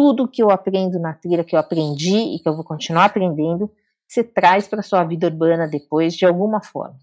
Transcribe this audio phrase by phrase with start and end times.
[0.00, 3.70] tudo que eu aprendo na trilha, que eu aprendi e que eu vou continuar aprendendo,
[4.08, 6.96] você traz para sua vida urbana depois de alguma forma.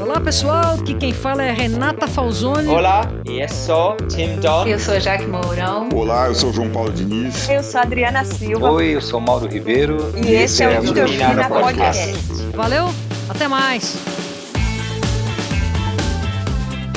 [0.00, 2.68] Olá pessoal, aqui quem fala é Renata Falzoni.
[2.68, 4.64] Olá, e eu sou Tim Don.
[4.64, 5.88] Eu sou Jaque Mourão.
[5.92, 7.48] Olá, eu sou João Paulo Diniz.
[7.48, 8.70] Eu sou Adriana Silva.
[8.70, 9.96] Oi, eu sou Mauro Ribeiro.
[10.16, 12.12] E, e esse, esse é o Endorfina Podcast.
[12.12, 12.56] Podcast.
[12.56, 12.86] Valeu,
[13.28, 14.09] até mais.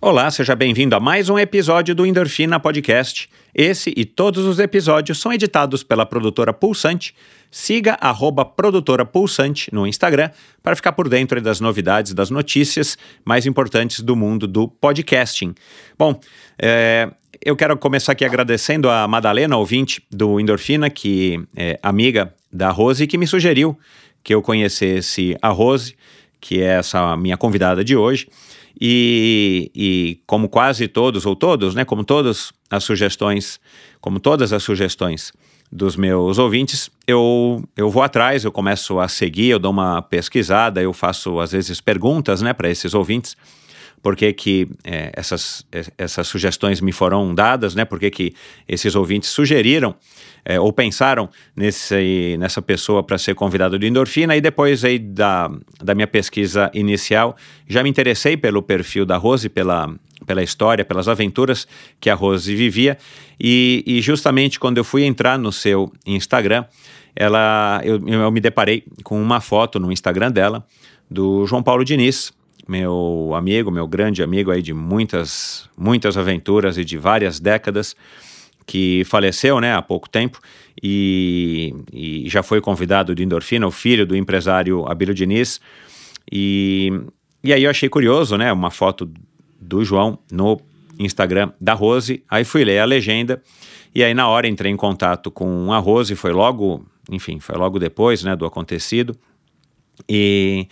[0.00, 3.28] Olá, seja bem-vindo a mais um episódio do Endorfina Podcast.
[3.52, 7.12] Esse e todos os episódios são editados pela produtora Pulsante.
[7.50, 10.30] Siga a produtora Pulsante no Instagram
[10.62, 15.52] para ficar por dentro das novidades, das notícias mais importantes do mundo do podcasting.
[15.98, 16.20] Bom,
[16.62, 17.10] é,
[17.44, 23.04] eu quero começar aqui agradecendo a Madalena, ouvinte do Endorfina, que é amiga da Rose,
[23.08, 23.76] que me sugeriu
[24.22, 25.96] que eu conhecesse a Rose,
[26.40, 28.28] que é essa minha convidada de hoje.
[28.80, 33.58] E, e, como quase todos, ou todos, né, como todas as sugestões,
[34.00, 35.32] como todas as sugestões
[35.70, 40.80] dos meus ouvintes, eu, eu vou atrás, eu começo a seguir, eu dou uma pesquisada,
[40.80, 43.36] eu faço às vezes perguntas né, para esses ouvintes
[44.02, 47.84] por que, que é, essas, essas sugestões me foram dadas, né?
[47.84, 48.34] Por que, que
[48.68, 49.94] esses ouvintes sugeriram
[50.48, 55.50] é, ou pensaram nesse, nessa pessoa para ser convidado do Endorfina e depois aí da,
[55.84, 57.36] da minha pesquisa inicial
[57.68, 59.94] já me interessei pelo perfil da Rose, pela,
[60.26, 61.68] pela história, pelas aventuras
[62.00, 62.96] que a Rose vivia
[63.38, 66.64] e, e justamente quando eu fui entrar no seu Instagram,
[67.14, 70.64] ela, eu, eu me deparei com uma foto no Instagram dela
[71.10, 72.32] do João Paulo Diniz,
[72.66, 77.94] meu amigo, meu grande amigo aí de muitas, muitas aventuras e de várias décadas,
[78.68, 80.38] que faleceu né, há pouco tempo
[80.80, 85.58] e, e já foi convidado de endorfina, o filho do empresário Abílio Diniz.
[86.30, 86.92] E,
[87.42, 88.52] e aí eu achei curioso, né?
[88.52, 89.10] Uma foto
[89.58, 90.60] do João no
[90.98, 92.22] Instagram da Rose.
[92.28, 93.42] Aí fui ler a legenda
[93.94, 97.78] e aí na hora entrei em contato com a Rose, foi logo, enfim, foi logo
[97.78, 99.16] depois, né, do acontecido.
[100.06, 100.68] E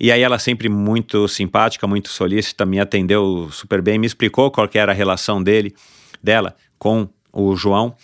[0.00, 4.68] e aí ela sempre muito simpática, muito solícita, me atendeu super bem, me explicou qual
[4.74, 5.72] era a relação dele,
[6.20, 7.94] dela com o João.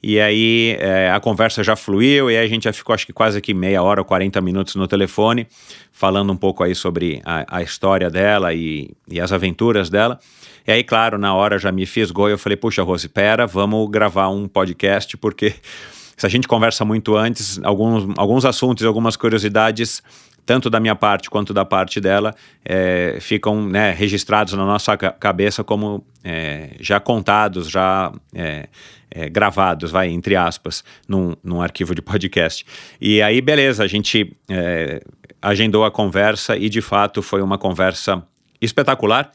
[0.00, 3.12] E aí é, a conversa já fluiu e aí a gente já ficou acho que
[3.12, 5.46] quase que meia hora ou 40 minutos no telefone,
[5.90, 10.20] falando um pouco aí sobre a, a história dela e, e, as aventuras dela.
[10.66, 13.90] E aí, claro, na hora já me fisgou e eu falei, puxa, Rose, pera, vamos
[13.90, 15.52] gravar um podcast, porque
[16.16, 20.00] se a gente conversa muito antes, alguns, alguns assuntos e algumas curiosidades
[20.48, 25.62] tanto da minha parte quanto da parte dela, é, ficam né, registrados na nossa cabeça
[25.62, 28.66] como é, já contados, já é,
[29.10, 32.64] é, gravados, vai, entre aspas, num, num arquivo de podcast.
[32.98, 35.02] E aí, beleza, a gente é,
[35.42, 38.24] agendou a conversa e de fato foi uma conversa
[38.58, 39.30] espetacular.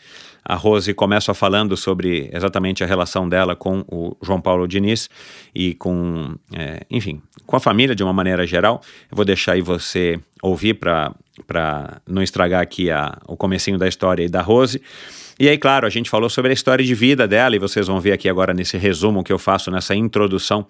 [0.46, 5.10] A Rose começa falando sobre exatamente a relação dela com o João Paulo Diniz
[5.56, 8.82] e com, é, enfim, com a família de uma maneira geral.
[9.10, 14.28] Eu vou deixar aí você ouvir para não estragar aqui a, o comecinho da história
[14.30, 14.82] da Rose.
[15.40, 18.00] E aí, claro, a gente falou sobre a história de vida dela e vocês vão
[18.00, 20.66] ver aqui agora nesse resumo que eu faço, nessa introdução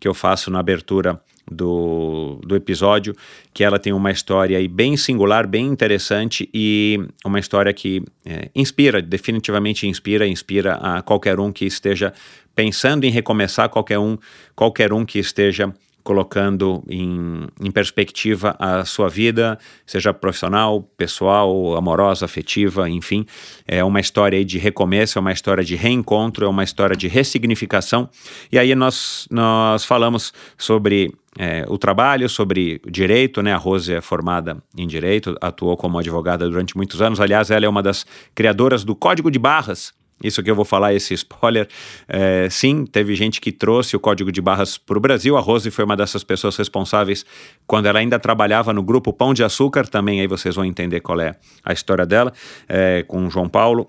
[0.00, 1.20] que eu faço na abertura
[1.50, 3.14] do, do episódio,
[3.54, 9.00] que ela tem uma história bem singular, bem interessante e uma história que é, inspira,
[9.00, 12.12] definitivamente inspira, inspira a qualquer um que esteja
[12.54, 14.18] pensando em recomeçar, qualquer um,
[14.54, 15.72] qualquer um que esteja
[16.08, 23.26] colocando em, em, perspectiva a sua vida, seja profissional, pessoal, amorosa, afetiva, enfim.
[23.66, 28.08] É uma história de recomeço, é uma história de reencontro, é uma história de ressignificação.
[28.50, 33.52] E aí nós, nós falamos sobre é, o trabalho, sobre direito, né?
[33.52, 37.20] A Rose é formada em direito, atuou como advogada durante muitos anos.
[37.20, 40.94] Aliás, ela é uma das criadoras do Código de Barras, isso que eu vou falar,
[40.94, 41.68] esse spoiler.
[42.08, 45.36] É, sim, teve gente que trouxe o código de barras para o Brasil.
[45.36, 47.24] A Rose foi uma dessas pessoas responsáveis
[47.66, 49.86] quando ela ainda trabalhava no grupo Pão de Açúcar.
[49.86, 52.32] Também aí vocês vão entender qual é a história dela,
[52.68, 53.88] é, com o João Paulo.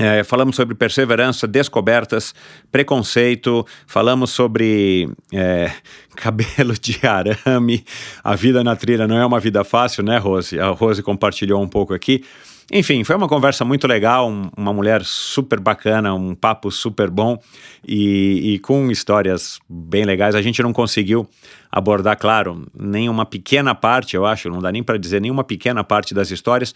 [0.00, 2.32] É, falamos sobre perseverança, descobertas,
[2.70, 5.72] preconceito, falamos sobre é,
[6.14, 7.84] cabelo de arame.
[8.22, 10.58] A vida na trilha não é uma vida fácil, né, Rose?
[10.60, 12.22] A Rose compartilhou um pouco aqui.
[12.70, 17.38] Enfim, foi uma conversa muito legal, um, uma mulher super bacana, um papo super bom
[17.86, 20.34] e, e, com histórias bem legais.
[20.34, 21.26] A gente não conseguiu
[21.72, 26.12] abordar, claro, nenhuma pequena parte, eu acho, não dá nem para dizer nenhuma pequena parte
[26.12, 26.74] das histórias,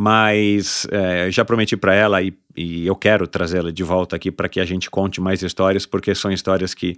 [0.00, 4.48] mas é, já prometi para ela e, e, eu quero trazê-la de volta aqui para
[4.48, 6.96] que a gente conte mais histórias, porque são histórias que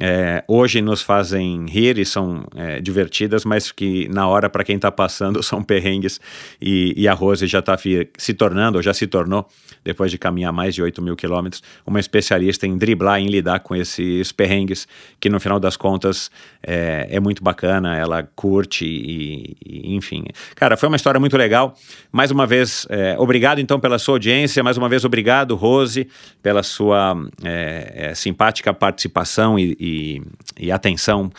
[0.00, 4.74] é, hoje nos fazem rir e são é, divertidas, mas que na hora, para quem
[4.74, 6.20] está passando, são perrengues.
[6.60, 9.46] E, e a Rose já está se tornando, ou já se tornou,
[9.84, 13.74] depois de caminhar mais de 8 mil quilômetros, uma especialista em driblar, em lidar com
[13.74, 14.86] esses perrengues,
[15.20, 16.30] que no final das contas
[16.62, 20.24] é, é muito bacana, ela curte e, e, enfim.
[20.54, 21.74] Cara, foi uma história muito legal.
[22.10, 26.08] Mais uma vez, é, obrigado então pela sua audiência, mais uma vez obrigado, Rose,
[26.42, 30.22] pela sua é, simpática participação e, e,
[30.58, 31.30] e atenção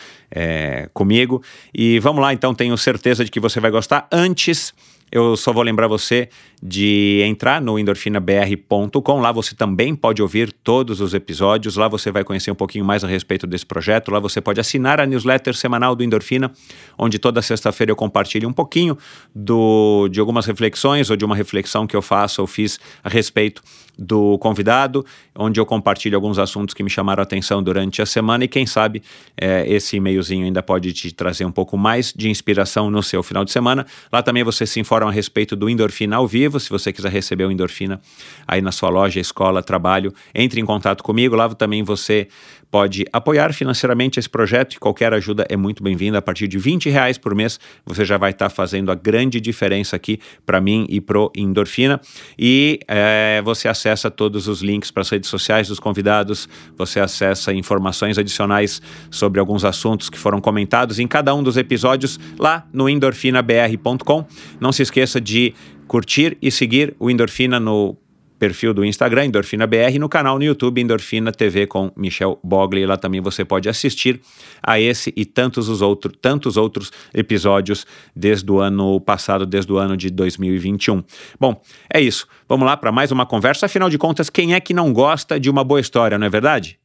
[0.92, 1.40] comigo.
[1.72, 4.08] E vamos lá, então, tenho certeza de que você vai gostar.
[4.10, 4.74] Antes,
[5.14, 6.28] eu só vou lembrar você
[6.66, 9.20] de entrar no endorfinabr.com.
[9.20, 11.76] Lá você também pode ouvir todos os episódios.
[11.76, 14.10] Lá você vai conhecer um pouquinho mais a respeito desse projeto.
[14.10, 16.50] Lá você pode assinar a newsletter semanal do Endorfina,
[16.96, 18.96] onde toda sexta-feira eu compartilho um pouquinho
[19.34, 23.62] do, de algumas reflexões ou de uma reflexão que eu faço ou fiz a respeito
[23.98, 28.44] do convidado, onde eu compartilho alguns assuntos que me chamaram a atenção durante a semana
[28.44, 29.02] e quem sabe
[29.36, 33.44] é, esse e-mailzinho ainda pode te trazer um pouco mais de inspiração no seu final
[33.44, 33.86] de semana.
[34.12, 37.44] Lá também você se informa a respeito do Endorfina ao vivo, se você quiser receber
[37.44, 38.00] o Endorfina
[38.46, 41.34] aí na sua loja, escola, trabalho, entre em contato comigo.
[41.34, 42.28] Lá também você
[42.74, 46.18] pode apoiar financeiramente esse projeto e qualquer ajuda é muito bem-vinda.
[46.18, 49.40] A partir de 20 reais por mês, você já vai estar tá fazendo a grande
[49.40, 52.00] diferença aqui para mim e pro Endorfina.
[52.36, 57.54] E é, você acessa todos os links para as redes sociais dos convidados, você acessa
[57.54, 62.88] informações adicionais sobre alguns assuntos que foram comentados em cada um dos episódios lá no
[62.88, 64.26] endorfinabr.com.
[64.58, 65.54] Não se esqueça de
[65.86, 67.96] curtir e seguir o Endorfina no
[68.38, 72.84] perfil do Instagram, Endorfina BR, no canal no YouTube, Endorfina TV com Michel Bogli.
[72.86, 74.20] Lá também você pode assistir
[74.62, 79.76] a esse e tantos, os outro, tantos outros episódios desde o ano passado, desde o
[79.76, 81.02] ano de 2021.
[81.38, 81.60] Bom,
[81.92, 82.26] é isso.
[82.48, 83.66] Vamos lá para mais uma conversa.
[83.66, 86.78] Afinal de contas, quem é que não gosta de uma boa história, não é verdade?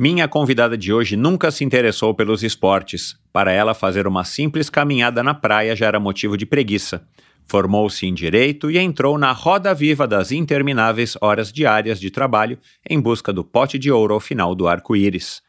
[0.00, 3.16] Minha convidada de hoje nunca se interessou pelos esportes.
[3.32, 7.04] Para ela, fazer uma simples caminhada na praia já era motivo de preguiça.
[7.50, 12.58] Formou-se em direito e entrou na roda viva das intermináveis horas diárias de trabalho
[12.88, 15.42] em busca do pote de ouro ao final do arco-íris.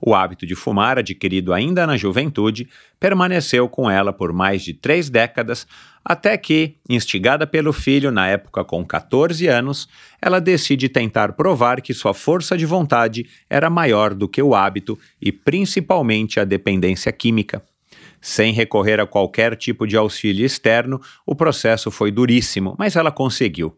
[0.00, 2.68] O hábito de fumar, adquirido ainda na juventude,
[2.98, 5.66] permaneceu com ela por mais de três décadas,
[6.02, 9.86] até que, instigada pelo filho na época com 14 anos,
[10.20, 14.98] ela decide tentar provar que sua força de vontade era maior do que o hábito
[15.20, 17.62] e principalmente a dependência química.
[18.24, 23.76] Sem recorrer a qualquer tipo de auxílio externo, o processo foi duríssimo, mas ela conseguiu.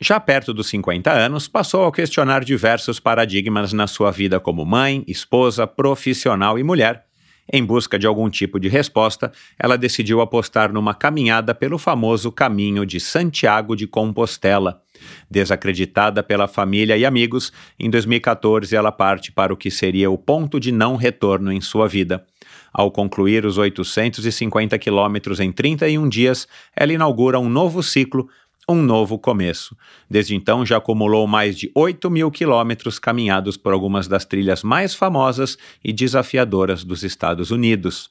[0.00, 5.04] Já perto dos 50 anos, passou a questionar diversos paradigmas na sua vida como mãe,
[5.06, 7.04] esposa, profissional e mulher.
[7.52, 12.86] Em busca de algum tipo de resposta, ela decidiu apostar numa caminhada pelo famoso caminho
[12.86, 14.82] de Santiago de Compostela.
[15.30, 20.58] Desacreditada pela família e amigos, em 2014 ela parte para o que seria o ponto
[20.58, 22.24] de não retorno em sua vida.
[22.74, 28.28] Ao concluir os 850 quilômetros em 31 dias, ela inaugura um novo ciclo,
[28.68, 29.76] um novo começo.
[30.10, 34.92] Desde então, já acumulou mais de 8 mil quilômetros caminhados por algumas das trilhas mais
[34.92, 38.10] famosas e desafiadoras dos Estados Unidos.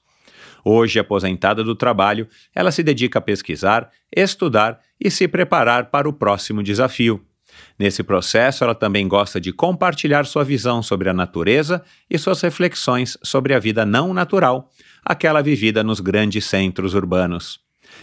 [0.64, 6.14] Hoje aposentada do trabalho, ela se dedica a pesquisar, estudar e se preparar para o
[6.14, 7.22] próximo desafio.
[7.78, 13.18] Nesse processo, ela também gosta de compartilhar sua visão sobre a natureza e suas reflexões
[13.24, 14.70] sobre a vida não natural,
[15.04, 17.60] aquela vivida nos grandes centros urbanos.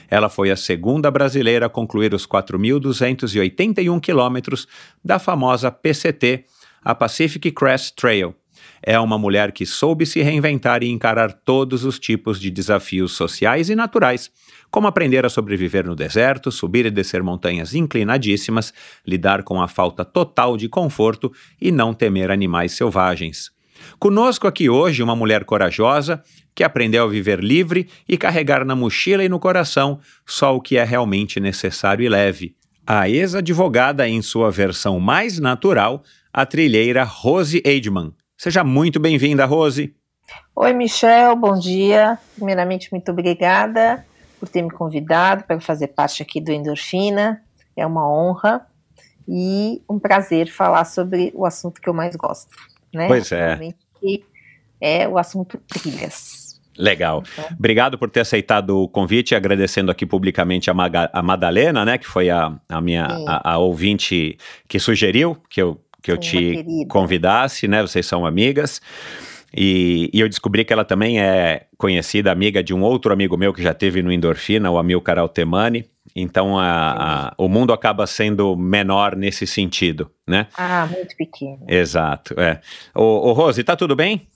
[0.08, 4.66] Ela foi a segunda brasileira a concluir os 4.281 quilômetros
[5.04, 6.44] da famosa PCT,
[6.82, 8.34] a Pacific Crest Trail.
[8.82, 13.68] É uma mulher que soube se reinventar e encarar todos os tipos de desafios sociais
[13.68, 14.30] e naturais,
[14.70, 18.72] como aprender a sobreviver no deserto, subir e descer montanhas inclinadíssimas,
[19.06, 23.50] lidar com a falta total de conforto e não temer animais selvagens.
[23.98, 26.22] Conosco aqui hoje uma mulher corajosa
[26.54, 30.76] que aprendeu a viver livre e carregar na mochila e no coração só o que
[30.76, 32.54] é realmente necessário e leve.
[32.86, 38.12] A ex-advogada em sua versão mais natural, a trilheira Rose Eidman.
[38.40, 39.94] Seja muito bem-vinda, Rose.
[40.56, 42.18] Oi, Michel, bom dia.
[42.34, 44.02] Primeiramente, muito obrigada
[44.38, 47.42] por ter me convidado para fazer parte aqui do Endorfina.
[47.76, 48.66] É uma honra
[49.28, 52.48] e um prazer falar sobre o assunto que eu mais gosto.
[52.94, 53.08] Né?
[53.08, 53.60] Pois é.
[54.80, 56.58] É o assunto trilhas.
[56.78, 57.22] Legal.
[57.52, 62.06] Obrigado por ter aceitado o convite, agradecendo aqui publicamente a, Maga, a Madalena, né, que
[62.06, 67.68] foi a, a minha a, a, ouvinte que sugeriu que eu, que eu te convidasse,
[67.68, 67.82] né?
[67.82, 68.80] Vocês são amigas.
[69.56, 73.52] E, e, eu descobri que ela também é conhecida, amiga de um outro amigo meu
[73.52, 75.84] que já teve no Endorfina, o Amilcar Altemani.
[76.14, 80.46] Então a, a, o mundo acaba sendo menor nesse sentido, né?
[80.56, 81.64] Ah, muito pequeno.
[81.68, 82.60] Exato, é.
[82.94, 84.28] Ô, ô Rose, tá tudo bem?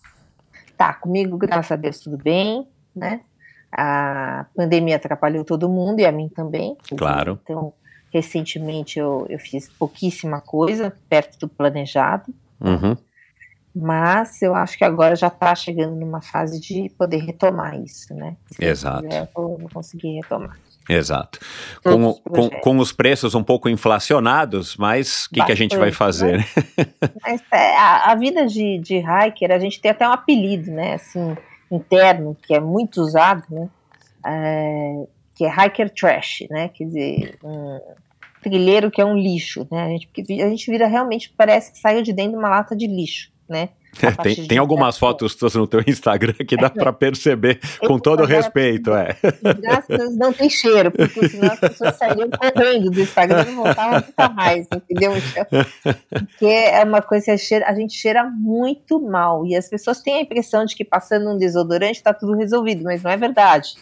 [0.77, 3.21] Tá, comigo, graças a Deus, tudo bem, né?
[3.73, 6.77] A pandemia atrapalhou todo mundo e a mim também.
[6.97, 7.41] Claro.
[7.43, 7.73] Então,
[8.15, 12.33] recentemente eu, eu fiz pouquíssima coisa, perto do planejado.
[12.61, 12.97] Uhum.
[13.75, 18.37] Mas eu acho que agora já está chegando numa fase de poder retomar isso, né?
[18.53, 19.05] Se Exato.
[19.13, 20.57] Eu vou conseguir retomar.
[20.89, 21.41] Exato.
[21.83, 25.91] Com, com, com, os preços um pouco inflacionados, mas o que, que, a gente vai
[25.91, 26.39] fazer?
[26.39, 26.45] Né?
[27.21, 30.95] Mas é, a, a, vida de, de hiker, a gente tem até um apelido, né,
[30.95, 31.35] assim,
[31.71, 33.69] interno, que é muito usado, né,
[34.27, 37.81] é, que é hiker trash, né, quer dizer, um
[38.45, 42.03] trilheiro que é um lixo, né, a gente, a gente vira realmente, parece que saiu
[42.03, 43.71] de dentro de uma lata de lixo, né,
[44.23, 49.17] tem, tem algumas fotos no teu Instagram que dá para perceber com todo respeito, é.
[49.61, 53.55] Graças a Deus não tem cheiro, porque senão as pessoas sairiam correndo do Instagram e
[53.55, 55.13] voltavam nunca mais, entendeu?
[56.11, 59.47] Porque é uma coisa, a gente cheira muito mal.
[59.47, 63.03] E as pessoas têm a impressão de que passando um desodorante está tudo resolvido, mas
[63.03, 63.75] não é verdade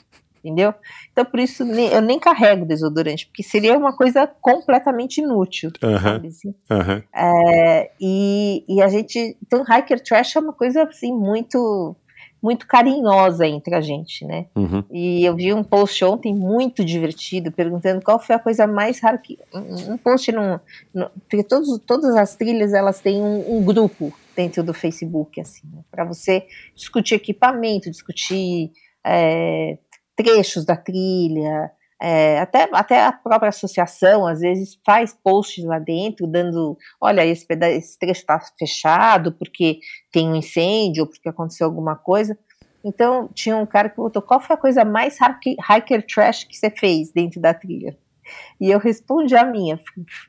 [0.43, 0.75] entendeu?
[1.13, 6.29] Então, por isso, eu nem carrego desodorante, porque seria uma coisa completamente inútil, uhum, sabe
[6.29, 6.55] assim?
[6.71, 7.03] Uhum.
[7.15, 11.97] É, e, e a gente, então, hiker trash é uma coisa, assim, muito
[12.43, 14.47] muito carinhosa entre a gente, né?
[14.57, 14.83] Uhum.
[14.91, 19.17] E eu vi um post ontem muito divertido, perguntando qual foi a coisa mais rara
[19.17, 20.61] que um post no,
[20.93, 25.63] no porque todos, todas as trilhas elas têm um, um grupo dentro do Facebook assim,
[25.73, 25.83] né?
[25.89, 26.45] para você
[26.75, 28.73] discutir equipamento, discutir
[29.07, 29.79] é,
[30.23, 31.71] trechos da trilha,
[32.05, 37.47] é, até, até a própria associação às vezes faz posts lá dentro, dando, olha, esse,
[37.49, 39.79] esse trecho está fechado porque
[40.11, 42.37] tem um incêndio porque aconteceu alguma coisa.
[42.85, 46.71] Então, tinha um cara que botou, qual foi a coisa mais hiker trash que você
[46.71, 47.97] fez dentro da trilha?
[48.61, 49.79] E eu respondi a minha,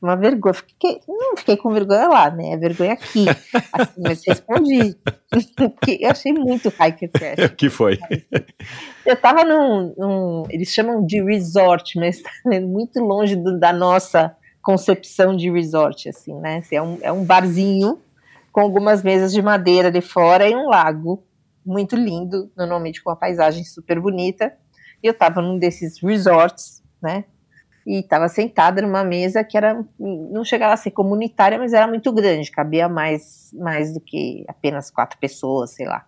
[0.01, 0.53] uma vergonha.
[0.53, 2.53] Fiquei, não fiquei com vergonha lá, né?
[2.53, 3.25] É vergonha aqui.
[3.72, 4.98] Assim, mas respondi.
[6.00, 7.50] Eu achei muito hiker trash.
[7.57, 8.00] que foi?
[9.05, 12.31] Eu tava num, num, Eles chamam de resort, mas tá
[12.62, 16.57] muito longe do, da nossa concepção de resort, assim, né?
[16.57, 18.00] Assim, é, um, é um barzinho
[18.51, 21.24] com algumas mesas de madeira de fora e um lago
[21.65, 24.53] muito lindo, normalmente com uma paisagem super bonita.
[25.03, 27.25] E eu tava num desses resorts, né?
[27.86, 32.12] E estava sentada numa mesa que era não chegava a ser comunitária, mas era muito
[32.12, 36.06] grande, cabia mais mais do que apenas quatro pessoas, sei lá.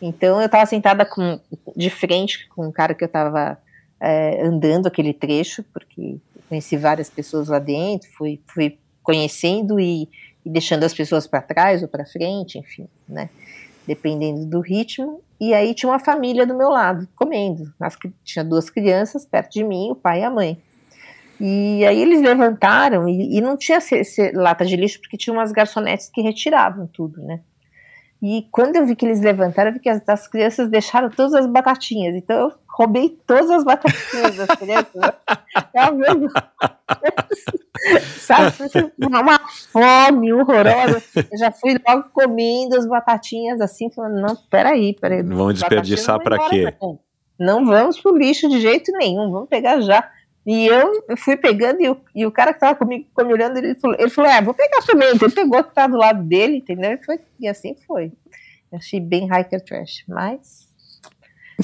[0.00, 1.38] Então eu estava sentada com,
[1.76, 3.58] de frente com um cara que eu estava
[4.00, 6.16] é, andando aquele trecho, porque
[6.48, 10.08] conheci várias pessoas lá dentro, fui, fui conhecendo e,
[10.44, 13.28] e deixando as pessoas para trás ou para frente, enfim, né?
[13.86, 15.22] Dependendo do ritmo.
[15.38, 17.72] E aí tinha uma família do meu lado comendo.
[17.78, 20.60] As, tinha duas crianças perto de mim, o pai e a mãe.
[21.40, 25.32] E aí eles levantaram e, e não tinha se, se, lata de lixo porque tinha
[25.32, 27.40] umas garçonetes que retiravam tudo, né?
[28.22, 31.32] E quando eu vi que eles levantaram, eu vi que as, as crianças deixaram todas
[31.32, 32.14] as batatinhas.
[32.14, 34.92] Então eu roubei todas as batatinhas das crianças.
[35.72, 35.80] é
[38.18, 38.52] Sabe,
[38.98, 39.40] uma
[39.72, 41.02] fome horrorosa.
[41.16, 45.22] Eu já fui logo comendo as batatinhas assim, falando, não, peraí, peraí.
[45.22, 46.74] Vamos desperdiçar para quê?
[46.78, 46.98] Não.
[47.38, 50.06] não vamos pro lixo de jeito nenhum, vamos pegar já.
[50.46, 53.58] E eu fui pegando, e o, e o cara que estava comigo, ficou me olhando,
[53.58, 55.08] ele falou, ele falou, é, vou pegar também.
[55.08, 56.92] Ele pegou que tá do lado dele, entendeu?
[56.92, 58.12] E, foi, e assim foi.
[58.72, 60.68] Eu achei bem hiker trash, mas...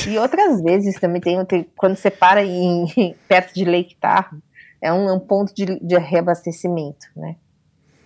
[0.07, 2.87] E outras vezes também tem, tem quando você para em,
[3.27, 4.41] perto de Lake Tahoe,
[4.81, 7.37] é um, é um ponto de, de reabastecimento, né?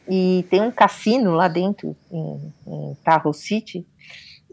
[0.09, 3.87] E tem um cassino lá dentro, em, em Tahoe City,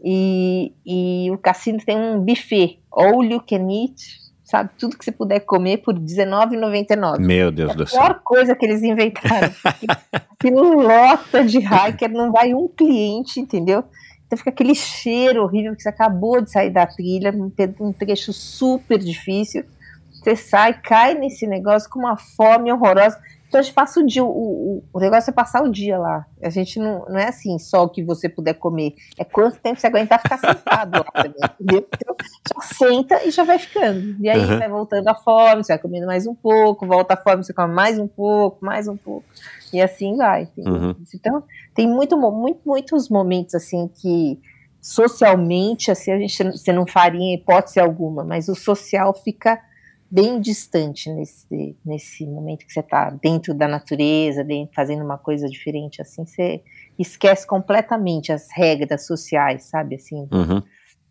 [0.04, 4.70] e, e o cassino tem um buffet, all you can eat, sabe?
[4.78, 7.18] Tudo que você puder comer por R$19,99.
[7.18, 8.00] Meu Deus é do céu.
[8.00, 9.52] A pior coisa que eles inventaram.
[10.50, 13.84] não lota de hiker, não vai um cliente, entendeu?
[14.26, 17.30] Então fica aquele cheiro horrível que você acabou de sair da trilha,
[17.78, 19.64] um trecho super difícil.
[20.10, 23.18] Você sai, cai nesse negócio com uma fome horrorosa.
[23.48, 26.26] Então a gente passa o dia, o, o, o, negócio é passar o dia lá.
[26.42, 28.94] A gente não, não é assim, só o que você puder comer.
[29.18, 31.88] É quanto tempo você aguentar ficar sentado lá, entendeu?
[31.94, 32.16] Então,
[32.54, 34.16] já senta e já vai ficando.
[34.20, 34.58] E aí uhum.
[34.58, 37.74] vai voltando a fome, você vai comendo mais um pouco, volta a fome, você come
[37.74, 39.24] mais um pouco, mais um pouco.
[39.72, 40.48] E assim vai.
[40.58, 40.94] Uhum.
[41.14, 41.42] Então,
[41.74, 44.38] tem muito, muito, muitos momentos assim que
[44.80, 49.58] socialmente, assim, a gente você não faria hipótese alguma, mas o social fica
[50.10, 55.46] bem distante nesse, nesse momento que você está dentro da natureza, dentro, fazendo uma coisa
[55.48, 56.62] diferente, assim, você
[56.98, 60.62] esquece completamente as regras sociais, sabe, assim, Uhum.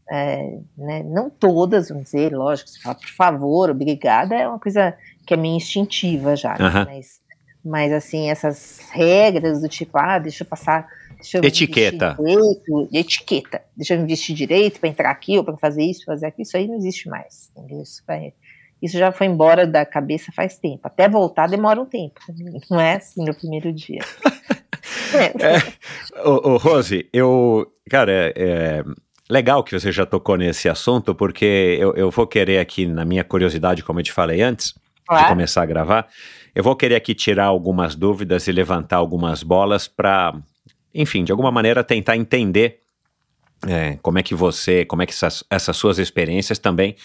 [0.10, 4.98] é, né, não todas, vamos dizer, lógico, você fala, por favor, obrigada, é uma coisa
[5.26, 6.86] que é meio instintiva já, Aham.
[6.86, 7.20] mas,
[7.64, 10.88] mas, assim, essas regras do tipo, ah, deixa eu passar,
[11.20, 12.16] deixa eu Etiqueta.
[12.18, 16.28] direito, etiqueta, deixa eu me vestir direito para entrar aqui, ou para fazer isso, fazer
[16.28, 17.52] aquilo, isso aí não existe mais?
[17.82, 18.34] Isso, vai-
[18.82, 22.20] isso já foi embora da cabeça faz tempo, até voltar demora um tempo,
[22.70, 24.02] não é assim no primeiro dia.
[25.14, 26.22] É.
[26.28, 27.72] Ô, ô, Rose, eu.
[27.90, 28.84] Cara, é, é
[29.30, 33.24] legal que você já tocou nesse assunto, porque eu, eu vou querer aqui, na minha
[33.24, 35.28] curiosidade, como eu te falei antes, de Claro.
[35.28, 36.08] começar a gravar,
[36.54, 40.34] eu vou querer aqui tirar algumas dúvidas e levantar algumas bolas para,
[40.94, 42.80] enfim, de alguma maneira tentar entender
[43.66, 46.96] é, como é que você, como é que essas, essas suas experiências também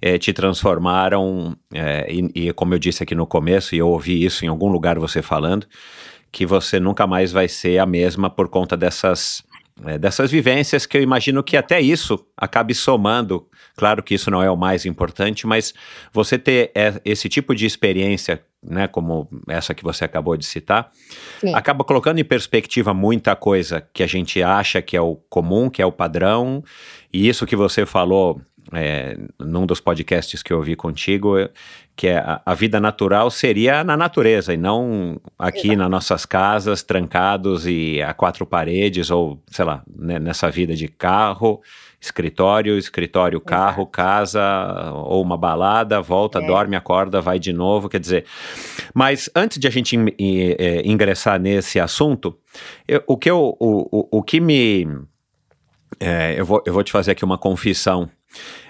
[0.00, 4.24] é, te transformaram, é, e, e como eu disse aqui no começo, e eu ouvi
[4.24, 5.66] isso em algum lugar você falando,
[6.30, 9.42] que você nunca mais vai ser a mesma por conta dessas,
[9.84, 13.46] é, dessas vivências que eu imagino que até isso acabe somando.
[13.76, 15.74] Claro que isso não é o mais importante, mas
[16.12, 16.72] você ter
[17.04, 20.90] esse tipo de experiência, né, como essa que você acabou de citar,
[21.40, 21.54] Sim.
[21.54, 25.82] acaba colocando em perspectiva muita coisa que a gente acha que é o comum, que
[25.82, 26.64] é o padrão,
[27.12, 28.40] e isso que você falou
[28.72, 31.34] é, num dos podcasts que eu ouvi contigo,
[31.94, 36.82] que é a, a vida natural seria na natureza e não aqui nas nossas casas,
[36.82, 41.60] trancados e a quatro paredes, ou sei lá, né, nessa vida de carro,
[42.00, 44.42] escritório, escritório, carro, casa,
[44.94, 46.46] ou uma balada, volta, É.
[46.46, 48.24] dorme, acorda, vai de novo, quer dizer.
[48.92, 52.36] Mas antes de a gente in- in- eh, ingressar nesse assunto,
[52.86, 54.86] eu- o que eu, o, o, o que me
[55.98, 58.10] é, eu, vou, eu vou te fazer aqui uma confissão.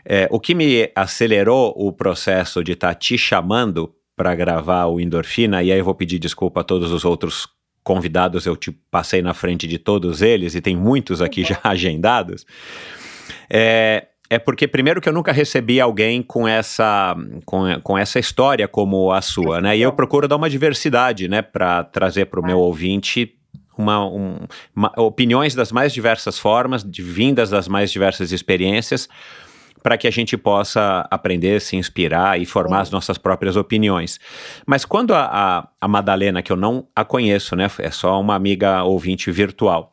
[0.04, 5.62] É, o que me acelerou o processo de estar te chamando para gravar o Endorfina,
[5.62, 7.48] e aí eu vou pedir desculpa a todos os outros
[7.82, 12.44] convidados, eu te passei na frente de todos eles, e tem muitos aqui já agendados,
[13.50, 18.66] é, é porque, primeiro, que eu nunca recebi alguém com essa, com, com essa história
[18.66, 19.76] como a sua, né?
[19.76, 23.34] E eu procuro dar uma diversidade, né, para trazer para o meu ouvinte
[23.78, 24.38] uma, um-
[24.74, 29.08] uma- opiniões das mais diversas formas, de vindas das mais diversas experiências,
[29.82, 34.18] para que a gente possa aprender, se inspirar e formar as nossas próprias opiniões.
[34.66, 38.34] Mas quando a, a, a Madalena, que eu não a conheço, né, é só uma
[38.34, 39.92] amiga ouvinte virtual,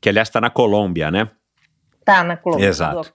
[0.00, 1.30] que aliás está na Colômbia, né?
[2.04, 2.66] Tá na Colômbia.
[2.68, 3.10] Exato.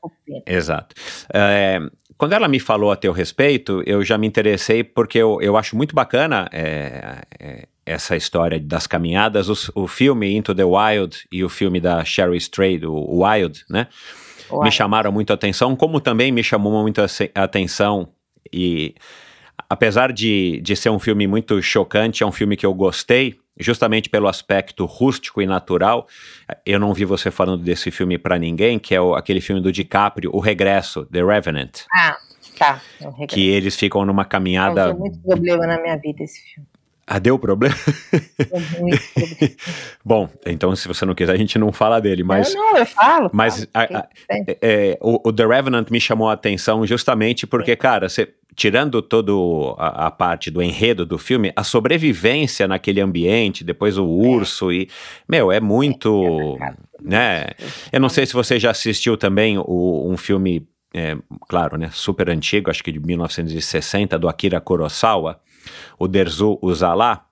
[0.47, 0.95] Exato.
[1.33, 1.79] É,
[2.17, 5.77] quando ela me falou a teu respeito, eu já me interessei porque eu, eu acho
[5.77, 9.47] muito bacana é, é, essa história das caminhadas.
[9.47, 13.87] Os- O, filme Into the Wild e o filme da Sherry Strait, o Wild, né?
[14.51, 14.71] Me Uai.
[14.71, 17.07] chamaram muito a atenção, como também me chamou muito a
[17.43, 18.09] atenção
[18.51, 18.95] e
[19.69, 24.09] apesar de, de ser um filme muito chocante, é um filme que eu gostei, justamente
[24.09, 26.07] pelo aspecto rústico e natural.
[26.65, 29.71] Eu não vi você falando desse filme pra ninguém, que é o- aquele filme do
[29.71, 32.17] DiCaprio, O Regresso, The Revenant, Ah,
[32.57, 32.81] tá.
[32.99, 33.27] Regresso.
[33.27, 34.83] que eles ficam numa caminhada.
[34.85, 36.67] Causou muito problema na minha vida esse filme.
[37.11, 37.73] Ah, deu problema?
[38.37, 39.55] Deu muito problema.
[40.05, 42.53] Bom, então se você não quiser, a gente não fala dele, mas.
[42.53, 43.29] Não, não, eu falo.
[43.33, 44.45] Mas falo, a- a- tem.
[44.61, 49.31] É, o, o The Revenant me chamou a atenção justamente porque, cara, você, tirando toda
[49.79, 54.87] a, parte do enredo do filme, a sobrevivência naquele ambiente, depois o urso e,
[55.27, 56.59] meu, é muito,
[57.01, 57.47] né?
[57.91, 61.17] Eu não sei se você já assistiu também o- um filme, é,
[61.47, 65.39] claro, né, super antigo, acho que de 1960, do Akira Kurosawa,
[65.97, 67.25] o Derzu Uzala.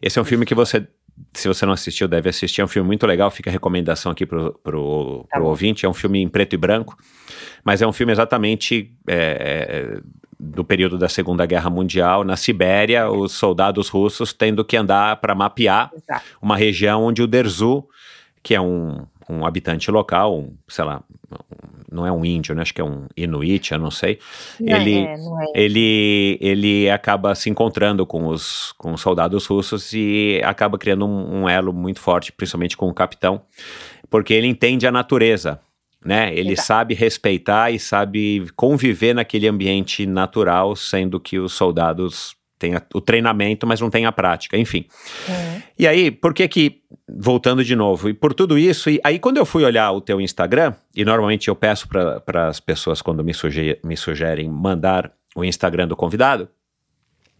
[0.00, 0.86] Esse é um filme que você
[1.32, 2.60] se você não assistiu, deve assistir.
[2.60, 3.30] É um filme muito legal.
[3.30, 5.86] Fica a recomendação aqui pro, pro, Tá pro ouvinte.
[5.86, 6.96] É um filme em preto e branco,
[7.64, 10.00] mas é um filme exatamente é,
[10.38, 12.24] do período da Segunda Guerra Mundial.
[12.24, 16.24] Na Sibéria, os soldados russos tendo que andar para mapear Exato.
[16.40, 17.84] uma região onde o Derzu,
[18.42, 21.02] que é um, um habitante local, um, sei lá,
[21.90, 22.62] não é um índio, né?
[22.62, 24.18] acho que é um inuit, eu não sei.
[24.60, 25.44] Não ele, é, não é.
[25.54, 31.42] ele, ele acaba se encontrando com os, com os soldados russos e acaba criando um,
[31.42, 33.42] um elo muito forte, principalmente com o capitão,
[34.10, 35.60] porque ele entende a natureza,
[36.04, 36.34] né?
[36.34, 36.66] Ele Exato.
[36.66, 43.00] sabe respeitar e sabe conviver naquele ambiente natural, sendo que os soldados têm a- o
[43.00, 44.86] treinamento, mas não têm a prática, enfim.
[45.28, 45.62] Uhum.
[45.78, 49.36] E aí, por que que, voltando de novo, e por tudo isso, e aí quando
[49.36, 53.34] eu fui olhar o teu Instagram, e normalmente eu peço para as pessoas quando me,
[53.34, 56.48] suge- me sugerem mandar o Instagram do convidado,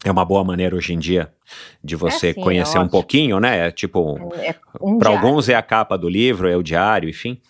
[0.04, 1.32] é uma boa maneira hoje em dia
[1.82, 3.68] de você sim, é conhecer um pouquinho, né?
[3.68, 7.40] É tipo, É um para alguns é a capa do livro, é o diário, enfim.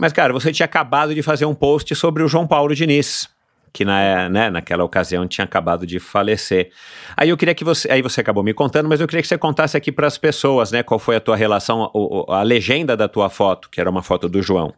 [0.00, 3.28] Mas, cara, você tinha acabado de fazer um post sobre o João Paulo Diniz,
[3.72, 6.70] que na, né, naquela ocasião tinha acabado de falecer.
[7.16, 7.90] Aí eu queria que você.
[7.90, 10.72] Aí você acabou me contando, mas eu queria que você contasse aqui para as pessoas,
[10.72, 10.82] né?
[10.82, 11.90] Qual foi a tua relação,
[12.28, 14.72] a, a legenda da tua foto, que era uma foto do João.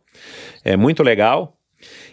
[0.65, 1.57] É muito legal.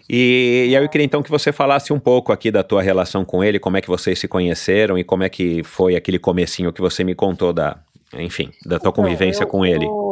[0.09, 3.25] E, e aí eu queria então que você falasse um pouco aqui da tua relação
[3.25, 6.71] com ele, como é que vocês se conheceram e como é que foi aquele comecinho
[6.71, 7.77] que você me contou da,
[8.13, 9.85] enfim, da tua então, convivência eu, com ele.
[9.85, 10.06] Eu,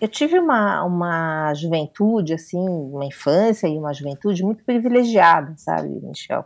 [0.00, 6.44] eu tive uma, uma juventude, assim, uma infância e uma juventude muito privilegiada, sabe, Michel?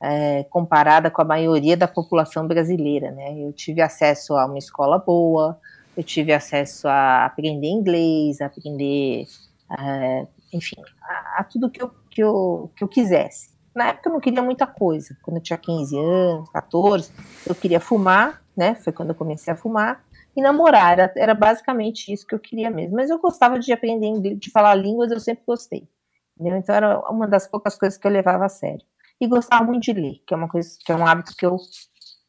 [0.00, 3.38] É, comparada com a maioria da população brasileira, né?
[3.38, 5.58] Eu tive acesso a uma escola boa,
[5.96, 9.26] eu tive acesso a aprender inglês, a aprender,
[9.78, 13.52] é, enfim, a, a, tudo que eu, que, eu, que eu quisesse.
[13.74, 15.16] Na época eu não queria muita coisa.
[15.22, 17.10] Quando eu tinha 15 anos, 14,
[17.46, 18.74] eu queria fumar, né?
[18.74, 20.04] Foi quando eu comecei a fumar
[20.36, 20.98] e namorar.
[20.98, 22.96] Era, era basicamente isso que eu queria mesmo.
[22.96, 25.88] Mas eu gostava de aprender inglês, de falar línguas, eu sempre gostei.
[26.38, 26.58] Entendeu?
[26.58, 28.84] Então era uma das poucas coisas que eu levava a sério.
[29.20, 31.56] E gostava muito de ler, que é uma coisa, que é um hábito que eu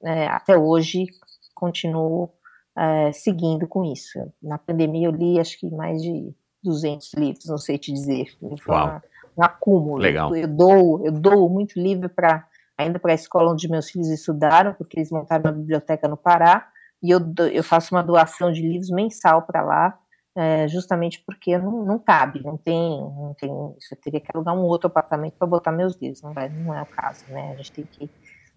[0.03, 1.07] é, até hoje
[1.55, 2.29] continuo
[2.77, 4.19] é, seguindo com isso.
[4.41, 8.27] Na pandemia eu li acho que mais de 200 livros, não sei te dizer.
[8.61, 9.03] Foi uma,
[9.37, 9.97] um acúmulo.
[9.97, 10.35] Legal.
[10.35, 14.73] Eu dou, eu dou muito livro para ainda para a escola onde meus filhos estudaram,
[14.73, 16.67] porque eles montaram uma biblioteca no Pará
[17.03, 17.19] e eu,
[17.51, 19.99] eu faço uma doação de livros mensal para lá,
[20.35, 24.63] é, justamente porque não, não cabe, não tem, não tem, eu teria que alugar um
[24.63, 27.51] outro apartamento para botar meus livros, não, vai, não é o caso, né?
[27.51, 28.09] A gente tem que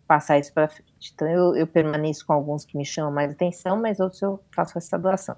[0.07, 1.13] passar isso para frente.
[1.13, 4.79] Então eu, eu, permaneço com alguns que me chamam mais atenção, mas outros eu faço
[4.79, 5.37] essa doação.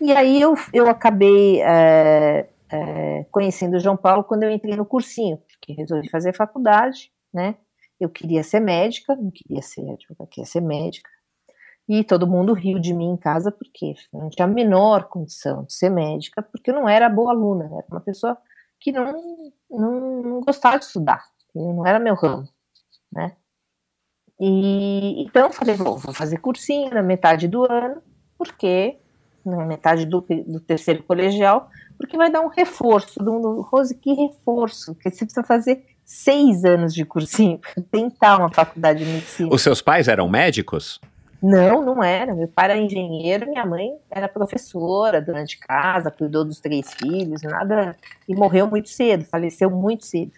[0.00, 4.86] E aí eu, eu acabei é, é, conhecendo o João Paulo quando eu entrei no
[4.86, 7.56] cursinho, porque resolvi fazer faculdade, né?
[8.00, 11.10] Eu queria ser médica, não queria ser advogada, queria ser médica.
[11.88, 15.72] E todo mundo riu de mim em casa porque não tinha a menor condição de
[15.72, 18.36] ser médica, porque eu não era boa aluna, era uma pessoa
[18.78, 21.24] que não, não, não gostava de estudar,
[21.54, 22.46] não era meu ramo,
[23.10, 23.34] né?
[24.38, 28.02] E então falei, vou, vou fazer cursinho na metade do ano,
[28.36, 28.98] porque
[29.44, 33.18] na metade do, do terceiro colegial, porque vai dar um reforço.
[33.18, 34.94] Do Rose, que reforço?
[34.94, 39.48] Porque você precisa fazer seis anos de cursinho para tentar uma faculdade de medicina.
[39.52, 41.00] Os seus pais eram médicos?
[41.42, 42.34] Não, não era.
[42.34, 47.42] Meu pai era engenheiro, minha mãe era professora, dona de casa, cuidou dos três filhos,
[47.42, 47.96] nada.
[48.28, 50.32] E morreu muito cedo, faleceu muito cedo.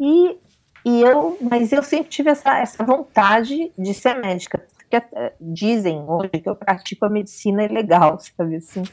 [0.00, 0.38] E,
[0.84, 4.64] e eu, mas eu sempre tive essa, essa vontade de ser médica.
[4.76, 8.84] Porque eh, dizem hoje que eu pratico a medicina ilegal, sabe assim?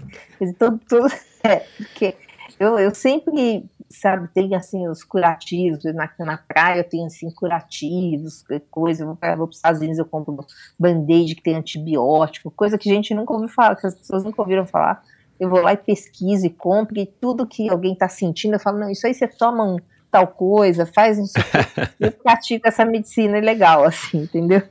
[0.58, 1.08] Todo, todo,
[1.43, 2.15] é, porque
[2.60, 3.63] eu, eu sempre
[3.96, 9.42] sabe, tem assim os curativos, na, na praia tenho assim curativos, coisa, eu vou para
[9.44, 10.46] os Estados Unidos eu compro
[10.80, 14.42] band-aid que tem antibiótico, coisa que a gente nunca ouviu falar, que as pessoas nunca
[14.42, 15.04] ouviram falar.
[15.40, 18.80] Eu vou lá e pesquiso e compro, e tudo que alguém está sentindo, eu falo,
[18.80, 19.78] não, isso aí você toma um
[20.12, 21.34] tal coisa, faz isso.
[22.00, 24.62] eu pratico essa medicina legal, assim, entendeu?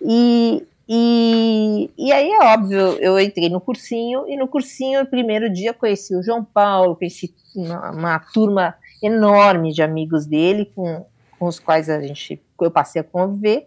[0.00, 5.50] E, e, e aí é óbvio, eu entrei no cursinho, e no cursinho, no primeiro
[5.50, 11.06] dia, conheci o João Paulo, conheci uma, uma turma enorme de amigos dele, com,
[11.38, 13.66] com os quais a gente, eu passei a conviver,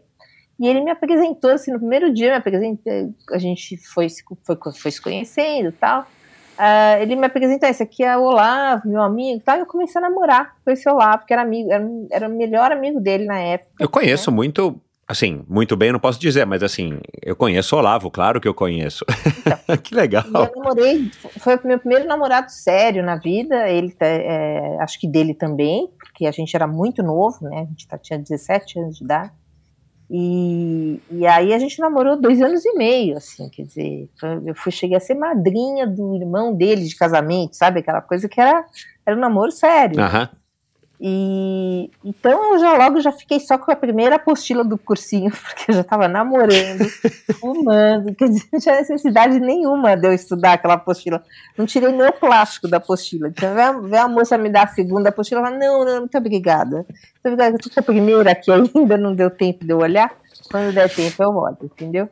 [0.59, 4.07] e ele me apresentou, assim, no primeiro dia, me apresentei, a gente foi,
[4.43, 8.87] foi, foi se conhecendo e tal, uh, ele me apresentou, esse aqui é o Olavo,
[8.87, 11.83] meu amigo, tal, e eu comecei a namorar com esse Olavo, que era amigo, era,
[12.11, 13.71] era o melhor amigo dele na época.
[13.79, 14.35] Eu conheço né?
[14.35, 18.47] muito Assim, muito bem, não posso dizer, mas assim, eu conheço o Olavo, claro que
[18.47, 19.05] eu conheço.
[19.39, 20.25] Então, que legal.
[20.25, 25.33] Eu namorei, foi o meu primeiro namorado sério na vida, ele, é, acho que dele
[25.33, 29.05] também, porque a gente era muito novo, né, a gente tá, tinha 17 anos de
[29.05, 29.31] idade.
[30.09, 34.09] E, e aí a gente namorou dois anos e meio, assim, quer dizer,
[34.45, 37.79] eu fui, cheguei a ser madrinha do irmão dele de casamento, sabe?
[37.79, 38.65] Aquela coisa que era,
[39.05, 40.01] era um namoro sério.
[40.01, 40.29] Aham.
[40.99, 45.69] E então eu já logo já fiquei só com a primeira apostila do cursinho, porque
[45.71, 46.89] eu já estava namorando,
[47.39, 51.23] fumando, quer dizer, não tinha necessidade nenhuma de eu estudar aquela apostila.
[51.55, 53.27] Não tirei nem o plástico da apostila.
[53.27, 56.77] Então vem a moça me dar a segunda apostila, ela não, não, muito obrigada.
[56.77, 60.11] Muito obrigada, eu tô com a primeira aqui ainda, não deu tempo de eu olhar.
[60.49, 62.09] Quando der tempo eu olho, entendeu?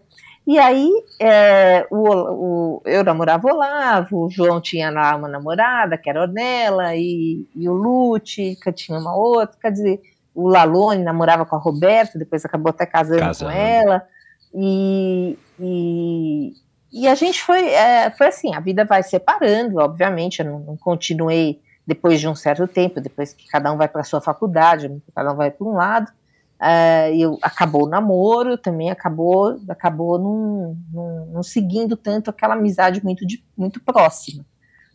[0.48, 2.08] E aí, é, o,
[2.78, 7.48] o, eu namorava o Olavo, o João tinha lá uma namorada, que era Ornella, e,
[7.56, 10.02] e o Lute, que tinha uma outra, quer dizer,
[10.36, 13.52] o Lalone namorava com a Roberta, depois acabou até casando, casando.
[13.52, 14.04] com ela,
[14.54, 16.54] e, e,
[16.94, 20.78] e, a gente foi, é, foi assim, a vida vai separando, obviamente, eu não, não
[20.78, 24.92] continuei depois de um certo tempo, depois que cada um vai para a sua faculdade,
[25.16, 26.12] cada um vai para um lado,
[26.62, 33.44] Uh, eu, acabou o namoro, também acabou, acabou não, seguindo tanto aquela amizade muito, de,
[33.58, 34.46] muito próxima.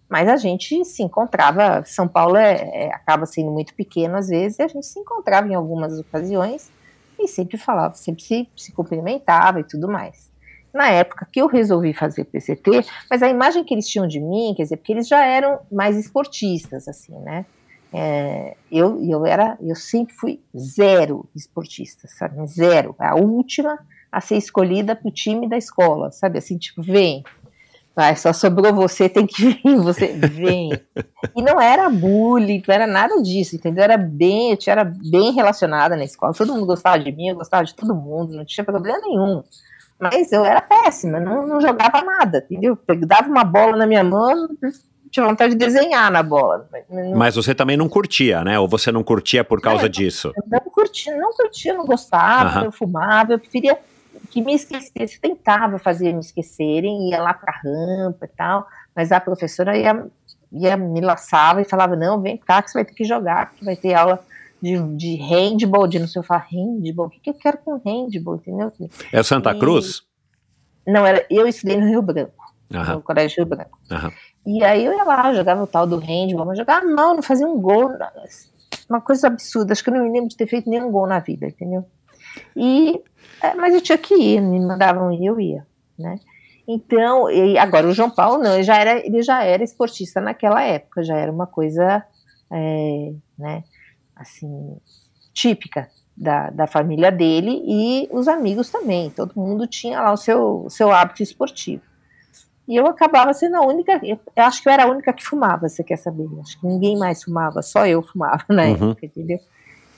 [0.09, 4.59] Mas a gente se encontrava, São Paulo é, é, acaba sendo muito pequeno às vezes,
[4.59, 6.71] e a gente se encontrava em algumas ocasiões
[7.19, 10.31] e sempre falava, sempre se, se cumprimentava e tudo mais.
[10.73, 14.55] Na época que eu resolvi fazer PCT, mas a imagem que eles tinham de mim,
[14.57, 17.45] quer dizer, porque eles já eram mais esportistas, assim, né?
[17.93, 22.47] É, eu, eu era, eu sempre fui zero esportista, sabe?
[22.47, 22.95] Zero.
[22.99, 23.79] A última
[24.11, 26.39] a ser escolhida para o time da escola, sabe?
[26.39, 27.23] Assim, tipo, vem,
[27.95, 30.71] vai, só sobrou você, tem que vir, você vem.
[31.37, 33.85] E não era bullying, não era nada disso, entendeu?
[33.85, 37.65] Era bem, eu era bem relacionada na escola, todo mundo gostava de mim, eu gostava
[37.65, 39.43] de todo mundo, não tinha problema nenhum.
[39.99, 42.79] Mas eu era péssima, não, não jogava nada, entendeu?
[42.89, 44.49] Eu dava uma bola na minha mão,
[45.11, 46.69] tinha vontade de desenhar na bola.
[47.15, 48.59] Mas você também não curtia, né?
[48.59, 50.33] Ou você não curtia por causa não, disso?
[50.37, 53.77] Eu não curtia, não curtia, não gostava, eu fumava, eu preferia
[54.31, 59.13] que me esquecesse, tentava fazer me esquecerem, ia lá para a rampa e tal, mas
[59.13, 60.07] a professora ia,
[60.53, 63.65] ia me laçava e falava, não, vem cá que você vai ter que jogar, que
[63.65, 64.25] vai ter aula
[64.63, 67.81] de, de handball, de não sei o falar handball, o que, que eu quero com
[67.85, 68.73] handball, entendeu?
[69.13, 70.03] É o Santa e, Cruz?
[70.87, 72.95] Não, era, eu estudei no Rio Branco, Aham.
[72.95, 73.79] no Colégio Rio Branco.
[73.91, 74.13] Aham.
[74.47, 77.47] E aí eu ia lá, jogava o tal do handball, mas jogava mal, não fazia
[77.47, 77.91] um gol,
[78.89, 81.19] uma coisa absurda, acho que eu não me lembro de ter feito nenhum gol na
[81.19, 81.85] vida, entendeu?
[82.57, 83.03] E
[83.43, 85.67] é, mas eu tinha que ir, me mandavam ir, eu ia,
[85.99, 86.19] né?
[86.67, 90.63] Então, e agora o João Paulo não, ele já era, ele já era esportista naquela
[90.63, 92.05] época, já era uma coisa,
[92.51, 93.65] é, né,
[94.15, 94.77] assim,
[95.33, 100.67] típica da, da família dele e os amigos também, todo mundo tinha lá o seu,
[100.69, 101.83] seu hábito esportivo.
[102.71, 105.69] E eu acabava sendo a única, eu, acho que eu era a única que fumava,
[105.69, 106.29] você quer saber?
[106.41, 108.91] Acho que ninguém mais fumava, só eu fumava na uhum.
[108.91, 109.41] época, entendeu?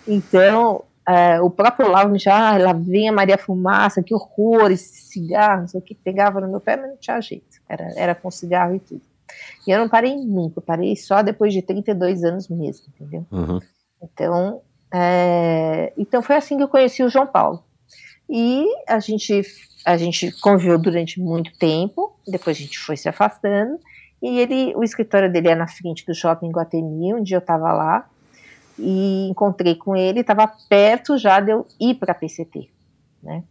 [0.09, 4.71] Então, é, o próprio Olavo me chamava, ah, lá vem a Maria Fumaça, que horror,
[4.71, 7.93] esse cigarro, não sei o que, pegava no meu pé, mas não tinha jeito, era,
[7.95, 9.03] era com cigarro e tudo.
[9.67, 13.27] E eu não parei nunca, parei só depois de 32 anos mesmo, entendeu?
[13.31, 13.61] Uhum.
[14.03, 17.63] Então, é, então foi assim que eu conheci o João Paulo.
[18.31, 19.43] E a gente,
[19.85, 23.79] a gente conviveu durante muito tempo, depois a gente foi se afastando,
[24.23, 27.73] e ele, o escritório dele é na frente do shopping Guatemi, um dia eu estava
[27.73, 28.09] lá,
[28.79, 32.69] e encontrei com ele, estava perto já de eu ir para a PCT,
[33.23, 33.45] né?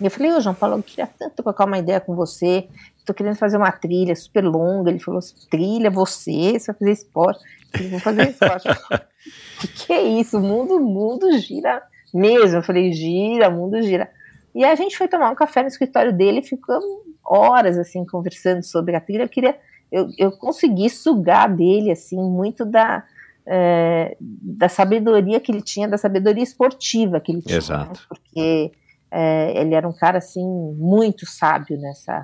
[0.00, 2.68] E eu falei, ô João Paulo, eu queria tanto trocar uma ideia com você,
[3.04, 4.90] estou querendo fazer uma trilha super longa.
[4.90, 7.44] Ele falou, trilha, você, você vai fazer esporte.
[7.44, 8.68] Eu falei, vou fazer esporte.
[9.62, 10.38] o que é isso?
[10.38, 12.58] O mundo, o mundo gira mesmo.
[12.58, 14.10] Eu falei, gira, o mundo gira.
[14.54, 16.84] E a gente foi tomar um café no escritório dele e ficamos
[17.24, 19.24] horas, assim, conversando sobre a trilha.
[19.24, 19.58] Eu queria,
[19.90, 23.04] eu, eu consegui sugar dele, assim, muito da,
[23.46, 27.58] é, da sabedoria que ele tinha, da sabedoria esportiva que ele tinha.
[27.58, 28.00] Exato.
[28.00, 28.06] Né?
[28.08, 28.72] Porque
[29.10, 30.44] é, ele era um cara assim
[30.76, 32.22] muito sábio nessa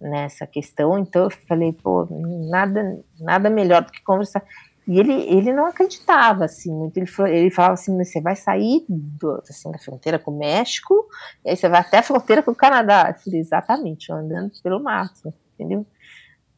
[0.00, 0.96] nessa questão.
[0.96, 2.06] Então eu falei, pô,
[2.50, 4.42] nada nada melhor do que conversar.
[4.88, 6.96] E ele, ele não acreditava assim muito.
[6.96, 11.06] Ele, ele falava assim: você vai sair do, assim, da fronteira com o México,
[11.44, 13.10] e aí você vai até a fronteira com o Canadá.
[13.10, 15.86] Eu falei, exatamente, andando pelo mato, entendeu?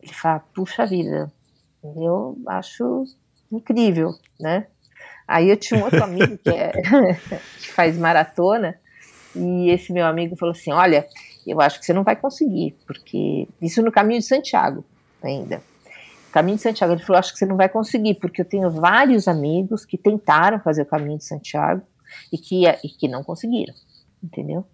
[0.01, 1.31] Ele fala, puxa vida,
[1.83, 3.03] eu acho
[3.51, 4.69] incrível, né?
[5.27, 6.71] Aí eu tinha um outro amigo que, é,
[7.59, 8.79] que faz maratona,
[9.35, 11.05] e esse meu amigo falou assim: Olha,
[11.45, 14.85] eu acho que você não vai conseguir, porque isso no caminho de Santiago
[15.21, 15.61] ainda.
[16.33, 19.27] Caminho de Santiago, ele falou: Acho que você não vai conseguir, porque eu tenho vários
[19.27, 21.83] amigos que tentaram fazer o caminho de Santiago
[22.33, 23.75] e que, e que não conseguiram,
[24.23, 24.65] entendeu?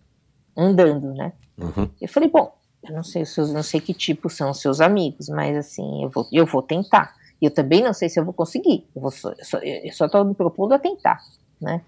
[0.56, 1.32] Andando, né?
[1.58, 1.88] Uhum.
[2.00, 5.56] Eu falei: Bom, eu não sei, não sei que tipo são os seus amigos, mas
[5.56, 7.14] assim, eu vou, eu vou tentar.
[7.40, 8.86] E eu também não sei se eu vou conseguir.
[8.94, 11.20] Eu, vou só, eu só estou me propondo a tentar,
[11.60, 11.82] né?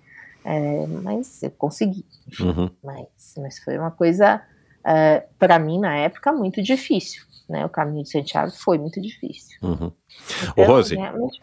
[0.44, 2.04] É, mas eu consegui.
[2.40, 2.70] Uhum.
[2.83, 4.42] Mas, mas foi uma coisa,
[4.85, 7.22] é, para mim, na época, muito difícil.
[7.48, 7.64] Né?
[7.64, 9.58] O caminho de Santiago foi muito difícil.
[9.62, 9.90] Uhum.
[10.52, 11.40] Então, Rose, realmente...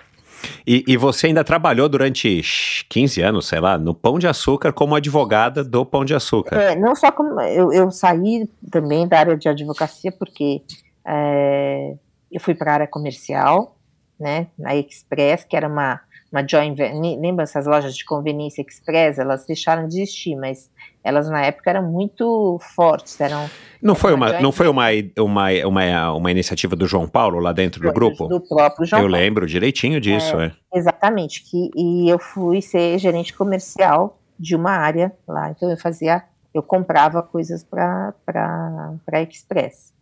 [0.65, 2.41] e, e, você ainda trabalhou durante
[2.89, 6.55] 15 anos, sei lá, no Pão de Açúcar como advogada do Pão de Açúcar.
[6.55, 7.41] É, não só como.
[7.41, 10.61] Eu, eu saí também da área de advocacia, porque
[11.05, 11.95] é,
[12.31, 13.75] eu fui para a área comercial,
[14.19, 16.01] né, na Express, que era uma
[16.35, 16.77] uma joint
[17.17, 20.69] lembra essas lojas de conveniência express, elas deixaram de existir, mas
[21.05, 23.47] elas na época eram muito fortes, eram
[23.81, 24.87] Não foi uma, não foi uma,
[25.19, 28.27] uma, uma, uma iniciativa do João Paulo lá dentro do, grupo?
[28.27, 29.23] Do próprio João Eu Paulo.
[29.23, 30.79] lembro direitinho disso, é, é.
[30.79, 36.23] Exatamente, que e eu fui ser gerente comercial de uma área lá, então eu fazia,
[36.53, 39.94] eu comprava coisas para para Express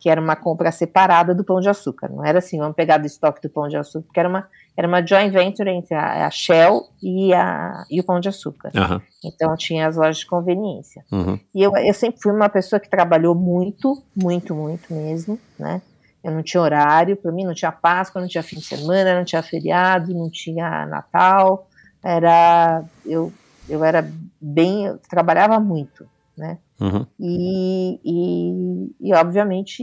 [0.00, 2.08] que era uma compra separada do Pão de Açúcar.
[2.08, 4.88] Não era assim, vamos pegar do estoque do Pão de Açúcar, porque era uma, era
[4.88, 8.72] uma joint venture entre a, a Shell e, a, e o Pão de Açúcar.
[8.74, 9.00] Uhum.
[9.22, 11.04] Então tinha as lojas de conveniência.
[11.12, 11.38] Uhum.
[11.54, 15.82] E eu, eu sempre fui uma pessoa que trabalhou muito, muito, muito mesmo, né?
[16.24, 19.24] Eu não tinha horário, para mim não tinha Páscoa, não tinha fim de semana, não
[19.24, 21.66] tinha feriado, não tinha Natal.
[22.02, 23.32] Era eu
[23.68, 24.10] eu era
[24.40, 26.58] bem, eu trabalhava muito, né?
[26.80, 27.06] Uhum.
[27.18, 29.82] E, e, e, obviamente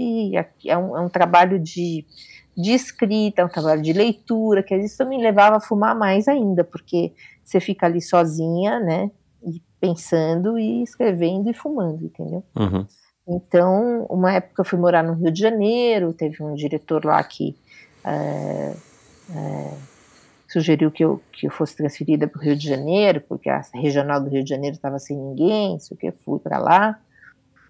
[0.66, 2.06] é um, é um trabalho de,
[2.56, 6.28] de escrita, é um trabalho de leitura, que às vezes também levava a fumar mais
[6.28, 9.12] ainda, porque você fica ali sozinha, né?
[9.44, 12.44] E pensando e escrevendo e fumando, entendeu?
[12.56, 12.86] Uhum.
[13.28, 17.56] Então, uma época eu fui morar no Rio de Janeiro, teve um diretor lá que
[18.04, 18.74] é,
[19.36, 19.74] é,
[20.48, 24.22] sugeriu que eu, que eu fosse transferida para o Rio de Janeiro, porque a regional
[24.22, 27.00] do Rio de Janeiro estava sem ninguém, sei o que, fui para lá.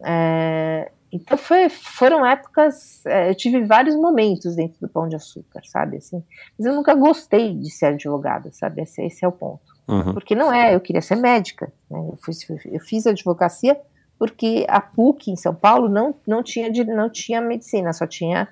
[0.05, 5.61] É, então foi, foram épocas, é, eu tive vários momentos dentro do Pão de Açúcar,
[5.65, 6.23] sabe, assim,
[6.57, 9.61] mas eu nunca gostei de ser advogada, sabe, esse, esse é o ponto.
[9.87, 10.13] Uhum.
[10.13, 11.97] Porque não é, eu queria ser médica, né?
[11.97, 12.33] eu, fui,
[12.65, 13.79] eu fiz advocacia
[14.19, 18.47] porque a PUC em São Paulo não, não, tinha, não tinha medicina, só tinha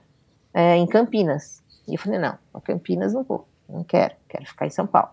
[0.53, 1.63] é, em Campinas.
[1.87, 5.09] E eu falei, não, a Campinas não vou, não quero, quero ficar em São Paulo.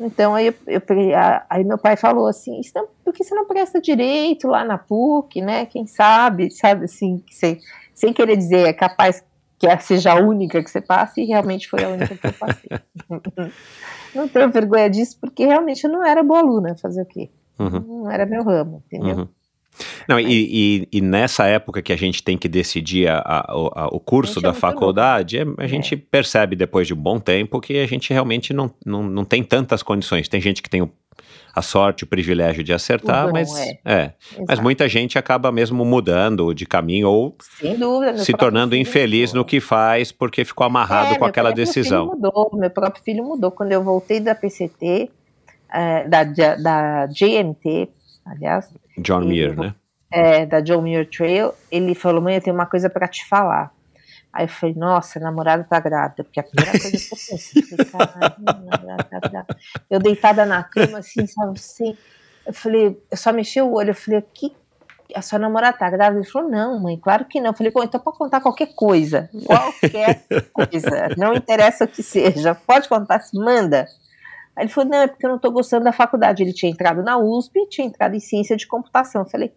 [0.00, 0.82] Então aí, eu, eu,
[1.48, 5.40] aí meu pai falou assim, não, por que você não presta direito lá na PUC,
[5.40, 5.66] né?
[5.66, 7.58] Quem sabe, sabe assim, que você,
[7.94, 9.24] sem querer dizer, é capaz
[9.58, 12.70] que seja a única que você passe, e realmente foi a única que eu passei.
[14.14, 17.30] não tenho vergonha disso, porque realmente eu não era boa aluna, fazer o quê?
[17.58, 18.02] Uhum.
[18.02, 19.16] Não era meu ramo, entendeu?
[19.16, 19.28] Uhum.
[20.08, 23.88] Não, e, e, e, nessa época que a gente tem que decidir a, a, a,
[23.88, 25.96] o curso da é faculdade, é, a gente é.
[25.98, 29.82] percebe depois de um bom tempo que a gente realmente não, não, não tem tantas
[29.82, 30.28] condições.
[30.28, 30.90] Tem gente que tem o,
[31.54, 33.78] a sorte, o privilégio de acertar, bom, mas é.
[33.84, 34.12] é
[34.46, 37.36] mas muita gente acaba mesmo mudando de caminho ou
[37.78, 39.42] dúvida, se tornando infeliz mudou.
[39.42, 42.10] no que faz porque ficou amarrado é, com aquela decisão.
[42.10, 43.50] Filho mudou, meu próprio filho mudou.
[43.50, 45.10] Quando eu voltei da PCT,
[45.72, 47.88] é, da, da GMT,
[48.24, 48.68] aliás.
[48.98, 49.74] John Muir, né?
[50.10, 53.72] É, da John Muir Trail, ele falou, mãe, eu tenho uma coisa para te falar.
[54.32, 57.62] Aí eu falei, nossa, a namorada tá grávida, porque a primeira coisa que eu pensei,
[57.62, 59.46] falei, tá grávida.
[59.88, 61.96] Eu deitada na cama, assim, sabe, assim,
[62.44, 64.52] eu falei, eu só mexi o olho, eu falei, que
[65.14, 66.20] a sua namorada tá grávida?
[66.20, 67.50] Ele falou, não, mãe, claro que não.
[67.50, 72.54] Eu falei, bom, então pode contar qualquer coisa, qualquer coisa, não interessa o que seja,
[72.54, 73.86] pode contar, manda.
[74.56, 76.42] Aí ele falou, não, é porque eu não estou gostando da faculdade.
[76.42, 79.22] Ele tinha entrado na USP, tinha entrado em ciência de computação.
[79.22, 79.52] Eu falei,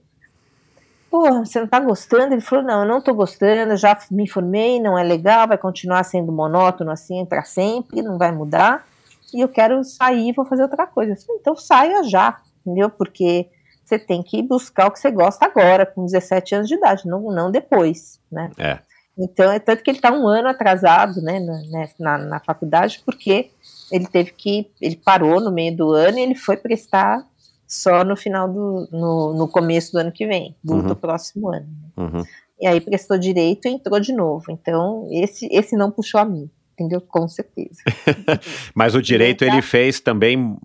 [1.09, 2.33] pô, você não está gostando?
[2.33, 5.57] Ele falou, não, eu não estou gostando, eu já me informei, não é legal, vai
[5.57, 8.85] continuar sendo monótono assim para sempre, não vai mudar.
[9.33, 11.13] E eu quero sair, vou fazer outra coisa.
[11.13, 12.89] Eu falei, então saia já, entendeu?
[12.89, 13.47] Porque
[13.83, 17.21] você tem que buscar o que você gosta agora, com 17 anos de idade, não,
[17.31, 18.51] não depois, né?
[18.57, 18.79] É.
[19.17, 23.49] Então, é tanto que ele está um ano atrasado, né, na, na, na faculdade, porque
[23.91, 27.25] ele teve que, ele parou no meio do ano e ele foi prestar
[27.67, 30.87] só no final do, no, no começo do ano que vem, do, uhum.
[30.87, 31.67] do próximo ano.
[31.97, 32.23] Uhum.
[32.59, 34.45] E aí prestou direito e entrou de novo.
[34.49, 37.01] Então, esse, esse não puxou a mim, entendeu?
[37.01, 37.81] Com certeza.
[38.73, 40.57] Mas o direito ele fez também,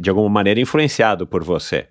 [0.00, 1.88] de alguma maneira, influenciado por você.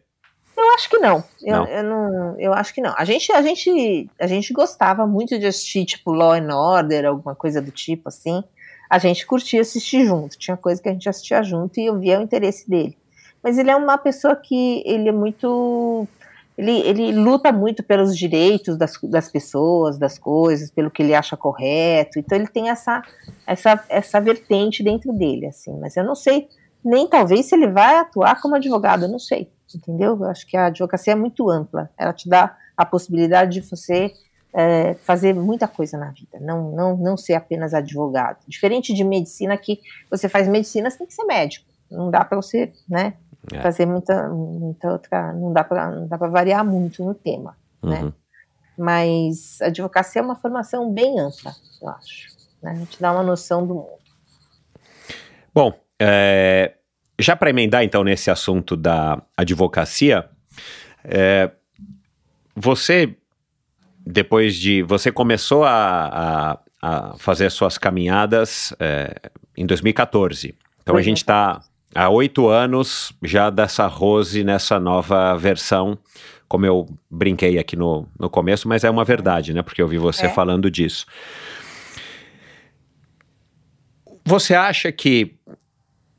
[0.55, 1.23] Eu acho que não.
[1.41, 1.67] Eu não.
[1.67, 2.39] eu não.
[2.39, 2.93] Eu acho que não.
[2.97, 7.35] A gente, a gente, a gente gostava muito de assistir tipo Law and Order, alguma
[7.35, 8.43] coisa do tipo assim
[8.89, 10.37] a gente curtia assistir junto.
[10.37, 12.97] Tinha coisa que a gente assistia junto e eu via o interesse dele.
[13.43, 16.07] Mas ele é uma pessoa que ele é muito.
[16.57, 21.37] Ele, ele luta muito pelos direitos das, das pessoas, das coisas, pelo que ele acha
[21.37, 22.17] correto.
[22.17, 23.03] Então ele tem essa,
[23.45, 25.77] essa, essa vertente dentro dele, assim.
[25.79, 26.47] Mas eu não sei
[26.83, 29.51] nem talvez se ele vai atuar como advogado, eu não sei.
[29.75, 30.17] Entendeu?
[30.19, 31.89] Eu acho que a advocacia é muito ampla.
[31.97, 34.13] Ela te dá a possibilidade de você
[34.53, 38.37] é, fazer muita coisa na vida, não, não, não ser apenas advogado.
[38.47, 39.79] Diferente de medicina, que
[40.09, 41.65] você faz medicina, você tem que ser médico.
[41.89, 43.13] Não dá para você, né,
[43.51, 43.61] é.
[43.61, 47.99] fazer muita, muita outra, não dá para variar muito no tema, né?
[47.99, 48.05] uhum.
[48.05, 48.13] né?
[48.77, 52.27] Mas advocacia é uma formação bem ampla, eu acho.
[52.61, 52.71] Né?
[52.71, 53.97] A gente dá uma noção do mundo.
[55.53, 56.75] Bom, é,
[57.19, 60.29] já para emendar então nesse assunto da advocacia,
[61.03, 61.49] é,
[62.55, 63.17] você
[64.07, 64.81] depois de.
[64.83, 69.15] Você começou a, a, a fazer suas caminhadas é,
[69.55, 70.55] em 2014.
[70.81, 71.61] Então a gente está
[71.93, 75.97] há oito anos já dessa Rose nessa nova versão,
[76.47, 79.61] como eu brinquei aqui no, no começo, mas é uma verdade, né?
[79.61, 80.29] Porque eu vi você é.
[80.29, 81.05] falando disso.
[84.23, 85.35] Você acha que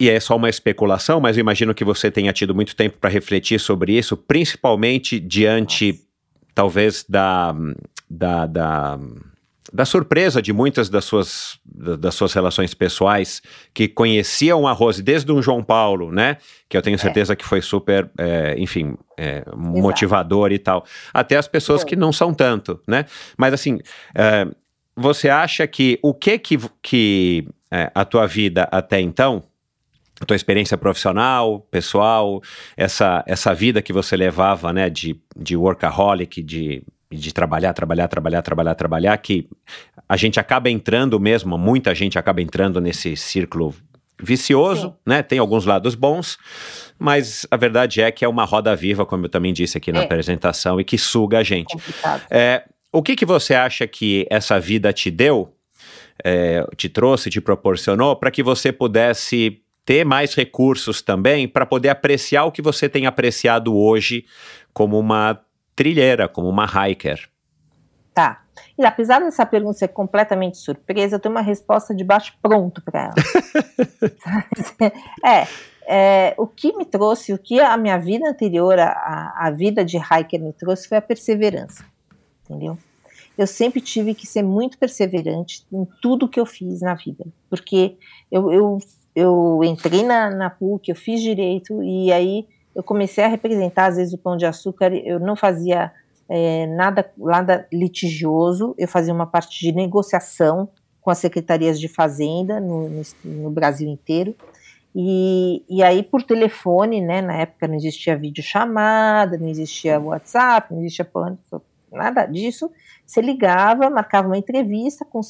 [0.00, 3.10] e é só uma especulação, mas eu imagino que você tenha tido muito tempo para
[3.10, 6.07] refletir sobre isso, principalmente diante
[6.58, 7.54] talvez da,
[8.10, 8.98] da, da,
[9.72, 13.40] da surpresa de muitas das suas, das suas relações pessoais
[13.72, 16.38] que conheciam a Rose desde um João Paulo, né?
[16.68, 16.98] Que eu tenho é.
[16.98, 17.36] certeza é.
[17.36, 20.84] que foi super, é, enfim, é, motivador e tal.
[21.14, 23.04] Até as pessoas que não são tanto, né?
[23.36, 23.78] Mas assim,
[24.12, 24.44] é,
[24.96, 29.44] você acha que o que que, que é, a tua vida até então,
[30.20, 32.42] a tua experiência profissional, pessoal,
[32.76, 38.42] essa, essa vida que você levava, né, de, de workaholic, de, de trabalhar, trabalhar, trabalhar,
[38.42, 39.48] trabalhar, trabalhar, que
[40.08, 43.74] a gente acaba entrando mesmo, muita gente acaba entrando nesse círculo
[44.20, 44.94] vicioso, Sim.
[45.06, 45.22] né?
[45.22, 46.38] Tem alguns lados bons,
[46.98, 50.00] mas a verdade é que é uma roda viva, como eu também disse aqui na
[50.00, 50.04] é.
[50.04, 51.76] apresentação, e que suga a gente.
[52.30, 55.54] É, o que, que você acha que essa vida te deu,
[56.24, 61.88] é, te trouxe, te proporcionou, para que você pudesse ter mais recursos também para poder
[61.88, 64.26] apreciar o que você tem apreciado hoje
[64.70, 65.40] como uma
[65.74, 67.26] trilheira, como uma hiker?
[68.12, 68.42] Tá.
[68.76, 73.04] E apesar dessa pergunta ser completamente surpresa, eu tenho uma resposta de baixo pronto para
[73.04, 73.14] ela.
[75.24, 75.46] é,
[75.86, 79.96] é, o que me trouxe, o que a minha vida anterior, a, a vida de
[79.96, 81.82] hiker me trouxe foi a perseverança,
[82.44, 82.76] entendeu?
[83.38, 87.96] Eu sempre tive que ser muito perseverante em tudo que eu fiz na vida, porque
[88.30, 88.78] eu, eu,
[89.18, 93.96] eu entrei na, na PUC, eu fiz direito, e aí eu comecei a representar, às
[93.96, 95.92] vezes, o Pão de Açúcar, eu não fazia
[96.28, 100.68] é, nada, nada litigioso, eu fazia uma parte de negociação
[101.00, 104.34] com as secretarias de fazenda no, no, no Brasil inteiro,
[104.94, 110.80] e, e aí, por telefone, né, na época não existia videochamada, não existia WhatsApp, não
[110.80, 111.08] existia
[111.92, 112.70] nada disso.
[113.06, 115.20] Você ligava, marcava uma entrevista com,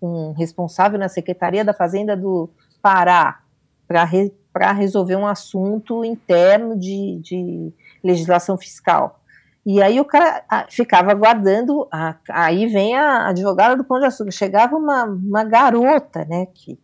[0.00, 2.48] com um responsável na Secretaria da Fazenda do
[2.82, 3.40] Pará
[3.86, 4.32] para re,
[4.74, 7.72] resolver um assunto interno de, de
[8.02, 9.20] legislação fiscal.
[9.64, 14.32] E aí o cara ficava aguardando, a, aí vem a advogada do Pão de Açúcar,
[14.32, 16.76] chegava uma, uma garota, né, que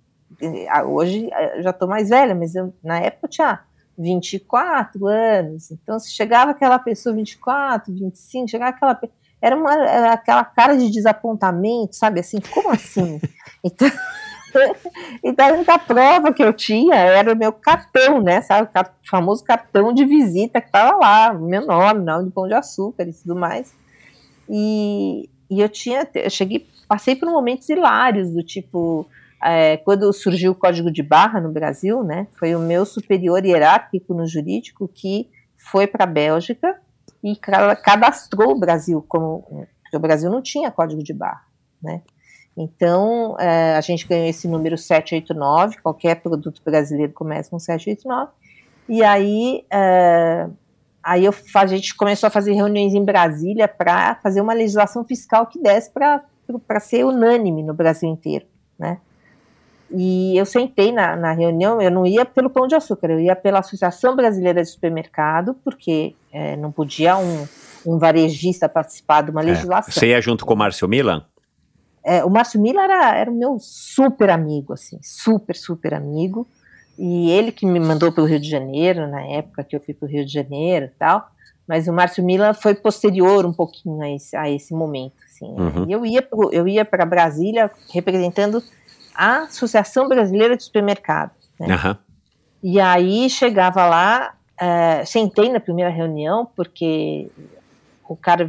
[0.87, 3.61] hoje eu já estou mais velha, mas eu, na época eu tinha
[3.99, 9.01] 24 anos, então se chegava aquela pessoa 24, 25, chegava aquela
[9.41, 13.21] era, uma, era aquela cara de desapontamento, sabe assim, como assim?
[13.65, 13.91] Então,
[15.23, 19.93] então a prova que eu tinha era o meu cartão, né, sabe, o famoso cartão
[19.93, 23.75] de visita que estava lá, meu nome, nome do Pão de Açúcar e tudo mais,
[24.49, 29.07] e, e eu tinha, eu cheguei, passei por momentos hilários, do tipo,
[29.43, 34.15] é, quando surgiu o código de barra no Brasil, né, foi o meu superior hierárquico
[34.15, 36.81] no jurídico que foi para a Bélgica
[37.23, 41.45] e cadastrou o Brasil como porque o Brasil não tinha código de barra,
[41.83, 42.03] né?
[42.59, 48.33] Então é, a gente ganhou esse número 789, qualquer produto brasileiro começa com 789,
[48.89, 50.49] e aí é,
[51.03, 55.47] aí eu, a gente começou a fazer reuniões em Brasília para fazer uma legislação fiscal
[55.47, 58.45] que desse para ser unânime no Brasil inteiro,
[58.77, 58.99] né?
[59.91, 63.35] E eu sentei na, na, reunião, eu não ia pelo Pão de Açúcar, eu ia
[63.35, 67.47] pela Associação Brasileira de Supermercado, porque é, não podia um,
[67.87, 69.91] um, varejista participar de uma é, legislação.
[69.91, 71.25] Você ia junto com o Márcio Milan?
[72.09, 76.49] É, o Márcio Milan era, era o meu super amigo, assim, super, super amigo.
[76.99, 79.93] E ele que me mandou para o Rio de Janeiro, na época que eu fui
[79.93, 81.29] para o Rio de Janeiro e tal.
[81.67, 85.17] Mas o Márcio Milan foi posterior um pouquinho a esse, a esse momento.
[85.27, 85.85] Assim, uhum.
[85.87, 88.63] E eu ia, eu ia para Brasília representando
[89.15, 91.37] a Associação Brasileira de Supermercados.
[91.61, 91.77] Né?
[91.77, 91.97] Uhum.
[92.63, 97.29] E aí chegava lá, é, sentei na primeira reunião, porque
[98.09, 98.49] o cara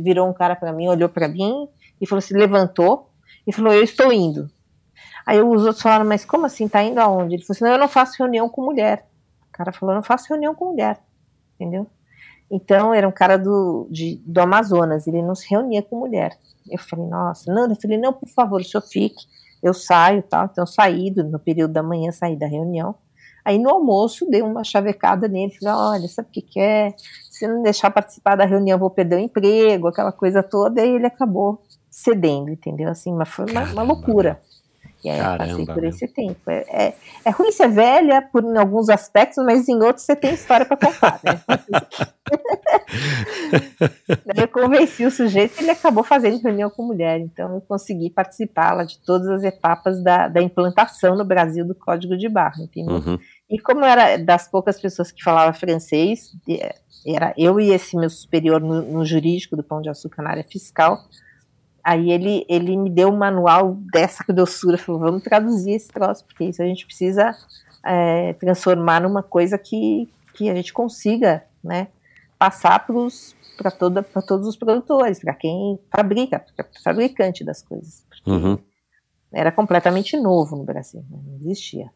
[0.00, 1.68] virou um cara para mim, olhou para mim
[2.00, 3.10] e falou assim, levantou
[3.46, 4.50] e falou, eu estou indo.
[5.26, 7.34] Aí os outros falaram, mas como assim, tá indo aonde?
[7.34, 9.06] Ele falou assim, não, eu não faço reunião com mulher.
[9.48, 10.98] O cara falou, eu não faço reunião com mulher,
[11.54, 11.86] entendeu?
[12.50, 16.36] Então, era um cara do, de, do Amazonas, ele não se reunia com mulher.
[16.68, 19.24] Eu falei, nossa, não, eu falei, não, por favor, o senhor fique,
[19.62, 20.46] eu saio, tal.
[20.46, 22.94] Então, saí no período da manhã, saí da reunião.
[23.44, 26.94] Aí, no almoço, dei uma chavecada nele, falei, olha, sabe o que, que é?
[27.30, 30.84] Se não deixar participar da reunião, vou perder o emprego, aquela coisa toda.
[30.84, 32.88] E ele acabou cedendo, entendeu?
[32.88, 34.40] Assim, mas foi uma, uma loucura.
[35.02, 36.50] E aí Caramba, passei por esse tempo.
[36.50, 40.34] É, é, é, ruim ser velha por, em alguns aspectos, mas em outros você tem
[40.34, 41.40] história para contar, né?
[44.36, 48.74] Eu convenci o sujeito e ele acabou fazendo reunião com mulher, então eu consegui participar
[48.74, 52.96] lá de todas as etapas da, da implantação no Brasil do Código de Barra, entendeu?
[52.96, 53.18] Uhum.
[53.48, 56.32] E como eu era das poucas pessoas que falava francês,
[57.06, 60.44] era eu e esse meu superior no, no jurídico do Pão de Açúcar na área
[60.44, 60.98] fiscal,
[61.82, 66.44] Aí ele, ele me deu um manual dessa doçura, falou, vamos traduzir esse troço, porque
[66.44, 67.34] isso a gente precisa
[67.84, 71.88] é, transformar numa coisa que, que a gente consiga, né,
[72.38, 73.70] passar para
[74.22, 78.04] todos os produtores, para quem fabrica, para fabricante das coisas.
[78.26, 78.58] Uhum.
[79.32, 81.90] Era completamente novo no Brasil, né, não existia.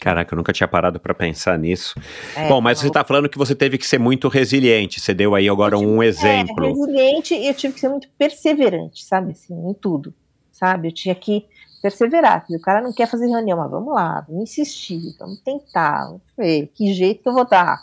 [0.00, 1.94] Caraca, eu nunca tinha parado para pensar nisso.
[2.36, 5.00] É, Bom, mas você está falando que você teve que ser muito resiliente.
[5.00, 6.66] Você deu aí agora um exemplo.
[6.66, 9.32] É, resiliente e eu tive que ser muito perseverante, sabe?
[9.32, 10.14] Assim, em tudo.
[10.52, 10.88] sabe?
[10.88, 11.46] Eu tinha que
[11.80, 12.44] perseverar.
[12.50, 16.70] O cara não quer fazer reunião, mas vamos lá, vamos insistir, vamos tentar, vamos ver
[16.74, 17.80] que jeito que eu vou dar,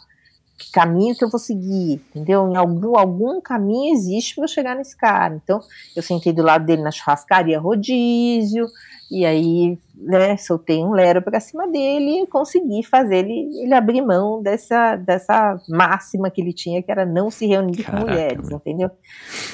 [0.57, 2.49] que caminho que eu vou seguir, entendeu?
[2.49, 5.35] Em algum, algum caminho existe para eu chegar nesse cara.
[5.41, 5.61] Então,
[5.95, 8.67] eu sentei do lado dele na churrascaria rodízio,
[9.09, 14.01] e aí, né, soltei um lero para cima dele e consegui fazer ele, ele abrir
[14.01, 18.47] mão dessa, dessa máxima que ele tinha, que era não se reunir Caraca, com mulheres,
[18.49, 18.57] meu.
[18.57, 18.91] entendeu?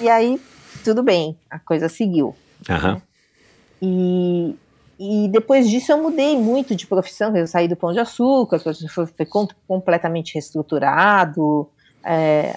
[0.02, 0.42] E aí,
[0.84, 2.36] tudo bem, a coisa seguiu.
[2.70, 3.02] Aham.
[3.82, 4.56] E,
[5.00, 9.06] e depois disso eu mudei muito de profissão, eu saí do Pão de Açúcar, foi,
[9.08, 11.68] foi com- completamente reestruturado,
[12.04, 12.56] é,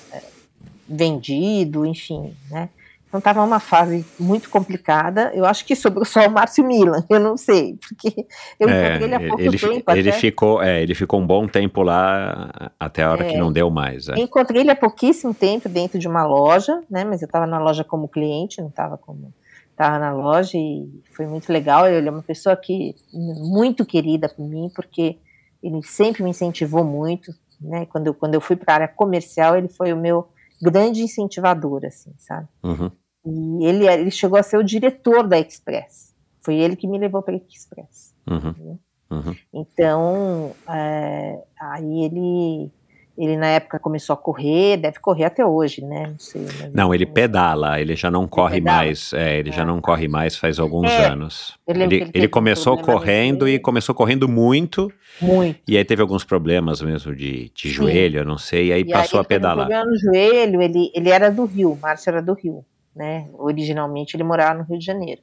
[0.89, 2.68] vendido, enfim, né?
[3.14, 5.30] Então estava uma fase muito complicada.
[5.32, 8.26] Eu acho que sobrou só o Márcio Milan, eu não sei, porque
[8.58, 9.90] eu É, encontrei ele há pouco ele, tempo.
[9.92, 10.18] ele até.
[10.18, 13.38] ficou, é, ele ficou um bom tempo lá até a hora que É.
[13.38, 14.08] não deu mais.
[14.08, 14.18] é.
[14.18, 17.04] Encontrei ele há pouquíssimo tempo dentro de uma loja, né?
[17.04, 19.32] Mas eu estava na loja como cliente, não estava como
[19.70, 21.86] estava na loja e foi muito legal.
[21.86, 25.18] Ele é uma pessoa que muito querida por mim, porque
[25.62, 27.86] ele sempre me incentivou muito, né?
[27.86, 30.26] Quando eu, quando eu fui para a área comercial, ele foi o meu
[30.60, 32.48] grande incentivador, assim, sabe?
[32.62, 32.90] Uhum.
[33.27, 36.14] E ele, ele chegou a ser o diretor da Express.
[36.43, 38.14] Foi ele que me levou para a Express.
[38.29, 38.79] Uhum.
[39.11, 39.35] Uhum.
[39.53, 42.70] Então, é, aí ele,
[43.16, 46.09] ele na época começou a correr, deve correr até hoje, né?
[46.09, 46.43] Não sei.
[46.59, 48.79] mas Não, ele pedala, ele já não corre pedala?
[48.79, 49.12] mais.
[49.12, 51.57] É, ele já Ah, não corre mais faz alguns É, anos.
[51.66, 55.61] Ele, ele um começou correndo e começou correndo muito, Muito.
[55.68, 58.91] e aí teve alguns problemas mesmo de, de joelho, eu não sei, e aí E
[58.91, 59.66] passou aí, a um pedalar.
[59.68, 62.64] problema no joelho, ele, ele era do Rio, Márcio era do Rio,
[62.95, 63.28] né?
[63.34, 65.20] Originalmente ele morava no Rio de Janeiro.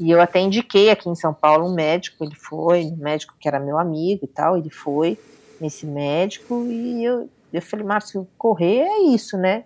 [0.00, 3.46] E eu até indiquei aqui em São Paulo um médico, ele foi, um médico que
[3.46, 5.18] era meu amigo e tal, ele foi
[5.60, 9.64] nesse médico e eu, eu falei, Márcio, correr é isso, né?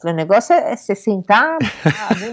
[0.00, 1.58] Falei, o negócio é, é você sentar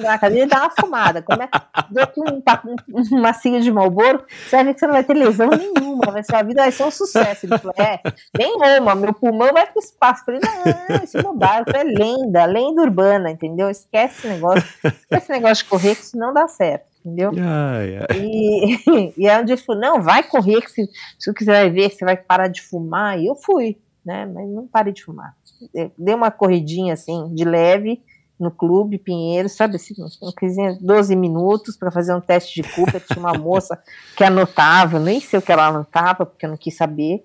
[0.01, 1.21] na cadeira e dar uma fumada.
[1.21, 1.49] Como é,
[1.91, 2.75] deu aqui um, pa- um,
[3.11, 6.23] uma macia de Malboro, você vai ver que você não vai ter lesão nenhuma, vai,
[6.23, 7.45] sua vida vai ser um sucesso.
[7.45, 7.99] Ele falou, é,
[8.37, 10.23] nem Roma, meu pulmão vai pro espaço.
[10.23, 13.69] Falei, não, isso é bobagem, isso é lenda, lenda urbana, entendeu?
[13.69, 17.31] Esquece esse negócio, esquece esse negócio de correr, que isso não dá certo, entendeu?
[17.37, 18.17] Ai, ai.
[18.17, 20.85] E, e aí um dia ele falou, não, vai correr, que se,
[21.19, 23.19] se você vai ver, você vai parar de fumar.
[23.19, 24.25] E eu fui, né?
[24.25, 25.35] Mas não parei de fumar.
[25.73, 28.01] Eu Dei uma corridinha assim, de leve,
[28.39, 33.01] no clube Pinheiro, sabe assim, uma coisinha, 12 minutos para fazer um teste de Cooper.
[33.01, 33.77] Tinha uma moça
[34.15, 37.23] que anotava, nem sei o que ela anotava, porque eu não quis saber.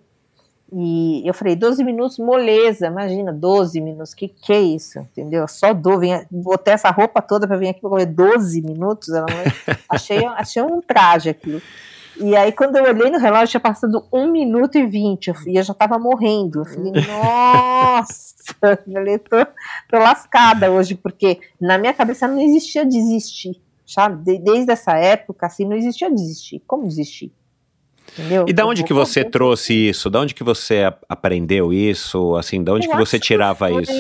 [0.75, 5.47] E eu falei, 12 minutos, moleza, imagina, 12 minutos, que que é isso, entendeu?
[5.47, 9.27] Só dou, vim, botei essa roupa toda para vir aqui para correr 12 minutos, ela
[9.29, 11.61] não- achei, achei um traje aquilo.
[12.23, 15.57] E aí, quando eu olhei no relógio, tinha passado 1 minuto e 20, eu, e
[15.59, 16.61] eu já tava morrendo.
[16.61, 18.35] Eu falei, nossa,
[18.87, 19.45] eu tô,
[19.91, 24.23] tô lascada hoje, porque na minha cabeça não existia desistir, sabe?
[24.25, 26.63] De- desde essa época, assim, não existia desistir.
[26.67, 27.33] Como desistir?
[28.13, 28.45] Entendeu?
[28.47, 30.09] E da onde que você trouxe isso?
[30.11, 32.37] Da onde que você aprendeu isso?
[32.37, 33.93] Assim, da onde Eu que você tirava foi- isso?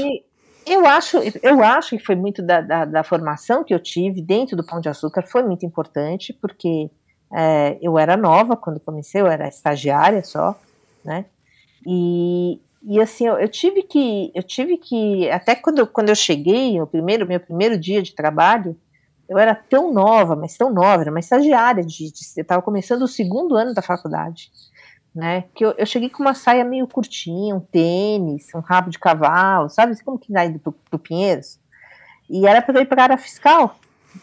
[0.65, 4.57] Eu acho, eu acho que foi muito da, da, da formação que eu tive dentro
[4.57, 6.89] do Pão de Açúcar, foi muito importante, porque
[7.35, 10.59] é, eu era nova quando comecei, eu era estagiária só,
[11.05, 11.25] né?
[11.87, 16.81] E, e assim, eu, eu tive que, eu tive que, até quando, quando eu cheguei,
[16.81, 18.77] o primeiro, meu primeiro dia de trabalho,
[19.29, 23.03] eu era tão nova, mas tão nova, era uma estagiária, de, de, eu estava começando
[23.03, 24.51] o segundo ano da faculdade
[25.15, 25.45] né?
[25.55, 29.69] Que eu, eu cheguei com uma saia meio curtinha, um tênis, um rabo de cavalo,
[29.69, 30.01] sabe?
[30.03, 31.59] Como que indo pro, pro Pinheiros?
[32.31, 33.77] E era para eu ir para a área fiscal.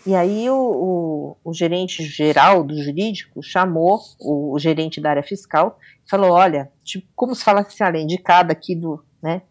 [0.06, 5.24] E aí o, o, o gerente geral do jurídico chamou o, o gerente da área
[5.24, 9.42] fiscal e falou: olha, tipo, como se fala assim, além de cada aqui do, né,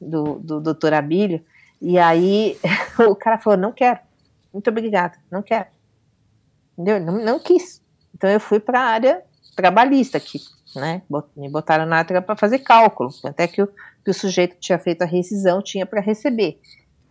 [0.00, 1.44] do, do doutor Abílio.
[1.80, 2.58] E aí
[3.08, 3.98] o cara falou: não quero,
[4.52, 5.66] muito obrigada, não quero.
[6.78, 7.00] Entendeu?
[7.00, 7.82] Não, não quis.
[8.14, 9.22] Então eu fui para a área
[9.56, 10.40] trabalhista aqui,
[10.74, 11.02] né?
[11.36, 13.66] Me botaram na área para fazer cálculo, até que o,
[14.04, 16.60] que o sujeito tinha feito a rescisão tinha para receber,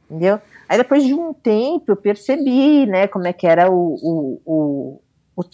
[0.09, 0.41] entendeu?
[0.67, 5.01] Aí depois de um tempo eu percebi, né, como é que era o, o, o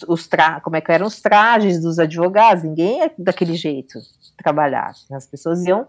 [0.08, 4.00] os, tra como é que eram os trajes dos advogados, ninguém é daquele jeito
[4.36, 5.86] trabalhar, as pessoas iam,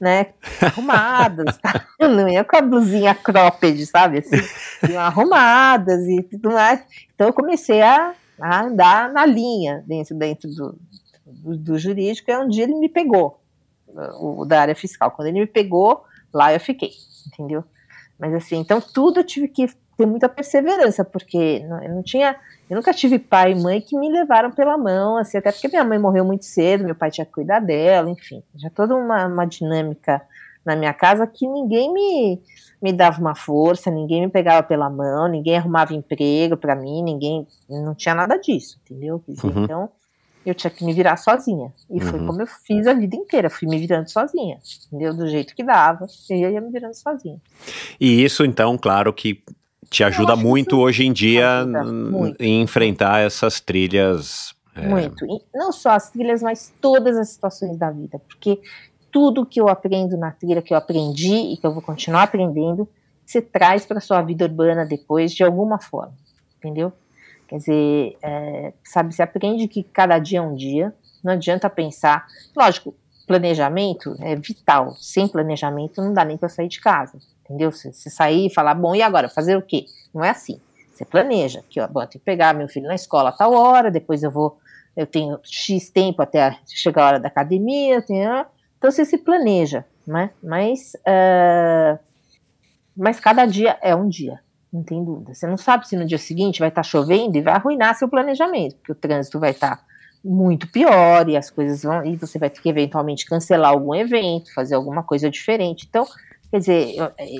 [0.00, 1.86] né, arrumadas, tá?
[2.00, 6.82] não ia com a blusinha cropped, sabe, assim, iam arrumadas e tudo mais,
[7.14, 10.78] então eu comecei a, a andar na linha dentro, dentro do,
[11.24, 13.40] do, do jurídico, e um dia ele me pegou,
[14.20, 16.04] o da área fiscal, quando ele me pegou,
[16.34, 16.90] lá eu fiquei,
[17.28, 17.64] entendeu?
[18.18, 22.36] Mas assim, então tudo eu tive que ter muita perseverança, porque não- eu não tinha,
[22.68, 25.84] eu nunca tive pai e mãe que me levaram pela mão, assim, até porque minha
[25.84, 29.46] mãe morreu muito cedo, meu pai tinha que cuidar dela, enfim, já toda uma, uma
[29.46, 30.22] dinâmica
[30.64, 32.42] na minha casa que ninguém me,
[32.82, 37.46] me dava uma força, ninguém me pegava pela mão, ninguém arrumava emprego para mim, ninguém.
[37.70, 39.22] Não tinha nada disso, entendeu?
[39.28, 39.62] Dizer, uhum.
[39.64, 39.88] Então,
[40.46, 41.72] eu tinha que me virar sozinha.
[41.90, 42.00] E uhum.
[42.00, 45.12] foi como eu fiz a vida inteira, fui me virando sozinha, entendeu?
[45.12, 47.40] Do jeito que dava, eu ia me virando sozinha.
[48.00, 49.42] E isso, então, claro que
[49.90, 51.66] te ajuda muito hoje em dia
[52.38, 54.54] em enfrentar essas trilhas.
[54.74, 54.86] É...
[54.86, 55.24] Muito.
[55.24, 58.20] E não só as trilhas, mas todas as situações da vida.
[58.20, 58.60] Porque
[59.10, 62.88] tudo que eu aprendo na trilha, que eu aprendi e que eu vou continuar aprendendo,
[63.24, 66.14] você traz para sua vida urbana depois de alguma forma.
[66.58, 66.92] Entendeu?
[67.48, 70.92] Quer dizer, é, sabe, você aprende que cada dia é um dia,
[71.22, 72.26] não adianta pensar.
[72.56, 72.94] Lógico,
[73.26, 74.92] planejamento é vital.
[74.98, 77.70] Sem planejamento não dá nem para sair de casa, entendeu?
[77.70, 79.28] Você, sair e falar, bom, e agora?
[79.28, 79.84] Fazer o quê?
[80.14, 80.60] Não é assim.
[80.92, 83.52] Você planeja, que ó, bom, eu tenho que pegar meu filho na escola a tal
[83.52, 84.58] hora, depois eu vou,
[84.96, 88.46] eu tenho X tempo até chegar a hora da academia, tenho,
[88.78, 90.30] então você se planeja, né?
[90.42, 91.98] Mas, uh,
[92.96, 94.40] mas cada dia é um dia.
[94.76, 95.32] Não tem dúvida.
[95.32, 98.08] Você não sabe se no dia seguinte vai estar tá chovendo e vai arruinar seu
[98.08, 99.84] planejamento, porque o trânsito vai estar tá
[100.22, 102.04] muito pior e as coisas vão.
[102.04, 105.86] E você vai ter que eventualmente cancelar algum evento, fazer alguma coisa diferente.
[105.88, 106.06] Então,
[106.50, 106.94] quer dizer,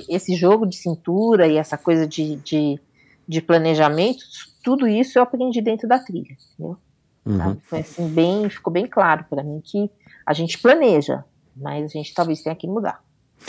[0.09, 2.79] esse jogo de cintura e essa coisa de, de,
[3.27, 4.23] de planejamento,
[4.63, 6.77] tudo isso eu aprendi dentro da trilha, entendeu?
[7.23, 7.57] Uhum.
[7.65, 9.91] Foi assim, bem, ficou bem claro para mim que
[10.25, 11.23] a gente planeja,
[11.55, 13.03] mas a gente talvez tenha que mudar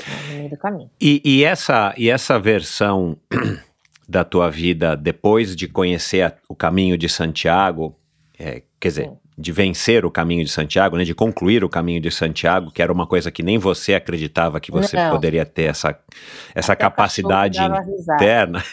[0.07, 0.91] né, no meio do caminho.
[1.01, 3.17] E, e, essa, e essa versão
[4.09, 7.95] da tua vida depois de conhecer a, o caminho de Santiago,
[8.39, 12.11] é, quer dizer, de vencer o caminho de Santiago, né, de concluir o caminho de
[12.11, 15.11] Santiago, que era uma coisa que nem você acreditava que você Não.
[15.11, 15.97] poderia ter essa,
[16.55, 18.65] essa capacidade interna.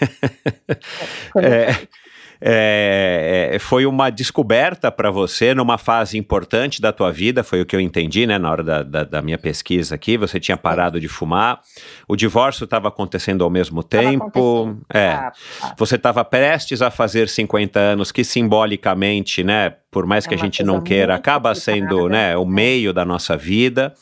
[1.38, 1.76] é,
[2.42, 7.66] é, é, foi uma descoberta para você numa fase importante da tua vida, foi o
[7.66, 11.00] que eu entendi, né, na hora da, da, da minha pesquisa aqui, você tinha parado
[11.00, 11.62] de fumar,
[12.08, 15.32] o divórcio estava acontecendo ao mesmo tempo, é, ah,
[15.62, 15.76] ah.
[15.78, 20.38] você estava prestes a fazer 50 anos, que simbolicamente, né, por mais é que a
[20.38, 23.94] gente não queira, acaba sendo, né, o meio da nossa vida,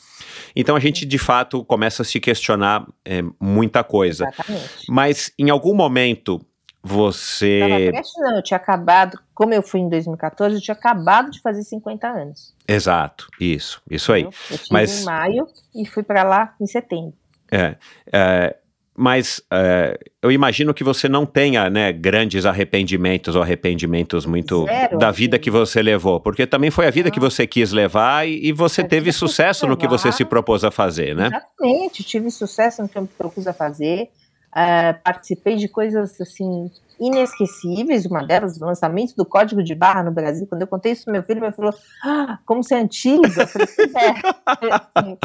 [0.56, 4.24] então a gente de fato começa a se questionar é, muita coisa.
[4.24, 4.70] Exatamente.
[4.88, 6.40] Mas em algum momento
[6.84, 7.90] você.
[8.18, 12.06] não, eu tinha acabado, como eu fui em 2014, eu tinha acabado de fazer 50
[12.06, 12.54] anos.
[12.68, 14.24] Exato, isso, isso aí.
[14.24, 15.00] Eu, eu Mas...
[15.00, 17.14] em maio e fui para lá em setembro.
[17.50, 17.76] É,
[18.12, 18.56] é
[18.96, 24.98] mas é, eu imagino que você não tenha né, grandes arrependimentos ou arrependimentos muito Zero,
[24.98, 27.12] da vida que você levou, porque também foi a vida não.
[27.12, 30.70] que você quis levar e, e você teve sucesso no que você se propôs a
[30.70, 31.26] fazer, né?
[31.26, 34.10] Exatamente, tive sucesso no que eu me propus a fazer.
[34.54, 40.12] Uh, participei de coisas assim inesquecíveis, uma delas, o lançamento do código de barra no
[40.12, 40.46] Brasil.
[40.46, 41.74] Quando eu contei isso pro meu filho, ele falou:
[42.04, 43.24] ah, como você é antigo?
[43.26, 45.18] Eu falei: é.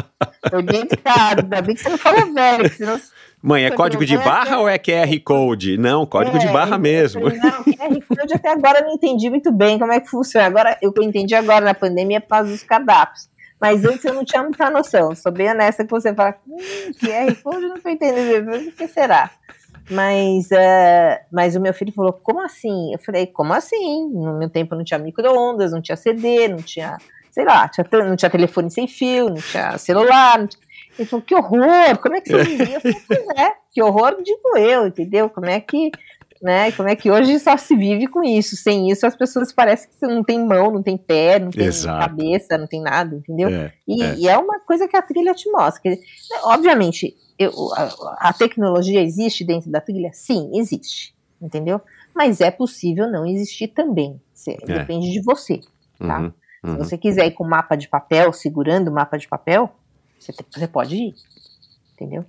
[0.52, 3.00] Eu dei de cara, ainda bem que você não falou velho, senão.
[3.42, 5.78] Mãe, é código de barra ou é QR Code?
[5.78, 7.22] Não, código é, de barra mesmo.
[7.22, 10.46] Falei, não, QR Code até agora eu não entendi muito bem como é que funciona.
[10.46, 13.30] Agora, eu entendi agora na pandemia por causa dos cardápios.
[13.60, 15.14] Mas antes eu não tinha muita noção.
[15.14, 16.56] Sou bem honesta que você fala, hum,
[16.98, 18.68] QR Code, não estou entendendo.
[18.68, 19.30] O que será?
[19.90, 22.92] Mas, uh, mas o meu filho falou, como assim?
[22.92, 24.08] Eu falei, como assim?
[24.08, 26.96] No meu tempo não tinha micro-ondas, não tinha CD, não tinha,
[27.30, 30.38] sei lá, tinha, não tinha telefone sem fio, não tinha celular.
[30.38, 30.62] Não tinha...
[30.98, 32.76] Ele falou, que horror, como é que você vivia?
[32.76, 35.28] Eu falei, pois é, que horror digo eu, entendeu?
[35.28, 35.90] Como é que
[36.40, 36.72] né?
[36.72, 38.56] Como é que hoje só se vive com isso?
[38.56, 42.00] Sem isso, as pessoas parecem que não tem mão, não tem pé, não tem Exato.
[42.00, 43.48] cabeça, não tem nada, entendeu?
[43.48, 44.14] É, e, é.
[44.16, 44.38] e, é.
[44.38, 45.82] uma coisa que a trilha te mostra.
[45.82, 46.00] Que,
[46.44, 50.10] obviamente, eu, a, a, tecnologia existe dentro da trilha?
[50.14, 51.80] Sim, existe, entendeu?
[52.14, 54.20] Mas é possível não existir também.
[54.32, 54.78] Você, é.
[54.78, 55.60] Depende de você,
[55.98, 56.20] tá?
[56.20, 56.32] Uhum,
[56.64, 56.72] uhum.
[56.72, 59.70] Se você quiser ir com mapa de papel, segurando o mapa de papel,
[60.18, 61.14] você, você pode ir,
[61.94, 62.24] entendeu?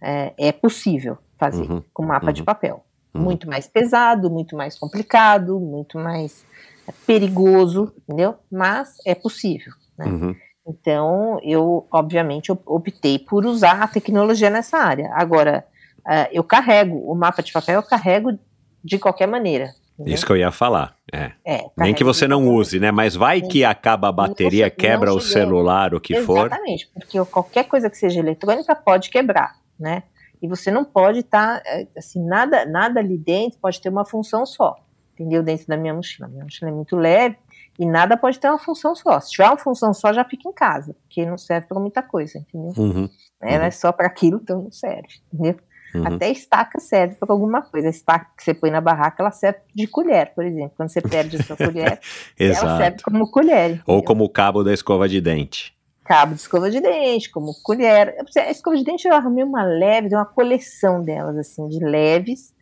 [0.00, 2.46] É, é possível fazer uhum, com mapa de uhum.
[2.46, 2.84] papel.
[3.14, 3.22] Uhum.
[3.22, 6.44] Muito mais pesado, muito mais complicado, muito mais
[6.86, 8.36] é, perigoso, entendeu?
[8.50, 10.06] Mas é possível, né?
[10.06, 10.36] Uhum.
[10.66, 15.10] Então, eu, obviamente, optei por usar a tecnologia nessa área.
[15.14, 15.64] Agora,
[16.00, 18.38] uh, eu carrego, o mapa de papel eu carrego
[18.84, 19.74] de qualquer maneira.
[19.94, 20.14] Entendeu?
[20.14, 20.94] Isso que eu ia falar.
[21.12, 21.32] É.
[21.44, 22.90] é Nem que você não use, né?
[22.90, 26.46] Mas vai que acaba a bateria, quebra o celular, o que Exatamente, for.
[26.46, 30.04] Exatamente, porque qualquer coisa que seja eletrônica pode quebrar, né?
[30.42, 34.04] E você não pode estar, tá, é, assim, nada, nada ali dentro pode ter uma
[34.04, 34.76] função só,
[35.14, 35.42] entendeu?
[35.42, 36.28] Dentro da minha mochila.
[36.28, 37.36] Minha mochila é muito leve
[37.78, 39.20] e nada pode ter uma função só.
[39.20, 42.38] Se tiver uma função só, já fica em casa, porque não serve para muita coisa,
[42.38, 42.72] entendeu?
[42.76, 43.08] Uhum,
[43.40, 43.66] Ela uhum.
[43.66, 45.56] é só para aquilo, então não serve, entendeu?
[45.94, 46.06] Uhum.
[46.06, 47.88] Até estaca serve para alguma coisa.
[47.88, 50.72] A estaca que você põe na barraca, ela serve de colher, por exemplo.
[50.76, 52.00] Quando você perde a sua colher,
[52.38, 53.70] ela serve como colher.
[53.70, 53.84] Entendeu?
[53.86, 55.74] Ou como o cabo da escova de dente.
[56.10, 58.16] Cabo de escova de dente, como colher.
[58.36, 62.52] A escova de dente eu arrumei uma leve, uma coleção delas, assim, de leves,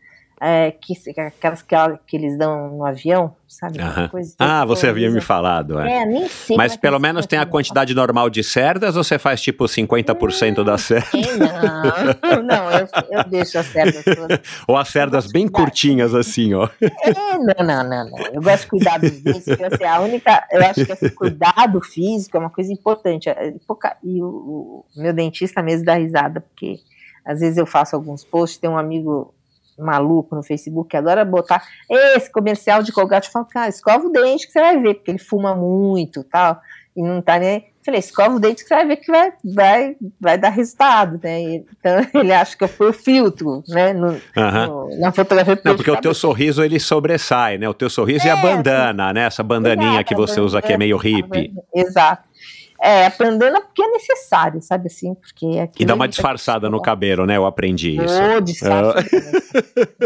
[0.41, 1.75] é, que, aquelas que,
[2.07, 3.79] que, eles dão no avião, sabe?
[4.11, 5.81] Coisa, ah, você havia me falado.
[5.81, 6.57] É, é nem sei.
[6.57, 10.83] Mas pelo menos tem a quantidade normal de cerdas ou você faz tipo 50% das
[10.83, 11.11] cerdas?
[11.13, 14.41] Não, não, eu, eu deixo as cerdas todas.
[14.69, 16.69] ou as cerdas bem curtinhas assim, ó.
[16.81, 18.27] É, não, não, não, não.
[18.33, 21.81] Eu gosto de cuidar dos dentes, porque assim, a única, eu acho que esse cuidado
[21.81, 23.29] físico é uma coisa importante.
[23.29, 23.53] É,
[24.05, 26.79] e o, o meu dentista mesmo dá risada, porque
[27.25, 29.35] às vezes eu faço alguns posts, tem um amigo
[29.79, 33.29] maluco no Facebook que adora botar esse comercial de Colgate.
[33.29, 36.61] Eu falo, cara, escova o dente que você vai ver, porque ele fuma muito tal,
[36.97, 37.67] e não tá nem.
[37.85, 41.41] Falei, escova o dente que você vai ver que vai, vai, vai dar resultado, né?
[41.41, 43.95] Então ele acha que eu fui o filtro, né?
[43.95, 45.59] No, no, na fotografia.
[45.65, 47.67] Não, porque o teu sorriso ele sobressai, né?
[47.69, 49.23] O teu sorriso é, e a bandana, né?
[49.23, 51.55] Essa bandaninha que você usa que é meio hippie.
[51.75, 52.28] Exato.
[52.81, 55.15] É, a bandana porque é necessário, sabe assim?
[55.15, 57.37] Porque e dá uma disfarçada no cabelo, né?
[57.37, 58.15] Eu aprendi isso.
[58.37, 59.05] Oh, disfarça.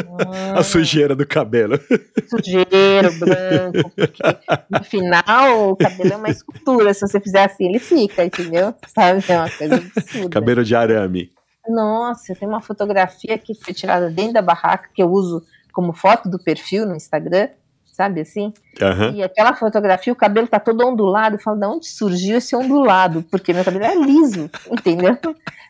[0.09, 0.61] Ah.
[0.61, 1.79] a sujeira do cabelo.
[2.31, 4.23] Sujeira, branco, porque
[4.71, 6.95] no final o cabelo é uma escultura.
[6.95, 8.75] Se você fizer assim, ele fica, entendeu?
[8.87, 9.23] Sabe?
[9.29, 10.29] É uma coisa absurda.
[10.31, 11.33] Cabelo de arame.
[11.69, 15.43] Nossa, tem uma fotografia que foi tirada dentro da barraca que eu uso
[15.73, 17.49] como foto do perfil no Instagram
[17.93, 18.53] sabe assim?
[18.81, 19.15] Uhum.
[19.15, 21.37] E aquela fotografia, o cabelo tá todo ondulado.
[21.37, 23.23] Eu falo, de onde surgiu esse ondulado?
[23.31, 25.17] Porque meu cabelo é liso, entendeu?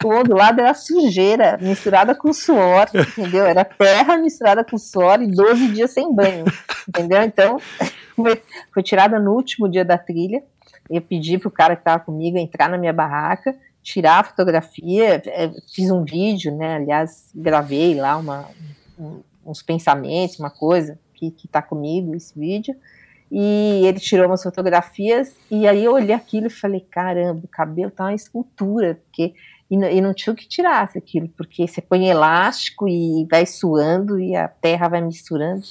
[0.05, 3.45] O ondulado era sujeira misturada com suor, entendeu?
[3.45, 6.45] Era terra misturada com suor e 12 dias sem banho,
[6.89, 7.23] entendeu?
[7.23, 7.59] Então,
[8.73, 10.43] foi tirada no último dia da trilha.
[10.89, 15.51] Eu pedi pro cara que tava comigo entrar na minha barraca, tirar a fotografia, é,
[15.75, 16.77] fiz um vídeo, né?
[16.77, 18.49] Aliás, gravei lá uma,
[19.45, 22.75] uns pensamentos, uma coisa que, que tá comigo esse vídeo.
[23.31, 27.91] E ele tirou umas fotografias, e aí eu olhei aquilo e falei: caramba, o cabelo
[27.91, 29.35] tá uma escultura, porque.
[29.71, 33.47] E não, e não tinha o que tirasse aquilo, porque você põe elástico e vai
[33.47, 35.63] suando e a terra vai misturando.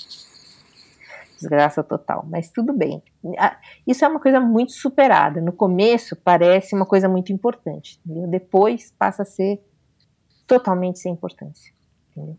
[1.37, 3.03] Desgraça total, mas tudo bem.
[3.85, 5.39] Isso é uma coisa muito superada.
[5.39, 8.27] No começo parece uma coisa muito importante, entendeu?
[8.27, 9.61] depois passa a ser
[10.47, 11.71] totalmente sem importância.
[12.09, 12.37] Entendeu?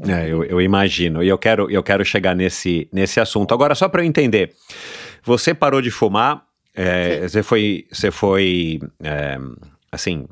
[0.00, 1.22] É, eu, eu, imagino.
[1.22, 3.54] E eu quero, eu quero chegar nesse, nesse assunto.
[3.54, 4.52] Agora, só para eu entender,
[5.22, 6.44] você parou de fumar,
[6.74, 9.38] é, você foi, você foi é,
[9.90, 10.26] assim,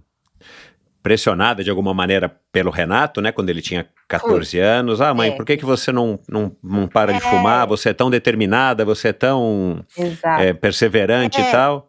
[1.02, 3.32] pressionada de alguma maneira pelo Renato, né?
[3.32, 5.00] Quando ele tinha 14 anos.
[5.00, 5.36] Ah, mãe, é.
[5.36, 7.20] por que, que você não, não, não para de é.
[7.20, 7.66] fumar?
[7.66, 9.84] Você é tão determinada, você é tão
[10.38, 11.50] é, perseverante e é.
[11.50, 11.88] tal.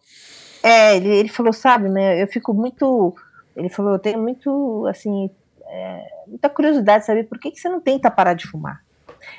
[0.64, 2.22] É, ele, ele falou, sabe, né?
[2.22, 3.14] Eu fico muito.
[3.56, 5.30] Ele falou, eu tenho muito, assim,
[5.76, 8.84] é, muita curiosidade de saber por que, que você não tenta parar de fumar.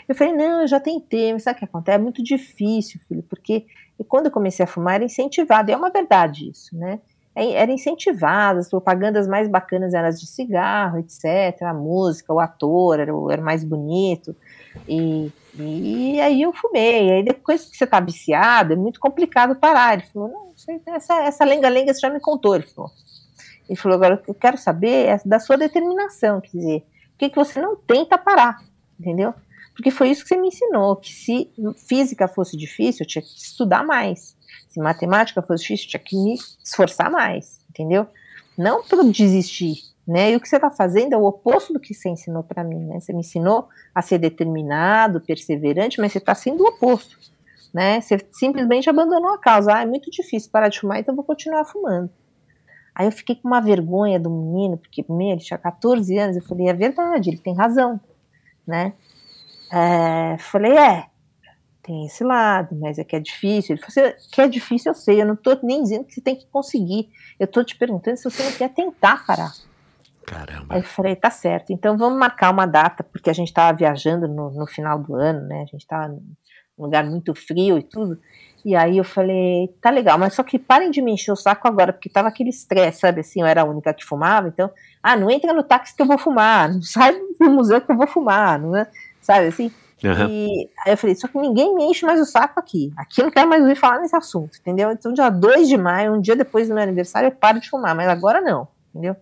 [0.09, 1.97] Eu falei, não, eu já tentei, mas sabe o que acontece?
[1.97, 3.67] É muito difícil, filho, porque
[4.09, 7.01] quando eu comecei a fumar era incentivado, e é uma verdade isso, né?
[7.35, 11.63] É, era incentivado, as propagandas mais bacanas eram as de cigarro, etc.
[11.63, 14.35] A música, o ator era, era mais bonito.
[14.89, 17.13] E, e aí eu fumei.
[17.13, 19.95] Aí depois que você tá viciado, é muito complicado parar.
[19.95, 22.55] Ele falou: não, essa lenga-lenga você já me contou.
[22.55, 22.91] Ele falou:
[23.69, 27.37] ele falou: agora eu quero saber é da sua determinação, quer dizer, por que, que
[27.37, 28.59] você não tenta parar,
[28.99, 29.35] entendeu?
[29.75, 31.51] Porque foi isso que você me ensinou: que se
[31.87, 34.37] física fosse difícil, eu tinha que estudar mais.
[34.69, 38.07] Se matemática fosse difícil, eu tinha que me esforçar mais, entendeu?
[38.57, 40.33] Não para desistir, né?
[40.33, 42.87] E o que você está fazendo é o oposto do que você ensinou para mim,
[42.87, 43.01] né?
[43.01, 47.19] Você me ensinou a ser determinado, perseverante, mas você está sendo o oposto,
[47.73, 48.01] né?
[48.01, 49.75] Você simplesmente abandonou a causa.
[49.75, 52.11] Ah, é muito difícil parar de fumar, então vou continuar fumando.
[52.97, 56.35] Aí eu fiquei com uma vergonha do menino, porque meu, ele tinha 14 anos.
[56.35, 58.01] Eu falei, é verdade, ele tem razão,
[58.67, 58.95] né?
[59.71, 61.05] É, falei, é,
[61.83, 63.77] tem esse lado, mas é que é difícil.
[63.77, 66.37] Ele falou, que é difícil, eu sei, eu não tô nem dizendo que você tem
[66.37, 67.11] que conseguir.
[67.39, 69.53] Eu tô te perguntando se você não quer tentar parar.
[70.25, 70.75] Caramba.
[70.75, 74.27] Aí eu falei, tá certo, então vamos marcar uma data, porque a gente tava viajando
[74.27, 75.65] no, no final do ano, né?
[75.65, 76.25] A gente tava num
[76.79, 78.19] lugar muito frio e tudo.
[78.67, 81.69] E aí eu falei, tá legal, mas só que parem de me encher o saco
[81.69, 84.69] agora, porque tava aquele estresse, sabe assim, eu era a única que fumava, então,
[85.01, 87.97] ah, não entra no táxi que eu vou fumar, não sai do museu que eu
[87.97, 88.91] vou fumar, não é?
[89.21, 89.71] Sabe assim?
[90.03, 90.29] Uhum.
[90.29, 92.93] E aí eu falei, só que ninguém me enche mais o saco aqui.
[92.97, 94.91] Aqui eu não quero mais ouvir falar nesse assunto, entendeu?
[94.91, 97.95] Então, dia 2 de maio, um dia depois do meu aniversário, eu paro de fumar,
[97.95, 99.15] mas agora não, entendeu?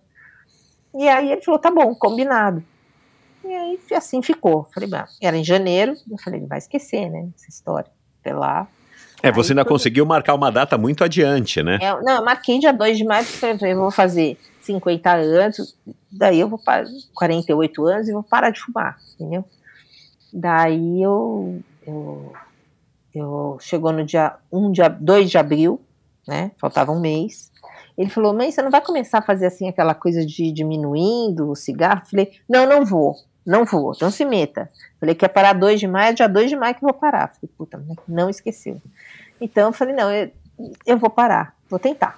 [0.95, 2.63] E aí ele falou, tá bom, combinado.
[3.43, 4.67] E aí assim ficou.
[4.73, 4.89] Falei,
[5.21, 7.91] era em janeiro, eu falei, ele vai esquecer, né, essa história.
[8.21, 8.67] Até lá,
[9.29, 11.79] é, você ainda conseguiu marcar uma data muito adiante, né?
[11.81, 15.77] É, não, eu marquei dia 2 de maio, porque eu vou fazer 50 anos,
[16.11, 19.45] daí eu vou para 48 anos e vou parar de fumar, entendeu?
[20.33, 22.33] Daí eu, eu,
[23.13, 25.81] eu chegou no dia 1 de, 2 de abril,
[26.27, 26.51] né?
[26.57, 27.51] Faltava um mês.
[27.97, 31.55] Ele falou, mãe, você não vai começar a fazer assim aquela coisa de diminuindo o
[31.55, 32.01] cigarro?
[32.03, 33.15] Eu falei, não, não vou,
[33.45, 34.69] não vou, não se meta.
[34.99, 37.29] Falei, quer parar 2 de maio, é dia 2 de maio que vou parar.
[37.29, 38.81] Falei, puta, não esqueceu.
[39.39, 40.31] Então eu falei, não, eu,
[40.85, 42.17] eu vou parar, vou tentar.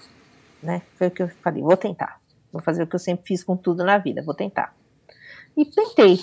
[0.62, 0.82] Né?
[0.96, 2.20] Foi o que eu falei, vou tentar.
[2.52, 4.74] Vou fazer o que eu sempre fiz com tudo na vida, vou tentar.
[5.56, 6.20] E tentei,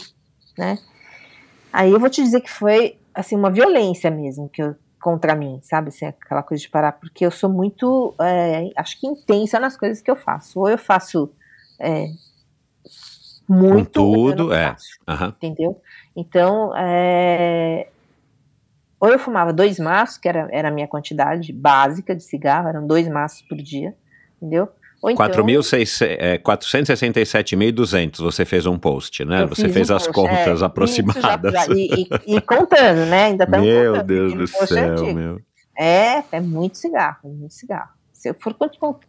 [0.56, 0.78] né?
[1.72, 5.60] Aí eu vou te dizer que foi assim uma violência mesmo que eu contra mim,
[5.62, 5.90] sabe?
[5.90, 10.00] Assim, aquela coisa de parar, porque eu sou muito, é, acho que intensa nas coisas
[10.00, 10.58] que eu faço.
[10.58, 11.30] Ou eu faço
[11.78, 12.06] é,
[13.46, 14.70] muito, Com tudo, é.
[14.70, 15.28] Faço, uhum.
[15.28, 15.82] entendeu?
[16.16, 17.88] Então, é,
[19.04, 22.86] ou eu fumava dois maços, que era, era a minha quantidade básica de cigarro, eram
[22.86, 23.94] dois maços por dia,
[24.40, 24.66] entendeu?
[25.12, 25.26] Então,
[26.38, 29.44] 467.200, você fez um post, né?
[29.44, 31.52] Você fez um as post, contas é, aproximadas.
[31.52, 33.24] Já, e, e, e, contando, né?
[33.24, 35.38] Ainda Meu contando, Deus do céu, meu.
[35.78, 37.90] É, é muito cigarro, muito cigarro.
[38.10, 38.56] Se eu for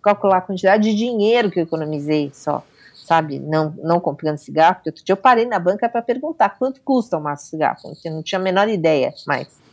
[0.02, 2.62] calcular a quantidade de dinheiro que eu economizei só,
[2.94, 6.82] sabe, não, não comprando cigarro, porque outro dia eu parei na banca para perguntar quanto
[6.82, 9.64] custa um maço de cigarro, porque eu não tinha a menor ideia mais.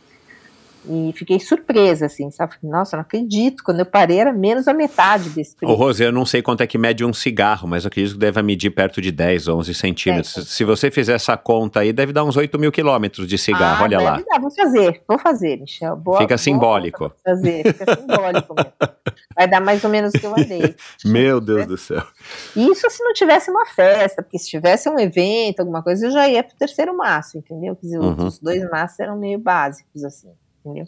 [0.85, 2.55] E fiquei surpresa, assim, sabe?
[2.61, 3.63] Nossa, não acredito.
[3.63, 5.71] Quando eu parei, era menos a metade desse preço.
[5.71, 8.19] Ô, Rose, eu não sei quanto é que mede um cigarro, mas eu acredito que
[8.19, 10.37] deve medir perto de 10, 11 centímetros.
[10.37, 10.41] É.
[10.41, 13.83] Se você fizer essa conta aí, deve dar uns 8 mil quilômetros de cigarro, ah,
[13.83, 14.21] olha lá.
[14.29, 14.39] Dar.
[14.41, 15.95] Vou fazer, vou fazer, Michel.
[15.95, 16.99] Boa, fica simbólico.
[16.99, 18.73] Boa fazer, fica simbólico mesmo.
[19.35, 20.75] Vai dar mais ou menos o que eu andei.
[21.05, 22.03] Meu Deus do céu.
[22.55, 26.27] Isso se não tivesse uma festa, porque se tivesse um evento, alguma coisa, eu já
[26.27, 27.75] ia pro terceiro maço, entendeu?
[27.75, 28.27] Quer dizer, uhum.
[28.27, 30.29] os dois maços eram meio básicos, assim
[30.63, 30.87] entendeu?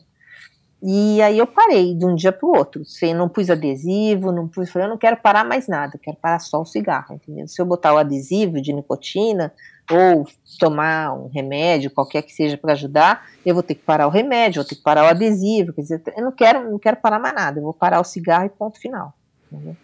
[0.87, 2.85] E aí eu parei de um dia para o outro.
[2.85, 4.69] Você não pus adesivo, não pus.
[4.69, 7.47] Falei, eu não quero parar mais nada, quero parar só o cigarro, entendeu?
[7.47, 9.51] Se eu botar o adesivo de nicotina
[9.91, 10.27] ou
[10.59, 14.61] tomar um remédio, qualquer que seja para ajudar, eu vou ter que parar o remédio,
[14.61, 15.73] vou ter que parar o adesivo.
[15.73, 18.45] Quer dizer, eu não quero, não quero parar mais nada, eu vou parar o cigarro
[18.45, 19.13] e ponto final.
[19.51, 19.75] Entendeu?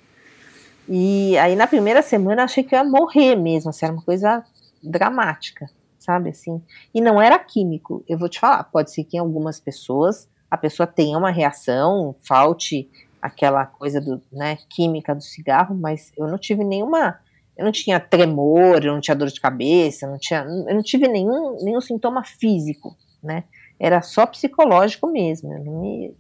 [0.88, 4.44] E aí na primeira semana achei que eu ia morrer mesmo, assim, era uma coisa
[4.84, 5.68] dramática
[6.04, 6.62] sabe assim?
[6.94, 8.04] E não era químico.
[8.08, 12.14] Eu vou te falar, pode ser que em algumas pessoas a pessoa tenha uma reação,
[12.28, 12.90] falte
[13.22, 17.20] aquela coisa do, né, química do cigarro, mas eu não tive nenhuma,
[17.56, 20.82] eu não tinha tremor, eu não tinha dor de cabeça, eu não tinha, eu não
[20.82, 23.44] tive nenhum, nenhum sintoma físico, né?
[23.80, 25.50] Era só psicológico mesmo.
[25.82, 26.14] Me,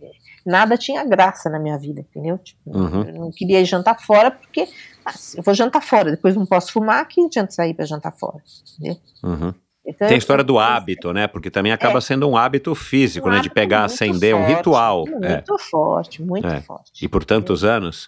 [0.43, 2.37] nada tinha graça na minha vida, entendeu?
[2.39, 3.03] Tipo, uhum.
[3.03, 4.67] Eu não queria ir jantar fora porque
[5.05, 8.41] ah, eu vou jantar fora, depois não posso fumar, que adianta sair para jantar fora,
[8.77, 8.97] entendeu?
[9.23, 9.53] Uhum.
[9.83, 11.27] Então, Tem a história do hábito, né?
[11.27, 13.39] Porque também acaba é, sendo um hábito físico, um né?
[13.39, 15.05] De pegar, acender, forte, um ritual.
[15.07, 15.57] Muito é.
[15.57, 16.61] forte, muito é.
[16.61, 17.03] forte.
[17.03, 18.07] E por tantos anos.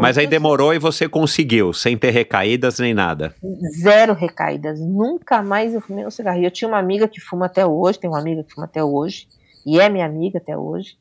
[0.00, 3.34] Mas aí demorou e você conseguiu, sem ter recaídas nem nada.
[3.80, 4.80] Zero recaídas.
[4.80, 6.38] Nunca mais eu fumei um cigarro.
[6.38, 8.82] E eu tinha uma amiga que fuma até hoje, tem uma amiga que fuma até
[8.84, 9.26] hoje,
[9.66, 10.96] e é minha amiga até hoje.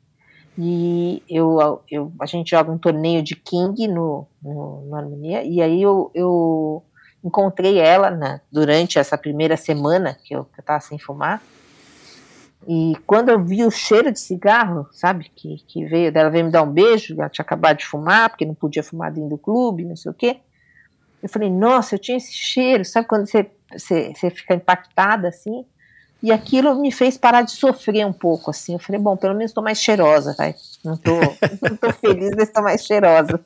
[0.58, 5.62] E eu, eu, a gente joga um torneio de King no, no, no Harmonia, e
[5.62, 6.84] aí eu, eu
[7.24, 11.42] encontrei ela né, durante essa primeira semana que eu estava sem fumar.
[12.68, 16.52] E quando eu vi o cheiro de cigarro, sabe, que, que veio dela, veio me
[16.52, 19.84] dar um beijo, ela tinha acabado de fumar, porque não podia fumar dentro do clube,
[19.84, 20.38] não sei o quê.
[21.22, 25.66] Eu falei, nossa, eu tinha esse cheiro, sabe quando você, você, você fica impactada assim?
[26.22, 28.74] E aquilo me fez parar de sofrer um pouco, assim.
[28.74, 30.54] Eu falei, bom, pelo menos estou mais cheirosa, vai.
[30.86, 31.20] Não estou
[31.62, 33.40] não tô feliz, mas estou mais cheirosa.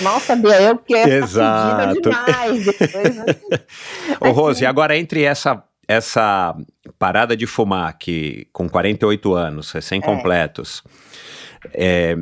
[0.00, 2.00] Mal sabia eu que é Exato.
[2.00, 3.16] demais depois.
[3.16, 3.24] Né?
[4.20, 6.54] Ô, Rose, agora entre essa essa
[7.00, 10.84] parada de fumar que com 48 anos, recém-completos,
[11.74, 12.14] é.
[12.14, 12.16] é,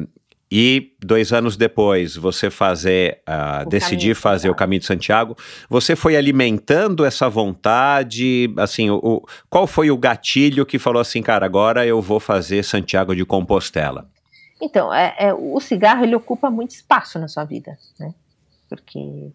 [0.51, 5.37] e dois anos depois você fazer, uh, decidir fazer o caminho de Santiago,
[5.69, 11.21] você foi alimentando essa vontade, assim, o, o, qual foi o gatilho que falou assim,
[11.21, 14.09] cara, agora eu vou fazer Santiago de Compostela?
[14.61, 18.15] Então, é, é, o cigarro ele ocupa muito espaço na sua vida, né?
[18.69, 19.33] Porque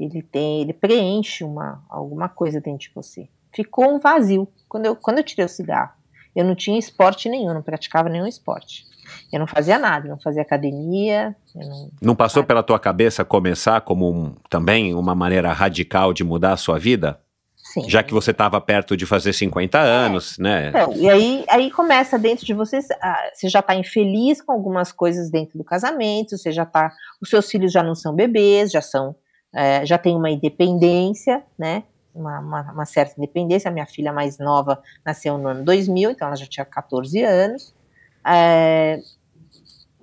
[0.00, 3.28] ele tem, ele preenche uma, alguma coisa dentro de você.
[3.52, 4.48] Ficou um vazio.
[4.68, 5.92] Quando eu, quando eu tirei o cigarro,
[6.34, 8.84] eu não tinha esporte nenhum, não praticava nenhum esporte.
[9.32, 11.36] Eu não fazia nada, não fazia academia.
[11.54, 16.52] não, não passou pela tua cabeça começar como um, também uma maneira radical de mudar
[16.52, 17.20] a sua vida?
[17.74, 17.90] Sim.
[17.90, 20.42] Já que você estava perto de fazer 50 anos, é.
[20.42, 20.68] né?
[20.68, 24.92] Então, e aí, aí começa dentro de você, ah, você já está infeliz com algumas
[24.92, 28.80] coisas dentro do casamento, você já está, os seus filhos já não são bebês, já
[28.80, 29.16] são,
[29.52, 31.82] é, já tem uma independência, né?
[32.14, 33.68] Uma, uma, uma, certa independência.
[33.68, 37.74] A minha filha mais nova nasceu no ano 2000, então ela já tinha 14 anos.
[38.24, 39.00] É,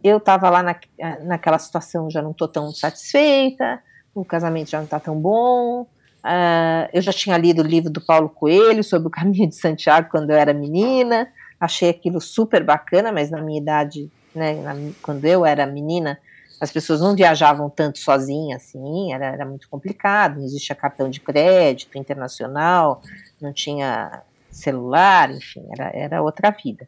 [0.03, 0.75] eu estava lá na,
[1.23, 3.81] naquela situação, já não estou tão satisfeita,
[4.13, 5.87] o casamento já não está tão bom,
[6.23, 10.09] Uh, eu já tinha lido o livro do Paulo Coelho sobre o caminho de Santiago
[10.11, 11.27] quando eu era menina,
[11.59, 16.19] achei aquilo super bacana, mas na minha idade, né, na, quando eu era menina,
[16.59, 21.19] as pessoas não viajavam tanto sozinhas, assim, era, era muito complicado, não existia cartão de
[21.19, 23.01] crédito internacional,
[23.41, 26.87] não tinha celular, enfim, era, era outra vida.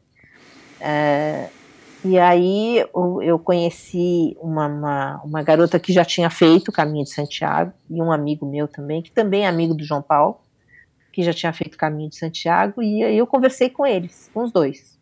[0.80, 1.50] É,
[2.06, 2.86] e aí
[3.22, 8.01] eu, conheci uma, uma, uma, garota que já tinha feito o caminho de Santiago, e
[8.01, 10.38] um amigo meu também, que também é amigo do João Paulo,
[11.14, 14.43] que já tinha feito o caminho de Santiago, e aí eu conversei com eles, com
[14.43, 14.99] os dois.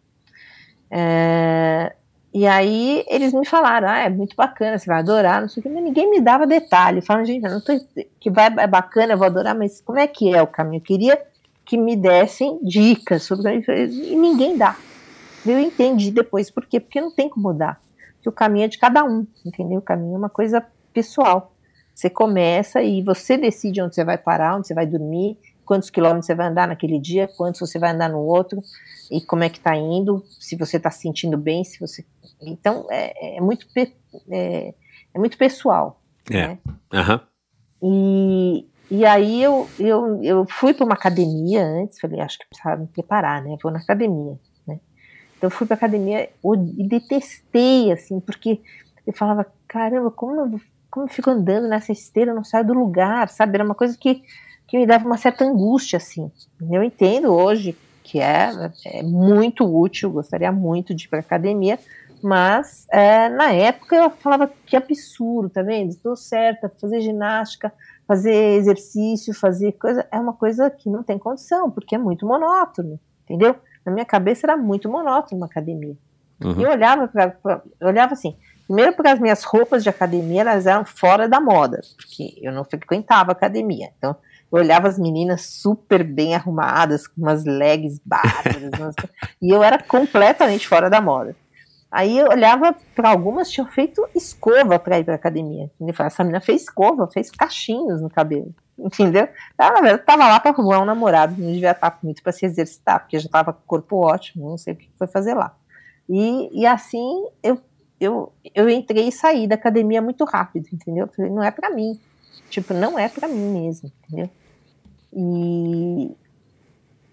[0.91, 1.95] É,
[2.31, 5.63] e aí eles me falaram, ah, é muito bacana, você vai adorar, não sei o
[5.63, 7.01] que, mas ninguém me dava detalhe.
[7.01, 7.73] Falaram, gente, não tô,
[8.19, 10.79] que vai, é bacana, eu vou adorar, mas como é que é o caminho?
[10.79, 11.21] Eu queria
[11.65, 14.75] que me dessem dicas sobre e ninguém dá.
[15.45, 17.81] Eu entendi depois por quê, porque não tem como dar.
[18.15, 19.79] Porque o caminho é de cada um, entendeu?
[19.79, 21.53] O caminho é uma coisa pessoal.
[21.93, 26.25] Você começa e você decide onde você vai parar, onde você vai dormir, quantos quilômetros
[26.25, 28.61] você vai andar naquele dia, quantos você vai andar no outro,
[29.09, 32.05] e como é que está indo, se você está se sentindo bem, se você
[32.41, 33.67] então, é, é muito,
[34.29, 34.73] é,
[35.13, 36.01] é, muito pessoal.
[36.29, 36.47] É.
[36.47, 36.59] Né?
[36.93, 37.19] Uhum.
[37.83, 42.81] E, e aí eu, eu, eu fui para uma academia antes, falei, acho que precisava
[42.81, 43.55] me preparar, né?
[43.61, 44.39] Vou na academia.
[45.41, 46.29] Então eu fui para academia
[46.77, 48.61] e detestei, assim, porque
[49.07, 52.75] eu falava, caramba, como eu, como eu fico andando nessa esteira, eu não saio do
[52.75, 53.55] lugar, sabe?
[53.55, 54.21] Era uma coisa que,
[54.67, 56.31] que me dava uma certa angústia, assim.
[56.69, 58.51] Eu entendo hoje que é,
[58.85, 61.79] é muito útil, gostaria muito de ir para academia,
[62.21, 65.89] mas é, na época eu falava que absurdo, tá vendo?
[65.89, 67.73] Estou certa, fazer ginástica,
[68.07, 72.99] fazer exercício, fazer coisa, é uma coisa que não tem condição, porque é muito monótono,
[73.23, 73.55] entendeu?
[73.85, 75.95] Na minha cabeça era muito monótono uma academia.
[76.43, 76.59] Uhum.
[76.59, 80.41] E eu olhava, pra, pra, eu olhava assim, primeiro porque as minhas roupas de academia
[80.41, 83.89] elas eram fora da moda, porque eu não frequentava academia.
[83.97, 84.15] Então,
[84.51, 88.95] eu olhava as meninas super bem arrumadas, com umas legs bárbaras,
[89.41, 91.35] e eu era completamente fora da moda.
[91.91, 95.69] Aí eu olhava para algumas tinham feito escova para ir para academia.
[95.79, 98.55] Ele falava, essa menina fez escova, fez cachinhos no cabelo.
[98.77, 99.27] Entendeu?
[99.57, 103.19] Ela, estava lá para arrumar um namorado, não devia estar muito para se exercitar, porque
[103.19, 105.55] já estava com o corpo ótimo, não sei o que foi fazer lá.
[106.09, 107.61] E, e assim eu,
[107.99, 111.07] eu, eu entrei e saí da academia muito rápido, entendeu?
[111.15, 111.99] falei, não é para mim.
[112.49, 114.29] Tipo, não é para mim mesmo, entendeu?
[115.13, 116.15] E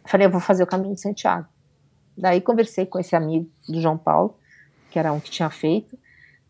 [0.07, 1.47] falei, eu vou fazer o caminho de Santiago.
[2.17, 4.37] Daí conversei com esse amigo do João Paulo,
[4.91, 5.97] que era um que tinha feito,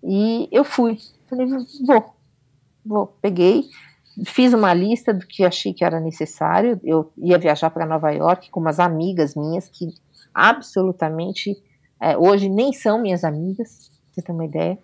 [0.03, 0.99] e eu fui.
[1.29, 1.47] Falei,
[1.85, 2.15] vou,
[2.85, 3.07] vou.
[3.21, 3.69] Peguei,
[4.25, 6.81] fiz uma lista do que achei que era necessário.
[6.85, 9.89] Eu ia viajar para Nova York com umas amigas minhas que
[10.35, 11.57] absolutamente
[12.01, 14.79] é, hoje nem são minhas amigas, você tem uma ideia,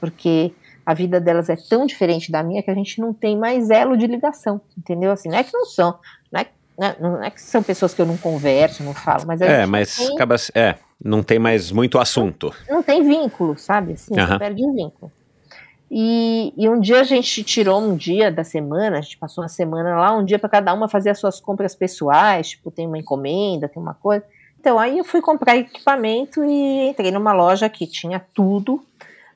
[0.00, 0.52] porque
[0.84, 3.96] a vida delas é tão diferente da minha que a gente não tem mais elo
[3.96, 5.12] de ligação, entendeu?
[5.12, 5.98] Assim, não é que não são,
[6.32, 9.64] não é, não é que são pessoas que eu não converso, não falo, mas é,
[9.64, 10.14] mas tem...
[10.14, 12.52] acaba, é, não tem mais muito assunto.
[12.68, 13.94] Não, não tem vínculo, sabe?
[13.94, 14.26] Assim, uhum.
[14.26, 15.12] você perde o vínculo.
[15.90, 19.48] E, e, um dia a gente tirou um dia da semana, a gente passou uma
[19.48, 22.98] semana lá, um dia para cada uma fazer as suas compras pessoais, tipo, tem uma
[22.98, 24.24] encomenda, tem uma coisa.
[24.58, 28.84] Então aí eu fui comprar equipamento e entrei numa loja que tinha tudo,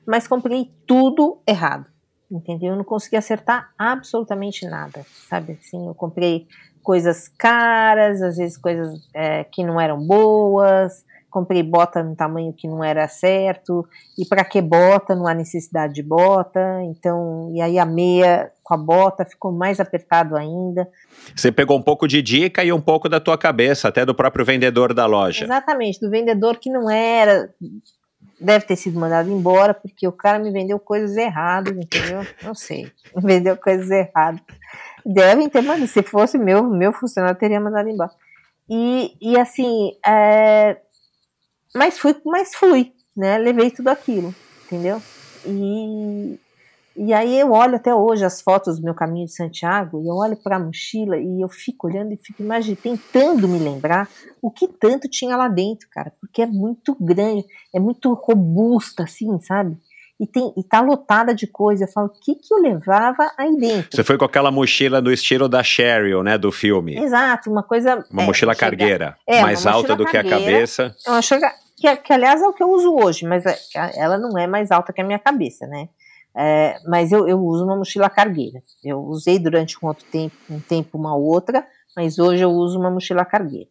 [0.05, 1.85] mas comprei tudo errado,
[2.29, 2.71] entendeu?
[2.71, 5.57] Eu não consegui acertar absolutamente nada, sabe?
[5.61, 6.47] Assim, eu comprei
[6.83, 12.67] coisas caras, às vezes coisas é, que não eram boas, comprei bota no tamanho que
[12.67, 13.87] não era certo,
[14.19, 15.15] e para que bota?
[15.15, 19.79] Não há necessidade de bota, então, e aí a meia com a bota ficou mais
[19.79, 20.87] apertado ainda.
[21.35, 24.45] Você pegou um pouco de dica e um pouco da tua cabeça, até do próprio
[24.45, 25.45] vendedor da loja.
[25.45, 27.49] Exatamente, do vendedor que não era,
[28.39, 32.25] deve ter sido mandado embora, porque o cara me vendeu coisas erradas, entendeu?
[32.43, 34.41] Não sei, me vendeu coisas erradas.
[35.05, 38.11] Devem ter mandado, se fosse meu, meu funcionário teria mandado embora.
[38.69, 40.77] E, e assim, é,
[41.75, 43.37] mas fui, mas fui, né?
[43.37, 44.33] Levei tudo aquilo,
[44.65, 45.01] entendeu?
[45.45, 46.39] E,
[46.95, 50.15] e aí eu olho até hoje as fotos do meu caminho de Santiago e eu
[50.15, 54.09] olho para a mochila e eu fico olhando e fico imaginando, tentando me lembrar
[54.41, 59.39] o que tanto tinha lá dentro, cara, porque é muito grande, é muito robusta, assim,
[59.41, 59.77] sabe?
[60.21, 61.85] E, tem, e tá lotada de coisa.
[61.85, 63.89] Eu falo, o que que eu levava aí dentro?
[63.91, 66.95] Você foi com aquela mochila do estilo da Cheryl, né, do filme.
[66.95, 68.05] Exato, uma coisa...
[68.11, 70.95] Uma é, mochila cargueira, é, mais alta do que a cabeça.
[71.07, 73.57] É uma mochila que, que, aliás é o que eu uso hoje, mas é,
[73.95, 75.89] ela não é mais alta que a minha cabeça, né?
[76.35, 78.61] É, mas eu, eu uso uma mochila cargueira.
[78.83, 81.65] Eu usei durante um outro tempo, um tempo uma outra,
[81.95, 83.69] mas hoje eu uso uma mochila cargueira.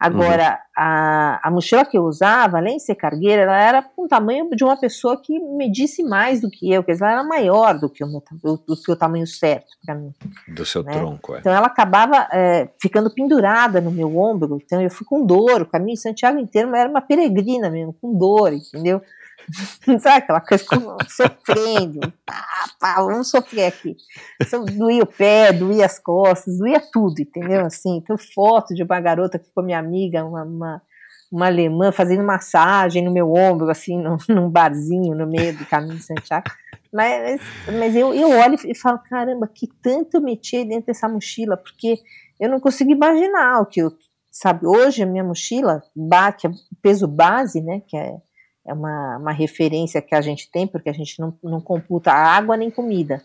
[0.00, 0.82] Agora, uhum.
[0.82, 4.48] a, a mochila que eu usava, além de ser cargueira, ela era com o tamanho
[4.56, 7.90] de uma pessoa que medisse mais do que eu, quer dizer, ela era maior do
[7.90, 10.14] que o, meu, do, do que o tamanho certo para mim.
[10.48, 10.92] Do seu né?
[10.92, 11.40] tronco, é.
[11.40, 15.66] Então ela acabava é, ficando pendurada no meu ombro, então eu fui com dor, o
[15.66, 19.02] caminho de Santiago inteiro era uma peregrina mesmo, com dor, entendeu?
[20.00, 22.44] Sabe aquela coisa como sofrendo, pá,
[22.78, 23.96] pá, vamos sofrer aqui.
[24.76, 27.66] Doía o pé, doía as costas, doía tudo, entendeu?
[27.66, 30.82] Assim, tem foto de uma garota que ficou minha amiga, uma, uma,
[31.32, 35.96] uma alemã, fazendo massagem no meu ombro, assim, num, num barzinho no meio do caminho
[35.96, 36.50] de Santiago.
[36.92, 37.40] Mas,
[37.78, 41.98] mas eu, eu olho e falo, caramba, que tanto eu meti dentro dessa mochila, porque
[42.38, 43.92] eu não consigo imaginar o que eu,
[44.30, 45.82] sabe, hoje a minha mochila,
[46.38, 46.50] que é
[46.82, 48.16] peso base, né, que é,
[48.66, 52.56] é uma, uma referência que a gente tem, porque a gente não, não computa água
[52.56, 53.22] nem comida,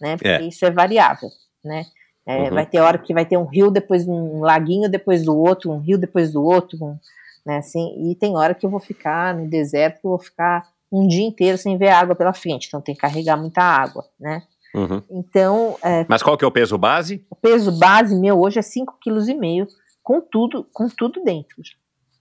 [0.00, 0.42] né, porque é.
[0.42, 1.28] isso é variável,
[1.64, 1.84] né,
[2.26, 2.54] é, uhum.
[2.54, 5.78] vai ter hora que vai ter um rio, depois um laguinho, depois do outro, um
[5.78, 6.98] rio, depois do outro, um,
[7.44, 11.06] né, assim, e tem hora que eu vou ficar no deserto, eu vou ficar um
[11.06, 14.42] dia inteiro sem ver água pela frente, então tem que carregar muita água, né?
[14.74, 15.02] Uhum.
[15.10, 15.76] Então.
[15.82, 17.24] É, Mas qual que é o peso base?
[17.30, 19.66] O peso base meu hoje é 5,5 kg,
[20.02, 21.56] com tudo, com tudo dentro.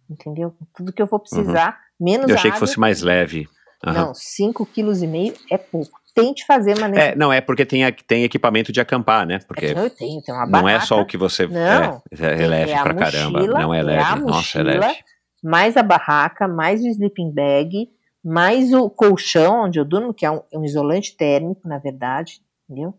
[0.10, 0.52] Entendeu?
[0.52, 1.87] Com tudo que eu vou precisar, uhum.
[2.00, 3.48] Menos Eu achei água, que fosse mais leve.
[3.86, 3.94] Uhum.
[3.94, 6.00] Não, 5,5 kg é pouco.
[6.14, 7.10] Tente fazer maneira.
[7.10, 9.40] É, não, é porque tem, tem equipamento de acampar, né?
[9.48, 10.62] Porque é eu tenho, tem uma barraca.
[10.62, 11.46] Não é só o que você.
[11.46, 13.48] Não, é, é leve é pra mochila, caramba.
[13.48, 14.02] Não é leve.
[14.02, 14.96] É mochila, Nossa, é leve.
[15.44, 17.88] Mais a barraca, mais o sleeping bag,
[18.24, 22.96] mais o colchão onde eu durmo, que é um, um isolante térmico, na verdade, entendeu?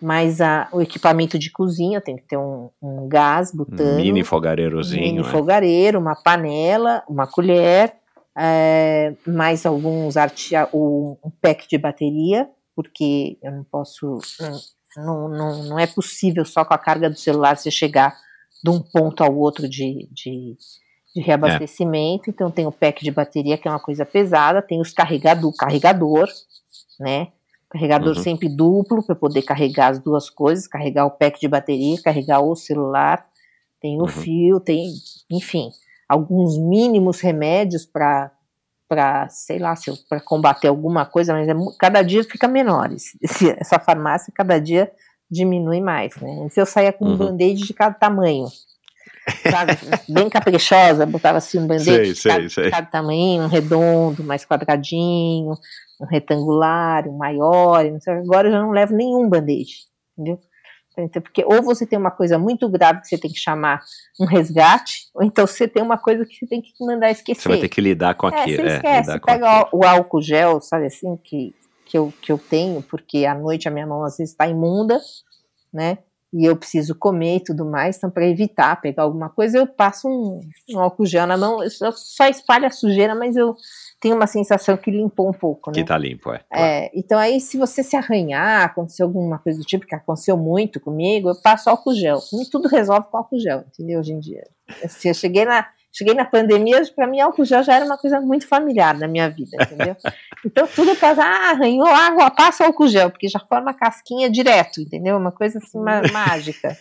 [0.00, 3.96] Mais a, o equipamento de cozinha, tem que ter um, um gás butano.
[3.96, 5.02] Mini fogareirozinho.
[5.02, 5.24] Mini é.
[5.24, 7.94] fogareiro, uma panela, uma colher,
[8.36, 14.18] é, mais alguns artia, um pack de bateria, porque eu não posso.
[14.96, 18.14] Não, não, não é possível só com a carga do celular você chegar
[18.62, 20.56] de um ponto ao outro de, de
[21.14, 22.32] de reabastecimento, é.
[22.32, 26.26] então tem o pack de bateria, que é uma coisa pesada, tem os carregador, carregador,
[26.98, 27.28] né?
[27.68, 28.22] Carregador uhum.
[28.22, 32.56] sempre duplo para poder carregar as duas coisas, carregar o pack de bateria, carregar o
[32.56, 33.26] celular,
[33.80, 34.08] tem o uhum.
[34.08, 34.92] fio, tem,
[35.30, 35.70] enfim,
[36.12, 38.30] alguns mínimos remédios para
[38.88, 39.74] para, sei lá,
[40.06, 42.90] para combater alguma coisa, mas é, cada dia fica menor.
[43.58, 44.92] essa farmácia cada dia
[45.30, 46.46] diminui mais, né?
[46.50, 47.12] Se eu saía com uhum.
[47.12, 48.48] um band-aid de cada tamanho,
[49.50, 49.72] sabe?
[50.12, 52.70] Bem caprichosa, botava assim um band-aid de cada, sei.
[52.70, 55.54] cada tamanho, um redondo, mais quadradinho,
[55.98, 59.86] um retangular, um maior, agora eu já não levo nenhum band-aid,
[60.18, 60.38] entendeu?
[60.98, 63.80] Então, porque ou você tem uma coisa muito grave que você tem que chamar
[64.20, 67.42] um resgate, ou então você tem uma coisa que você tem que mandar esquecer.
[67.42, 68.68] Você vai ter que lidar com é, aquilo.
[68.68, 71.54] Você esquece, é, pega o, álcool gel, sabe assim, que,
[71.86, 75.00] que, eu, que eu tenho, porque à noite a minha mão às vezes está imunda,
[75.72, 75.98] né?
[76.32, 80.08] e eu preciso comer e tudo mais, então para evitar pegar alguma coisa, eu passo
[80.08, 80.40] um,
[80.70, 83.54] um álcool gel na mão, eu só espalha a sujeira, mas eu
[84.02, 85.74] tenho uma sensação que limpou um pouco, né?
[85.74, 86.40] Que tá limpo, é.
[86.52, 90.80] é então aí se você se arranhar, acontecer alguma coisa do tipo, que aconteceu muito
[90.80, 92.18] comigo, eu passo álcool gel.
[92.18, 94.00] E tudo resolve com álcool gel, entendeu?
[94.00, 94.42] Hoje em dia.
[94.82, 98.20] Assim, eu cheguei na, cheguei na pandemia, para mim álcool gel já era uma coisa
[98.20, 99.96] muito familiar na minha vida, entendeu?
[100.44, 105.16] Então tudo para ah, arranhou água, passa álcool gel, porque já forma casquinha direto, entendeu?
[105.16, 105.78] Uma coisa assim
[106.12, 106.76] mágica.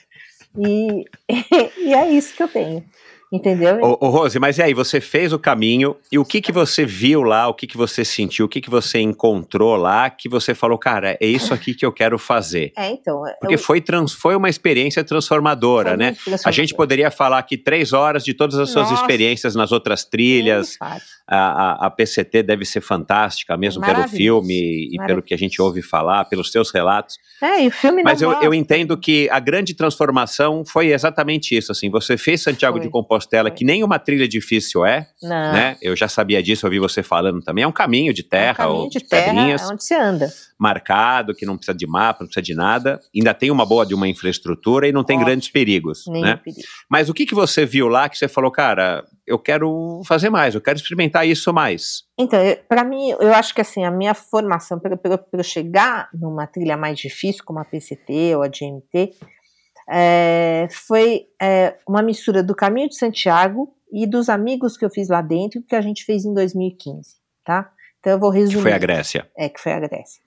[0.58, 1.06] E,
[1.78, 2.84] e é isso que eu tenho.
[3.32, 3.80] Entendeu?
[3.82, 6.86] Ô, ô, Rose, mas e aí, você fez o caminho e o que que você
[6.86, 10.54] viu lá, o que que você sentiu, o que que você encontrou lá que você
[10.54, 12.74] falou, cara, é isso aqui que eu quero fazer?
[12.78, 13.24] É, então.
[13.40, 13.60] Porque eu...
[13.60, 16.06] foi, trans, foi uma experiência transformadora, foi né?
[16.12, 16.50] Transformadora.
[16.50, 19.02] A gente poderia falar aqui três horas de todas as suas Nossa.
[19.02, 20.78] experiências nas outras trilhas.
[20.82, 25.38] É a, a, a, PCT deve ser fantástica, mesmo pelo filme e pelo que a
[25.38, 27.18] gente ouve falar, pelos seus relatos.
[27.42, 31.72] É, e o filme Mas eu, eu entendo que a grande transformação foi exatamente isso,
[31.72, 32.86] assim, você fez Santiago foi.
[32.86, 33.52] de Compostela, foi.
[33.52, 35.54] que nem uma trilha difícil é, Não.
[35.54, 35.78] né?
[35.82, 38.72] Eu já sabia disso, ouvi você falando também, é um caminho de terra, é um
[38.72, 39.62] caminho de, de terra, pedrinhas.
[39.62, 40.32] É onde você anda
[40.62, 43.96] marcado, que não precisa de mapa, não precisa de nada, ainda tem uma boa de
[43.96, 45.26] uma infraestrutura e não tem Ótimo.
[45.26, 46.36] grandes perigos, né?
[46.36, 46.62] Perigo.
[46.88, 50.54] Mas o que, que você viu lá que você falou, cara, eu quero fazer mais,
[50.54, 52.04] eu quero experimentar isso mais?
[52.16, 52.40] Então,
[52.70, 55.00] para mim, eu acho que assim, a minha formação, para
[55.34, 59.16] eu chegar numa trilha mais difícil, como a PCT ou a GMT,
[59.90, 65.10] é, foi é, uma mistura do Caminho de Santiago e dos amigos que eu fiz
[65.10, 67.72] lá dentro, que a gente fez em 2015, tá?
[68.00, 68.58] Então eu vou resumir.
[68.58, 69.30] Que foi a Grécia.
[69.38, 70.22] É, que foi a Grécia.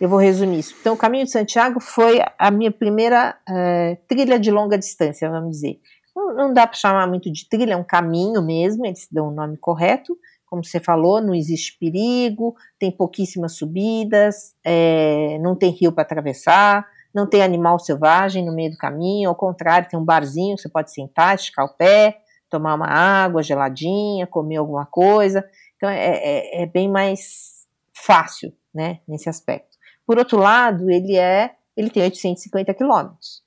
[0.00, 0.74] Eu vou resumir isso.
[0.80, 5.52] Então, o Caminho de Santiago foi a minha primeira uh, trilha de longa distância, vamos
[5.52, 5.78] dizer.
[6.14, 9.30] Não, não dá para chamar muito de trilha, é um caminho mesmo, eles dão o
[9.30, 10.16] nome correto.
[10.46, 16.86] Como você falou, não existe perigo, tem pouquíssimas subidas, é, não tem rio para atravessar,
[17.14, 20.92] não tem animal selvagem no meio do caminho, ao contrário, tem um barzinho, você pode
[20.92, 22.18] sentar, esticar o pé,
[22.50, 25.48] tomar uma água geladinha, comer alguma coisa.
[25.76, 29.76] Então é, é, é bem mais fácil né, nesse aspecto.
[30.06, 33.42] Por outro lado, ele é, ele tem 850 quilômetros,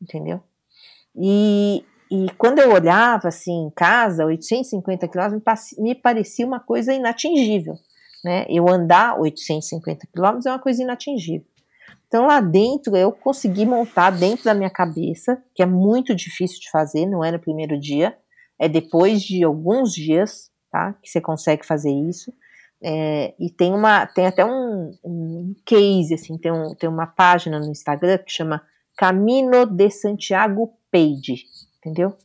[0.00, 0.42] entendeu?
[1.14, 7.74] E, e quando eu olhava assim em casa, 850 quilômetros me parecia uma coisa inatingível.
[8.22, 8.44] né?
[8.48, 11.46] Eu andar 850 quilômetros é uma coisa inatingível.
[12.06, 16.70] Então lá dentro eu consegui montar dentro da minha cabeça, que é muito difícil de
[16.70, 18.16] fazer, não é no primeiro dia,
[18.58, 20.94] é depois de alguns dias, tá?
[21.02, 22.32] Que você consegue fazer isso.
[22.82, 27.58] É, e tem uma, tem até um, um case, assim, tem, um, tem uma página
[27.58, 28.62] no Instagram que chama
[28.96, 31.44] Camino de Santiago Page,
[31.78, 32.16] entendeu?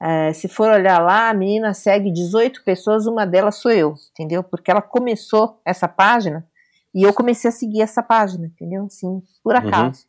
[0.00, 4.42] É, se for olhar lá, a menina segue 18 pessoas, uma delas sou eu, entendeu?
[4.42, 6.44] Porque ela começou essa página
[6.94, 8.84] e eu comecei a seguir essa página, entendeu?
[8.84, 9.60] Assim, por uhum.
[9.60, 10.04] acaso.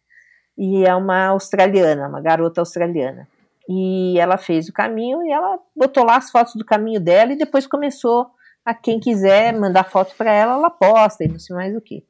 [0.58, 0.66] Uhum.
[0.66, 3.28] E é uma australiana, uma garota australiana.
[3.68, 7.38] E ela fez o caminho e ela botou lá as fotos do caminho dela e
[7.38, 8.28] depois começou
[8.66, 12.04] a quem quiser mandar foto para ela, ela posta e não sei mais o que.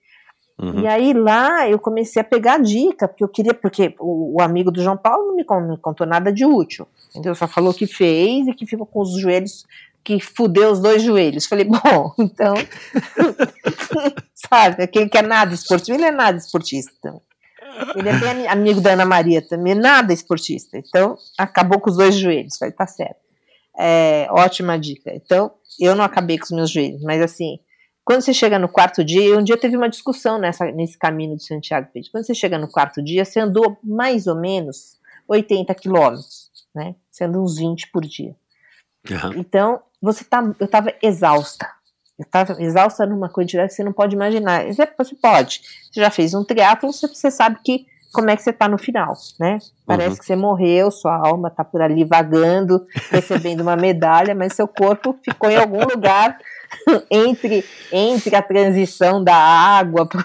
[0.59, 0.81] Uhum.
[0.81, 4.71] E aí lá eu comecei a pegar dica, porque eu queria, porque o, o amigo
[4.71, 7.33] do João Paulo não me, me, contou nada de útil, entendeu?
[7.33, 9.65] Só falou que fez e que ficou com os joelhos,
[10.03, 11.45] que fudeu os dois joelhos.
[11.45, 12.53] Falei, bom, então,
[14.33, 17.21] sabe, aquele que é nada esportista, ele é nada esportista.
[17.95, 20.77] Ele é bem amigo da Ana Maria também, nada esportista.
[20.77, 22.57] Então, acabou com os dois joelhos.
[22.57, 23.23] Falei, tá certo.
[23.77, 25.11] É, ótima dica.
[25.15, 27.59] Então, eu não acabei com os meus joelhos, mas assim,
[28.05, 31.43] quando você chega no quarto dia, um dia teve uma discussão nessa, nesse caminho de
[31.43, 32.11] Santiago Pedro.
[32.11, 36.95] Quando você chega no quarto dia, você andou mais ou menos 80 quilômetros, né?
[37.09, 38.35] Você anda uns 20 por dia.
[39.09, 39.39] Uhum.
[39.39, 41.65] Então, você tá, eu estava exausta.
[42.19, 44.65] Eu estava exausta numa quantidade que você não pode imaginar.
[44.67, 45.61] Você pode.
[45.91, 48.77] Você já fez um triatlo, você, você sabe que como é que você está no
[48.77, 49.57] final, né?
[49.87, 50.15] Parece uhum.
[50.17, 55.17] que você morreu, sua alma está por ali vagando, recebendo uma medalha, mas seu corpo
[55.23, 56.37] ficou em algum lugar
[57.09, 60.21] entre, entre a transição da água para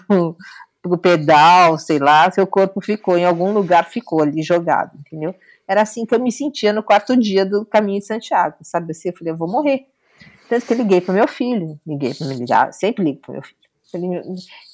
[0.85, 5.35] o pedal, sei lá, seu corpo ficou em algum lugar, ficou ali jogado, entendeu?
[5.69, 8.93] Era assim que eu me sentia no quarto dia do caminho de Santiago, sabe?
[8.93, 9.87] Assim, eu falei, eu vou morrer.
[10.49, 13.43] Tanto que eu liguei para meu filho, liguei para me ligar, sempre ligo para meu
[13.43, 13.59] filho.
[13.91, 14.09] Falei,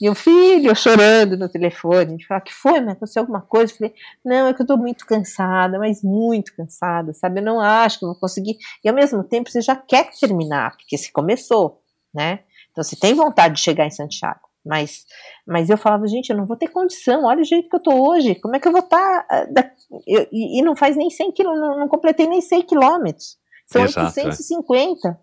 [0.00, 3.72] meu filho chorando no telefone, gente fala, que foi, mas aconteceu alguma coisa?
[3.72, 3.94] Eu falei,
[4.24, 7.40] não, é que eu tô muito cansada, mas muito cansada, sabe?
[7.40, 8.56] Eu não acho que eu vou conseguir.
[8.82, 11.80] E ao mesmo tempo você já quer terminar, porque se começou,
[12.12, 12.40] né?
[12.72, 14.48] Então você tem vontade de chegar em Santiago.
[14.64, 15.04] Mas,
[15.46, 17.92] mas eu falava, gente, eu não vou ter condição, olha o jeito que eu tô
[18.10, 19.26] hoje, como é que eu vou estar.
[19.26, 19.44] Tá,
[19.90, 23.36] uh, e, e, não faz nem 100 quilômetros, não, não completei nem 100 quilômetros.
[23.66, 25.08] São Exato, 850.
[25.08, 25.16] É.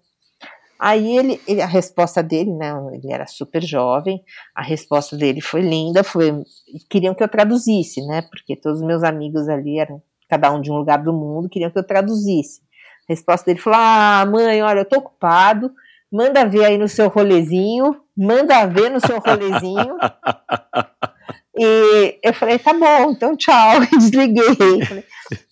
[0.80, 4.24] Aí ele, ele, a resposta dele, né, ele era super jovem,
[4.56, 6.44] a resposta dele foi linda, foi,
[6.90, 10.72] queriam que eu traduzisse, né, porque todos os meus amigos ali eram, cada um de
[10.72, 12.62] um lugar do mundo, queriam que eu traduzisse.
[13.08, 15.72] A resposta dele falou, ah, mãe, olha, eu tô ocupado,
[16.12, 19.98] manda ver aí no seu rolezinho, manda ver no seu rolezinho.
[21.54, 24.46] E eu falei, tá bom, então tchau, e desliguei.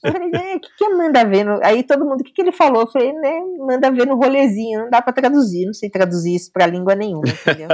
[0.04, 1.44] Eu falei, é, o que, que é manda ver?
[1.44, 1.60] No...
[1.62, 2.84] Aí todo mundo, o que, que ele falou?
[2.84, 6.52] Eu falei, né, manda ver no rolezinho, não dá para traduzir, não sei traduzir isso
[6.54, 7.68] para língua nenhuma, entendeu?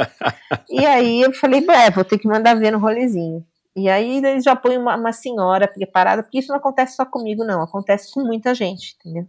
[0.70, 3.46] e aí eu falei, é, vou ter que mandar ver no rolezinho.
[3.76, 7.46] E aí eles já põem uma, uma senhora preparada, porque isso não acontece só comigo,
[7.46, 9.28] não, acontece com muita gente, entendeu?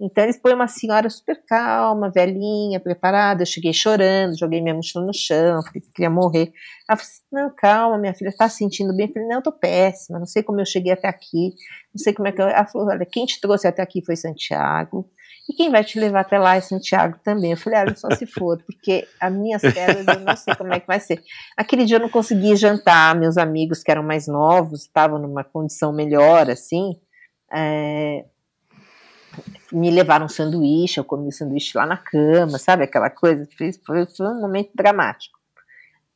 [0.00, 3.42] Então eles põem uma senhora super calma, velhinha, preparada.
[3.42, 6.52] Eu cheguei chorando, joguei minha mochila no chão, falei que queria morrer.
[6.88, 9.06] Ela falou assim: Não, calma, minha filha está se sentindo bem.
[9.06, 11.54] Eu falei: Não, eu tô péssima, não sei como eu cheguei até aqui,
[11.94, 12.46] não sei como é que eu.
[12.46, 15.08] Ela falou: Olha, quem te trouxe até aqui foi Santiago,
[15.48, 17.52] e quem vai te levar até lá é Santiago também.
[17.52, 20.80] Eu falei: Ah, só se for, porque as minhas pernas eu não sei como é
[20.80, 21.22] que vai ser.
[21.56, 25.92] Aquele dia eu não consegui jantar, meus amigos que eram mais novos estavam numa condição
[25.92, 26.98] melhor, assim.
[27.54, 28.24] É,
[29.74, 32.84] me levaram um sanduíche, eu comi o sanduíche lá na cama, sabe?
[32.84, 33.46] Aquela coisa.
[33.84, 35.38] Foi, foi um momento dramático.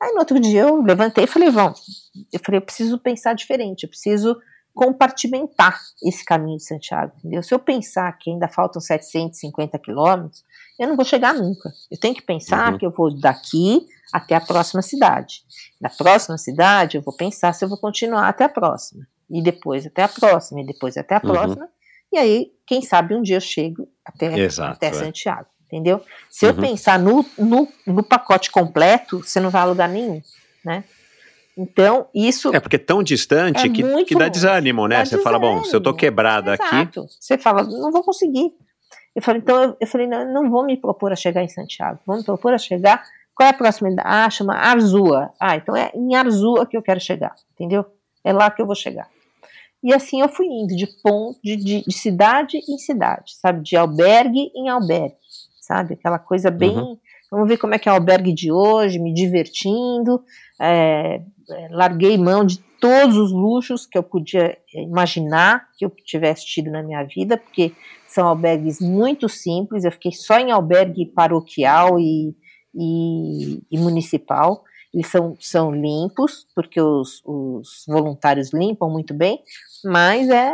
[0.00, 3.82] Aí no outro dia eu levantei e falei, vamos, eu falei, eu preciso pensar diferente,
[3.82, 4.38] eu preciso
[4.72, 7.42] compartimentar esse caminho de Santiago, entendeu?
[7.42, 10.44] Se eu pensar que ainda faltam 750 quilômetros,
[10.78, 11.72] eu não vou chegar nunca.
[11.90, 12.78] Eu tenho que pensar uhum.
[12.78, 15.42] que eu vou daqui até a próxima cidade.
[15.80, 19.04] Da próxima cidade, eu vou pensar se eu vou continuar até a próxima.
[19.28, 21.32] E depois até a próxima, e depois até a uhum.
[21.32, 21.68] próxima.
[22.12, 24.92] E aí, quem sabe um dia eu chego até, Exato, até é.
[24.92, 26.00] Santiago, entendeu?
[26.30, 26.52] Se uhum.
[26.52, 30.22] eu pensar no, no, no pacote completo, você não vai a lugar nenhum,
[30.64, 30.84] né?
[31.56, 32.54] Então, isso.
[32.54, 34.98] É porque é tão distante é que, que dá desânimo, né?
[34.98, 35.24] Dá você desânimo.
[35.24, 37.00] fala, bom, se eu tô quebrada aqui.
[37.18, 38.52] Você fala, não vou conseguir.
[39.14, 41.98] Eu falei, então, eu, eu falei, não, não vou me propor a chegar em Santiago,
[42.06, 43.02] vou me propor a chegar.
[43.34, 44.08] Qual é a proximidade?
[44.08, 45.32] Ah, chama Arzua.
[45.40, 47.84] Ah, então é em Arzua que eu quero chegar, entendeu?
[48.22, 49.08] É lá que eu vou chegar.
[49.82, 53.62] E assim eu fui indo de ponto, de, de, de cidade em cidade, sabe?
[53.62, 55.16] De albergue em albergue,
[55.60, 55.94] sabe?
[55.94, 56.76] Aquela coisa bem.
[56.76, 56.98] Uhum.
[57.30, 60.22] Vamos ver como é que é o albergue de hoje, me divertindo.
[60.60, 66.46] É, é, larguei mão de todos os luxos que eu podia imaginar que eu tivesse
[66.46, 67.72] tido na minha vida, porque
[68.06, 69.84] são albergues muito simples.
[69.84, 72.34] Eu fiquei só em albergue paroquial e,
[72.74, 74.64] e, e municipal.
[74.92, 79.42] Eles são, são limpos, porque os, os voluntários limpam muito bem,
[79.84, 80.52] mas é,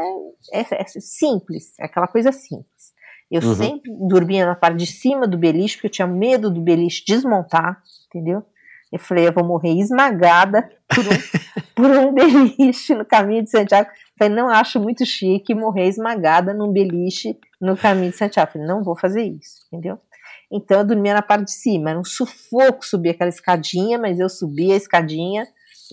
[0.53, 2.93] é, é simples, é aquela coisa simples.
[3.31, 3.55] Eu Uhum.
[3.55, 7.83] sempre dormia na parte de cima do beliche, porque eu tinha medo do beliche desmontar,
[8.09, 8.45] entendeu?
[8.93, 11.09] Eu falei, eu vou morrer esmagada por um,
[11.75, 13.89] por um beliche no caminho de Santiago.
[13.91, 18.51] Eu falei, não acho muito chique morrer esmagada num beliche no caminho de Santiago.
[18.51, 19.99] Eu falei, não vou fazer isso, entendeu?
[20.53, 24.29] Então eu dormia na parte de cima, era um sufoco subir aquela escadinha, mas eu
[24.29, 25.49] subia a escadinha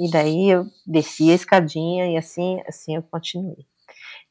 [0.05, 3.65] e daí eu descia a escadinha e assim, assim eu continuei.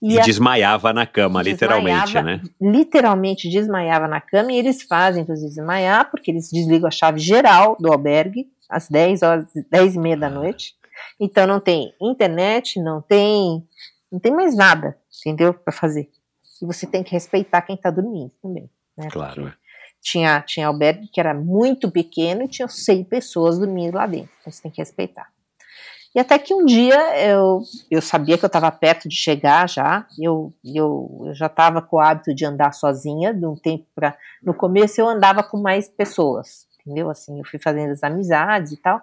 [0.03, 2.41] E, a- desmaiava na cama, literalmente, né?
[2.61, 7.77] literalmente desmaiava na cama e eles fazem, inclusive, desmaiar, porque eles desligam a chave geral
[7.79, 10.75] do albergue às 10 horas, 10 e meia da noite.
[11.19, 13.63] Então não tem internet, não tem,
[14.11, 15.53] não tem mais nada, entendeu?
[15.53, 16.09] Para fazer.
[16.63, 18.71] E você tem que respeitar quem tá dormindo também.
[18.97, 19.09] Né?
[19.11, 19.43] Claro.
[19.43, 19.57] Porque
[20.03, 24.31] Tinha, tinha albergue que era muito pequeno e tinha 100 pessoas dormindo lá dentro.
[24.41, 25.29] Então você tem que respeitar.
[26.15, 30.07] E até que um dia eu, eu sabia que eu estava perto de chegar já,
[30.19, 34.17] eu, eu, eu já estava com o hábito de andar sozinha, de um tempo para.
[34.43, 37.11] No começo eu andava com mais pessoas, entendeu?
[37.11, 39.01] Assim, eu fui fazendo as amizades e tal.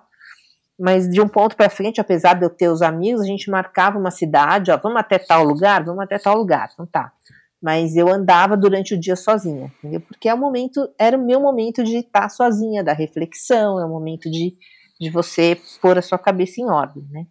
[0.78, 3.98] Mas de um ponto para frente, apesar de eu ter os amigos, a gente marcava
[3.98, 7.12] uma cidade, ó, vamos até tal lugar, vamos até tal lugar, então tá.
[7.60, 10.02] Mas eu andava durante o dia sozinha, entendeu?
[10.02, 13.90] Porque é o momento, era o meu momento de estar sozinha, da reflexão, é o
[13.90, 14.56] momento de,
[15.00, 17.26] de você pôr a sua cabeça em ordem, né?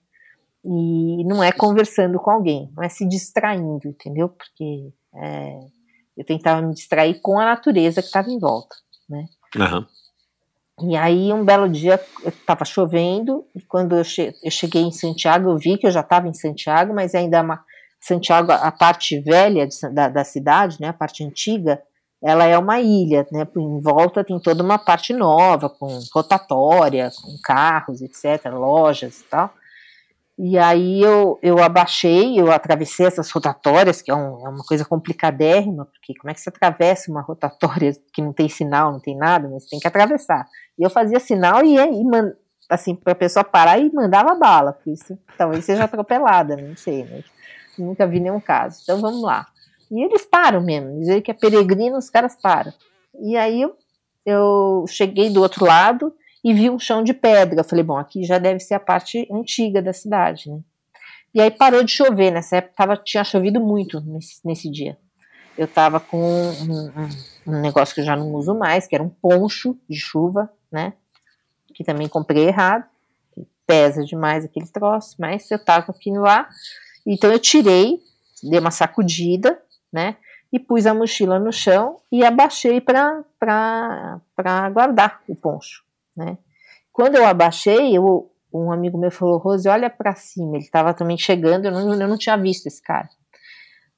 [0.64, 4.28] E não é conversando com alguém, não é se distraindo, entendeu?
[4.28, 5.60] Porque é,
[6.16, 8.74] eu tentava me distrair com a natureza que estava em volta,
[9.08, 9.26] né?
[9.56, 9.86] Aham.
[10.82, 15.48] E aí, um belo dia, estava chovendo, e quando eu, che eu cheguei em Santiago,
[15.48, 17.64] eu vi que eu já estava em Santiago, mas ainda é uma,
[17.98, 21.82] Santiago, a parte velha de da, da cidade, né, a parte antiga,
[22.22, 27.36] ela é uma ilha, né, em volta tem toda uma parte nova, com rotatória, com
[27.42, 29.50] carros, etc., lojas e tal.
[30.38, 34.84] E aí eu, eu abaixei, eu atravessei essas rotatórias, que é, um- é uma coisa
[34.84, 39.16] complicadérrima, porque como é que você atravessa uma rotatória que não tem sinal, não tem
[39.16, 40.46] nada, mas tem que atravessar.
[40.78, 42.34] E eu fazia sinal e, man-
[42.68, 47.06] assim, para a pessoa parar e mandava bala, por isso talvez seja atropelada, não sei,
[47.10, 47.24] mas
[47.78, 48.80] nunca vi nenhum caso.
[48.82, 49.46] Então vamos lá.
[49.90, 52.72] E eles param mesmo, dizer que é peregrino, os caras param.
[53.20, 53.62] E aí
[54.24, 56.12] eu, cheguei do outro lado
[56.44, 57.62] e vi um chão de pedra.
[57.64, 60.60] Falei, bom, aqui já deve ser a parte antiga da cidade, né?
[61.34, 64.96] E aí parou de chover, nessa época tava, tinha chovido muito nesse, nesse dia.
[65.56, 69.04] Eu tava com um, um- um negócio que eu já não uso mais, que era
[69.04, 70.94] um poncho de chuva, né?
[71.74, 72.84] Que também comprei errado,
[73.66, 76.48] pesa demais aquele troço, mas eu tava aquilo lá.
[77.06, 78.00] Então eu tirei,
[78.42, 79.60] dei uma sacudida,
[79.96, 80.16] né?
[80.52, 83.24] E pus a mochila no chão e abaixei para
[84.72, 85.82] guardar o poncho,
[86.14, 86.36] né?
[86.92, 90.56] Quando eu abaixei, eu, um amigo meu falou, Rose, olha para cima.
[90.56, 93.08] Ele estava também chegando, eu não, eu não tinha visto esse cara.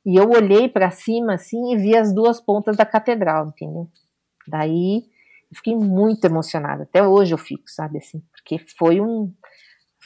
[0.07, 3.89] E eu olhei para cima assim e vi as duas pontas da catedral, entendeu?
[4.47, 5.05] Daí
[5.51, 6.85] eu fiquei muito emocionada.
[6.85, 9.33] Até hoje eu fico, sabe assim, porque foi um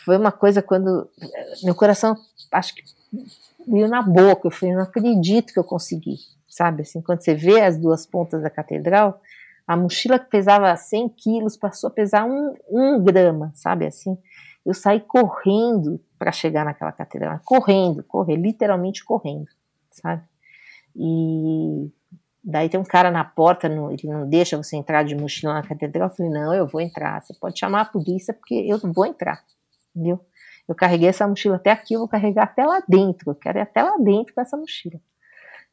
[0.04, 1.08] foi uma coisa quando
[1.62, 2.16] meu coração
[2.50, 2.82] acho que
[3.66, 4.46] veio na boca.
[4.46, 6.16] Eu falei, não acredito que eu consegui,
[6.48, 6.82] sabe?
[6.82, 9.20] Assim, quando você vê as duas pontas da catedral,
[9.66, 13.86] a mochila que pesava 100 quilos passou a pesar um, um grama, sabe?
[13.86, 14.16] Assim,
[14.64, 19.48] eu saí correndo para chegar naquela catedral, correndo, correr, literalmente correndo,
[19.90, 20.22] sabe?
[20.94, 21.90] E
[22.44, 25.62] daí tem um cara na porta, no, ele não deixa você entrar de mochila na
[25.62, 26.08] catedral.
[26.08, 27.22] Eu falei, não, eu vou entrar.
[27.22, 29.42] Você pode chamar a polícia porque eu não vou entrar,
[29.94, 30.20] entendeu?
[30.68, 33.30] Eu carreguei essa mochila até aqui, eu vou carregar até lá dentro.
[33.30, 35.00] Eu quero ir até lá dentro com essa mochila.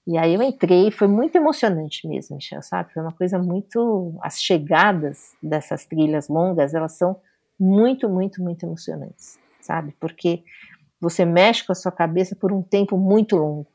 [0.07, 2.91] E aí eu entrei, foi muito emocionante mesmo, Michel, sabe?
[2.93, 4.17] Foi uma coisa muito.
[4.21, 7.19] As chegadas dessas trilhas longas, elas são
[7.59, 9.93] muito, muito, muito emocionantes, sabe?
[9.99, 10.43] Porque
[10.99, 13.67] você mexe com a sua cabeça por um tempo muito longo,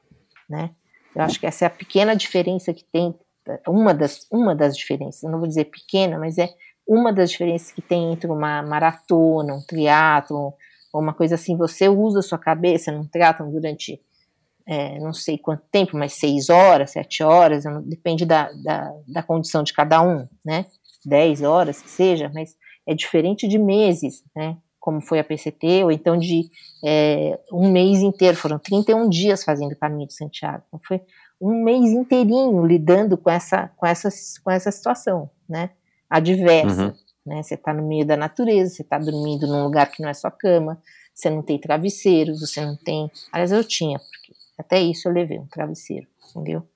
[0.49, 0.71] né?
[1.15, 3.15] Eu acho que essa é a pequena diferença que tem,
[3.69, 6.49] uma das, uma das diferenças, eu não vou dizer pequena, mas é
[6.87, 10.51] uma das diferenças que tem entre uma maratona, um triatlon,
[10.95, 14.01] ou uma coisa assim, você usa a sua cabeça num triatlon durante
[14.65, 19.65] é, não sei quanto tempo, mas seis horas, sete horas, depende da, da, da, condição
[19.65, 20.67] de cada um, né?
[21.05, 22.57] Dez horas, que seja, mas
[22.87, 24.57] é diferente de meses, né?
[24.79, 26.49] Como foi a PCT, ou então de
[26.85, 30.63] é, um mês inteiro, foram 31 dias fazendo o caminho de Santiago.
[30.69, 31.03] Então foi
[31.41, 34.09] um mês inteirinho lidando com essa, com essa,
[34.45, 35.71] com essa situação, né?
[36.09, 36.85] Adversa.
[36.85, 37.04] Uhum.
[37.25, 37.43] Né?
[37.43, 40.31] Você está no meio da natureza, você está dormindo num lugar que não é sua
[40.31, 40.81] cama,
[41.15, 43.11] você não tem travesseiro, você não tem.
[43.33, 46.67] Aliás, eu tinha, porque até isso eu levei um travesseiro, entendeu?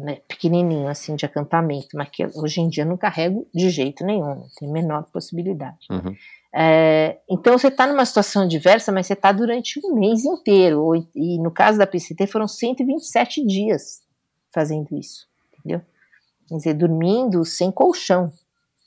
[0.00, 4.04] né, pequenininho, assim, de acampamento, mas que hoje em dia eu não carrego de jeito
[4.04, 5.86] nenhum, não tem a menor possibilidade.
[5.90, 6.16] Uhum.
[6.52, 11.38] É, então você está numa situação diversa, mas você está durante um mês inteiro, e
[11.38, 14.00] no caso da PCT foram 127 dias
[14.52, 15.26] fazendo isso,
[15.58, 15.80] entendeu?
[16.48, 18.32] Quer dizer, dormindo sem colchão,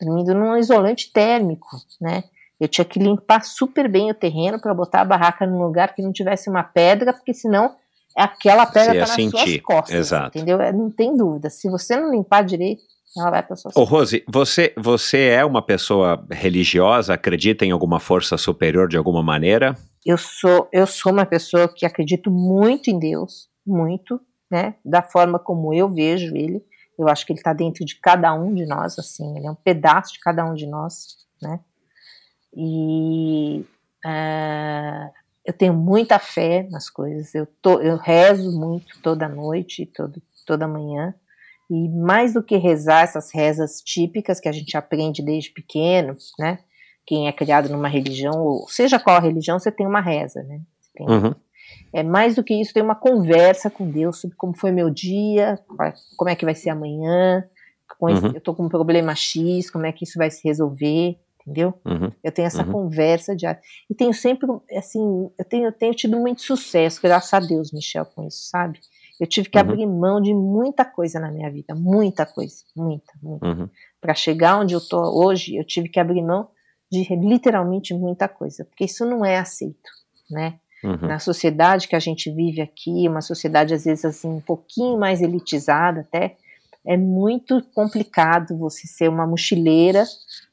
[0.03, 1.67] dormindo num isolante térmico,
[1.99, 2.23] né?
[2.59, 6.01] Eu tinha que limpar super bem o terreno para botar a barraca num lugar que
[6.01, 7.75] não tivesse uma pedra, porque senão
[8.15, 9.37] aquela pedra está nas sentir.
[9.37, 10.37] suas costas, Exato.
[10.37, 10.61] entendeu?
[10.61, 11.49] É, Não tem dúvida.
[11.49, 12.81] Se você não limpar direito,
[13.17, 13.97] ela vai para suas Ô, costas.
[13.99, 17.13] Rose, você, você é uma pessoa religiosa?
[17.13, 19.75] Acredita em alguma força superior de alguma maneira?
[20.05, 24.19] Eu sou, eu sou uma pessoa que acredito muito em Deus, muito,
[24.49, 24.75] né?
[24.85, 26.61] Da forma como eu vejo ele.
[26.97, 29.55] Eu acho que ele está dentro de cada um de nós, assim, ele é um
[29.55, 31.59] pedaço de cada um de nós, né?
[32.55, 33.65] E
[34.05, 35.09] ah,
[35.45, 37.33] eu tenho muita fé nas coisas.
[37.33, 41.13] Eu, tô, eu rezo muito toda noite, todo, toda manhã.
[41.69, 46.59] E mais do que rezar essas rezas típicas que a gente aprende desde pequeno, né?
[47.05, 50.61] Quem é criado numa religião, ou seja qual a religião, você tem uma reza, né?
[50.79, 51.35] Você tem- Uhum.
[51.93, 55.59] É mais do que isso, tem uma conversa com Deus sobre como foi meu dia,
[56.17, 57.43] como é que vai ser amanhã,
[57.99, 58.31] com esse- Uhum.
[58.33, 61.73] eu tô com um problema X, como é que isso vai se resolver, entendeu?
[61.85, 62.11] Uhum.
[62.23, 62.71] Eu tenho essa Uhum.
[62.71, 63.61] conversa diária.
[63.89, 68.05] E tenho sempre, assim, eu tenho, eu tenho tido muito sucesso, graças a Deus, Michel,
[68.05, 68.79] com isso, sabe?
[69.19, 69.63] Eu tive que Uhum.
[69.63, 73.45] abrir mão de muita coisa na minha vida, muita coisa, muita, muita.
[73.45, 73.69] Uhum.
[74.01, 76.49] Para chegar onde eu tô hoje, eu tive que abrir mão
[76.91, 79.89] de literalmente muita coisa, porque isso não é aceito,
[80.31, 80.59] né?
[80.83, 81.07] Uhum.
[81.07, 85.21] Na sociedade que a gente vive aqui, uma sociedade às vezes assim um pouquinho mais
[85.21, 86.35] elitizada até,
[86.85, 90.03] é muito complicado você ser uma mochileira,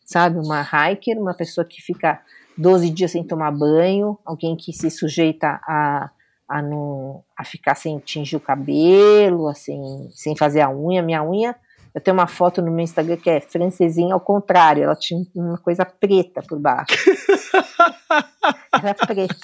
[0.04, 2.20] sabe, uma hiker, uma pessoa que fica
[2.56, 6.10] 12 dias sem tomar banho, alguém que se sujeita a
[6.50, 11.00] a, não, a ficar sem tingir o cabelo, assim, sem fazer a unha.
[11.00, 11.54] Minha unha,
[11.94, 15.58] eu tenho uma foto no meu Instagram que é francesinha ao contrário, ela tinha uma
[15.58, 16.92] coisa preta por baixo.
[18.82, 19.36] Era preta.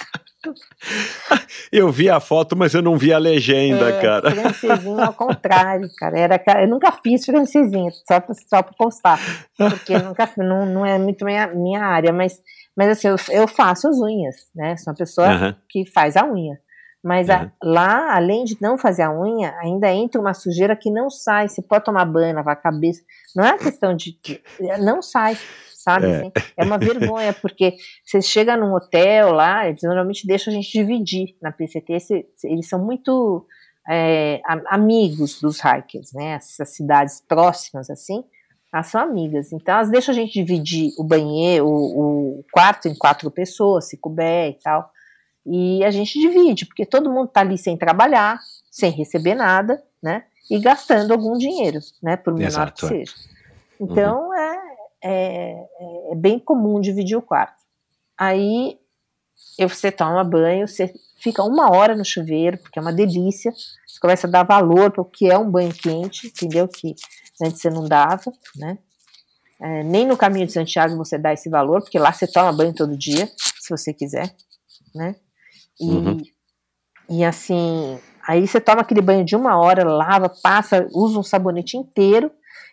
[1.73, 4.31] Eu vi a foto, mas eu não vi a legenda, É, cara.
[4.31, 6.19] Francesinha ao contrário, cara.
[6.19, 9.19] Era, eu nunca fiz francesinha, só só pra postar.
[9.57, 12.41] Porque nunca, não, não é muito minha, minha área, mas,
[12.77, 14.77] mas assim, eu, eu faço as unhas, né?
[14.77, 15.57] Sou uma pessoa Aham.
[15.69, 16.59] que faz a unha.
[17.05, 17.51] Mas a- Uhum.
[17.73, 21.49] lá, além de não fazer a unha, ainda entra uma sujeira que não sai.
[21.49, 23.01] Você pode tomar banho, lavar a cabeça.
[23.35, 24.19] Não é questão de.
[24.81, 25.37] Não sai,
[25.87, 26.07] sabe?
[26.07, 26.17] É.
[26.17, 26.33] assim?
[26.57, 31.37] É, uma vergonha, porque você chega num hotel lá, eles normalmente deixam a gente dividir
[31.41, 31.97] na PCT.
[32.45, 33.47] Eles são muito
[33.89, 36.33] é, amigos dos hikers, né?
[36.33, 38.25] Essas cidades próximas, assim,
[38.75, 39.53] elas são amigas.
[39.53, 43.97] Então, elas deixam a gente dividir o banheiro, o, o quarto em quatro pessoas, se
[43.97, 44.91] couber e tal.
[45.47, 50.25] E a gente divide, porque todo mundo tá ali sem trabalhar, sem receber nada, né?
[50.51, 52.17] E gastando algum dinheiro, né?
[52.17, 52.89] Por menor Exato, que é.
[52.89, 53.13] seja.
[53.81, 54.46] Então é,
[55.09, 57.63] é, é bem comum dividir o quarto.
[58.19, 58.79] Aí
[59.59, 63.53] eu- você toma banho, você fica uma hora no chuveiro, porque é uma delícia.
[63.87, 66.69] Você começa a dar valor para o que é um banho quente, entendeu?
[66.69, 66.95] Que
[67.43, 68.79] antes você não dava, né?
[69.61, 72.75] É, nem no caminho de Santiago você dá esse valor, porque lá você toma banho
[72.75, 73.27] todo dia,
[73.59, 74.35] se você quiser,
[74.95, 75.17] né?
[75.81, 76.23] E, Uhum.
[77.09, 81.77] e assim, aí você toma aquele banho de uma hora, lava, passa, usa um sabonete
[81.77, 82.31] inteiro,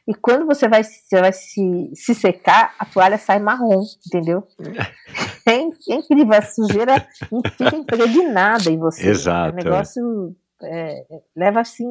[0.08, 4.48] e quando você vai, você vai se, se secar, a toalha sai marrom, entendeu?
[5.46, 7.06] É, é incrível, a sujeira
[7.58, 9.10] fica impregnada em você.
[9.10, 11.86] Exato, O negócio é, é, leva assim.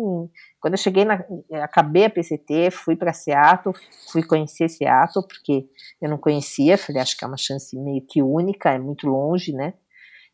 [0.59, 1.23] Quando eu cheguei na.
[1.63, 3.75] Acabei a PCT, fui para Seattle,
[4.11, 5.67] fui conhecer Seattle, porque
[6.01, 9.53] eu não conhecia, falei, acho que é uma chance meio que única, é muito longe,
[9.53, 9.75] né?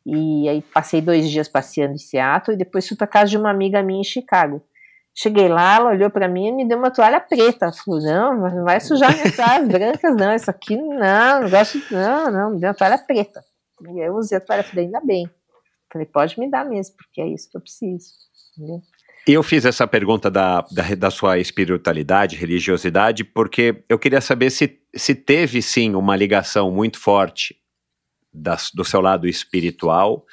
[0.07, 3.51] E aí passei dois dias passeando em Seattle e depois fui para casa de uma
[3.51, 4.63] amiga minha em Chicago.
[5.21, 7.65] Cheguei lá, ela olhou para mim e me deu uma toalha preta.
[7.67, 10.33] Ela falou: Não, não vai sujar minhas toalhas brancas, não.
[10.35, 11.79] Isso aqui não, não gosto.
[11.91, 13.43] Não, não, me deu uma toalha preta.
[13.83, 15.29] E eu usei a toalha, falei: Ainda bem.
[15.93, 18.11] Falei: Pode me dar mesmo, porque é isso que eu preciso.
[18.57, 18.81] Entendeu?
[19.27, 24.81] Eu fiz essa pergunta da, da, da sua espiritualidade, religiosidade, porque eu queria saber se,
[24.95, 27.57] se teve sim uma ligação muito forte
[28.33, 30.25] das- do seu lado espiritual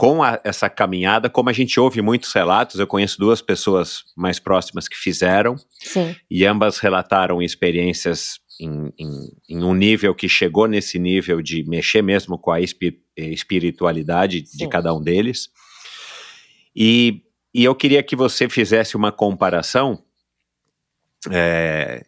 [0.00, 4.38] com a- essa caminhada, como a gente ouve muitos relatos, eu conheço duas pessoas mais
[4.38, 10.68] próximas que fizeram, Sim, e ambas relataram experiências em, em- em um nível que chegou
[10.68, 14.68] nesse nível de mexer mesmo com a espi- espiritualidade de Sim.
[14.68, 15.48] cada um deles.
[16.76, 17.22] E,
[17.52, 20.00] e eu queria que você fizesse uma comparação.
[21.32, 22.06] é,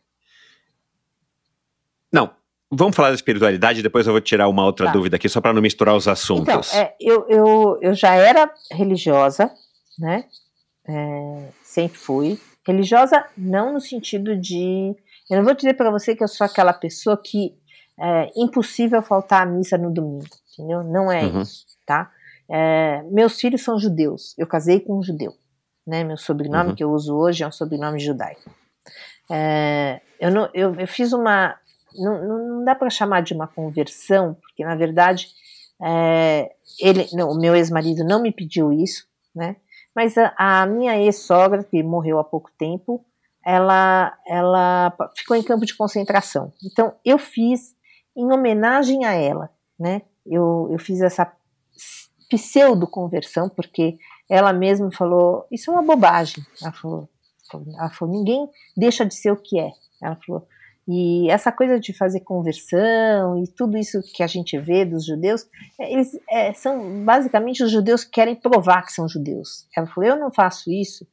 [2.71, 4.93] vamos falar da espiritualidade, depois eu vou tirar uma outra Tá.
[4.93, 6.75] dúvida aqui, só para não misturar os Então, assuntos.
[6.75, 9.51] é, eu, eu, eu já era religiosa,
[9.99, 10.25] né?
[10.89, 12.39] É, sempre fui.
[12.67, 14.95] Religiosa não no sentido de.
[15.31, 17.55] Eu não vou dizer para você que eu sou aquela pessoa que
[17.99, 20.83] é impossível faltar à missa no domingo, entendeu?
[20.83, 21.43] Não é Uhum.
[21.43, 22.11] isso, tá?
[22.49, 25.35] É, meus filhos são judeus, eu casei com um judeu,
[25.87, 26.03] né?
[26.03, 26.75] Meu sobrenome Uhum.
[26.75, 28.51] que eu uso hoje é um sobrenome judaico.
[29.31, 31.57] É, eu, não, eu, eu fiz uma.
[31.95, 35.29] Não, não dá para chamar de uma conversão, porque na verdade
[35.83, 39.57] é, ele, não, o meu ex-marido não me pediu isso, né?
[39.95, 43.05] Mas a, a minha ex-sogra, que morreu há pouco tempo,
[43.45, 46.53] ela, ela ficou em campo de concentração.
[46.65, 47.75] Então eu fiz
[48.17, 50.03] em homenagem a ela, né?
[50.27, 51.33] Eu, eu fiz essa
[52.29, 53.99] pseudo conversão, porque
[54.29, 56.45] ela mesma falou: Isso é uma bobagem.
[56.63, 57.09] Ela falou,
[57.53, 59.73] ela falou: Ninguém deixa de ser o que é.
[60.01, 60.47] Ela falou.
[60.89, 65.47] E essa coisa de fazer conversão e tudo isso que a gente vê dos judeus,
[65.79, 69.67] é, eles é, são basicamente os judeus que querem provar que são judeus.
[69.77, 71.07] Ela falou: Eu não faço isso,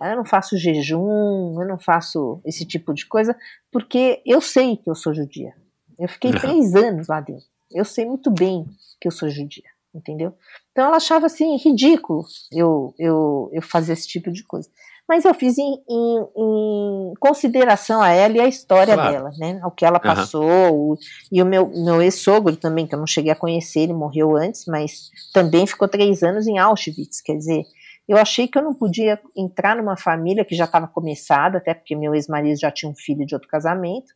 [0.00, 3.36] eu não faço jejum, eu não faço esse tipo de coisa,
[3.72, 5.54] porque eu sei que eu sou judia.
[5.98, 6.38] Eu fiquei Uhum.
[6.38, 7.44] três anos lá dentro.
[7.72, 8.66] Eu sei muito bem
[9.00, 9.64] que eu sou judia,
[9.94, 10.34] entendeu?
[10.72, 14.68] Então ela achava assim ridículo eu, eu, eu fazer esse tipo de coisa.
[15.08, 19.12] Mas eu fiz em, em- em consideração a ela e a história Claro.
[19.12, 19.60] dela, né?
[19.64, 20.44] O que ela passou.
[20.92, 20.98] o-
[21.30, 24.64] e o meu, meu ex-sogro também, que eu não cheguei a conhecer, ele morreu antes,
[24.66, 27.20] mas também ficou três anos em Auschwitz.
[27.20, 27.64] Quer dizer,
[28.08, 31.94] eu achei que eu não podia entrar numa família que já estava começada, até porque
[31.94, 34.12] meu ex-marido já tinha um filho de outro casamento,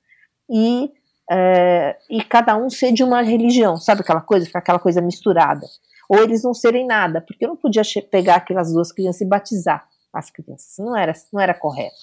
[0.51, 0.91] e,
[1.31, 4.47] é, e cada um ser de uma religião, sabe aquela coisa?
[4.47, 5.67] Ficar aquela coisa misturada.
[6.09, 9.87] Ou eles não serem nada, porque eu não podia pegar aquelas duas crianças e batizar
[10.19, 10.75] as crianças.
[10.79, 11.97] Não era, não era correto,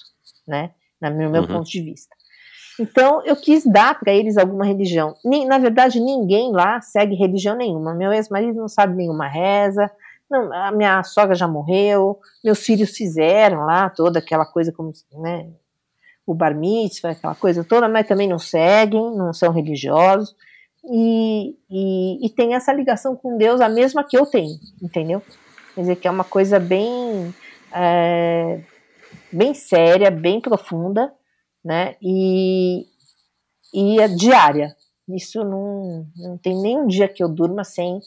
[0.46, 0.72] né?
[1.00, 1.46] No meu Uhum.
[1.48, 2.14] ponto de vista.
[2.78, 5.14] Então, eu quis dar para eles alguma religião.
[5.46, 7.94] Na verdade, ninguém lá segue religião nenhuma.
[7.94, 9.90] Meu ex-marido não sabe nenhuma reza,
[10.30, 15.48] não, a minha sogra já morreu, meus filhos fizeram lá toda aquela coisa como, né,
[16.26, 20.34] o bar mitzvah, aquela coisa toda, mas também não seguem, não são religiosos,
[20.84, 25.22] e, e, e tem essa ligação com Deus, a mesma que eu tenho, entendeu?
[25.74, 27.32] Quer dizer, que é uma coisa bem,
[27.72, 28.60] é,
[29.32, 31.12] bem séria, bem profunda,
[31.64, 32.86] né, e,
[33.74, 34.74] e é diária.
[35.08, 38.00] Isso não, não tem nenhum dia que eu durma sem,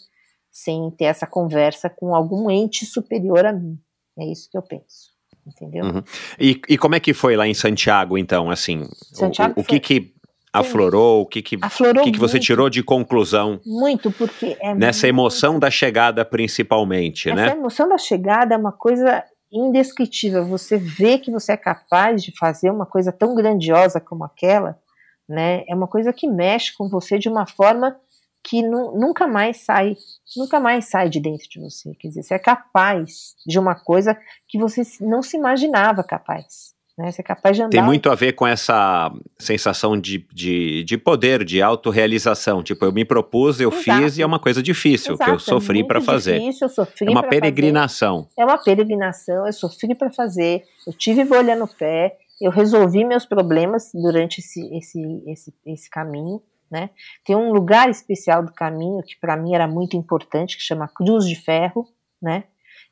[0.52, 3.78] sem ter essa conversa com algum ente superior a mim.
[4.18, 5.12] É isso que eu penso,
[5.48, 5.86] entendeu?
[5.86, 6.04] Uhum.
[6.38, 8.82] E, e como é que foi lá em Santiago, então, assim?
[8.82, 10.14] o- Santiago o, o que que
[10.52, 14.74] aflorou, o que que, Aflorou o que, que você tirou de conclusão Muito, porque é
[14.74, 17.52] nessa muito- emoção da chegada, principalmente, Essa né?
[17.52, 20.46] emoção da chegada é uma coisa indescritível.
[20.46, 24.80] Você vê que você é capaz de fazer uma coisa tão grandiosa como aquela,
[25.28, 25.64] né?
[25.68, 28.00] É uma coisa que mexe com você de uma forma
[28.44, 29.96] que nu- nunca mais sai,
[30.38, 31.94] nunca mais sai de dentro de você.
[31.96, 34.18] Quer dizer, você é capaz de uma coisa
[34.48, 36.74] que você não se imaginava capaz.
[37.00, 37.14] Né?
[37.14, 37.70] Você é capaz de andar.
[37.70, 42.62] Tem muito a ver com essa sensação de, de, de poder, de autorrealização.
[42.62, 44.02] Tipo, eu me propus, eu Exato.
[44.02, 46.42] fiz e é uma coisa difícil que eu Exato, é sofri muito para fazer.
[46.42, 47.42] Difícil, eu sofri É uma pra fazer.
[47.42, 48.28] peregrinação.
[48.38, 53.26] É uma peregrinação, eu sofri para fazer, eu tive bolha no pé, eu resolvi meus
[53.26, 56.90] problemas durante esse, esse, esse, esse caminho, né?
[57.24, 61.26] Tem um lugar especial do caminho que para mim era muito importante, que chama Cruz
[61.26, 61.88] de Ferro,
[62.22, 62.44] né?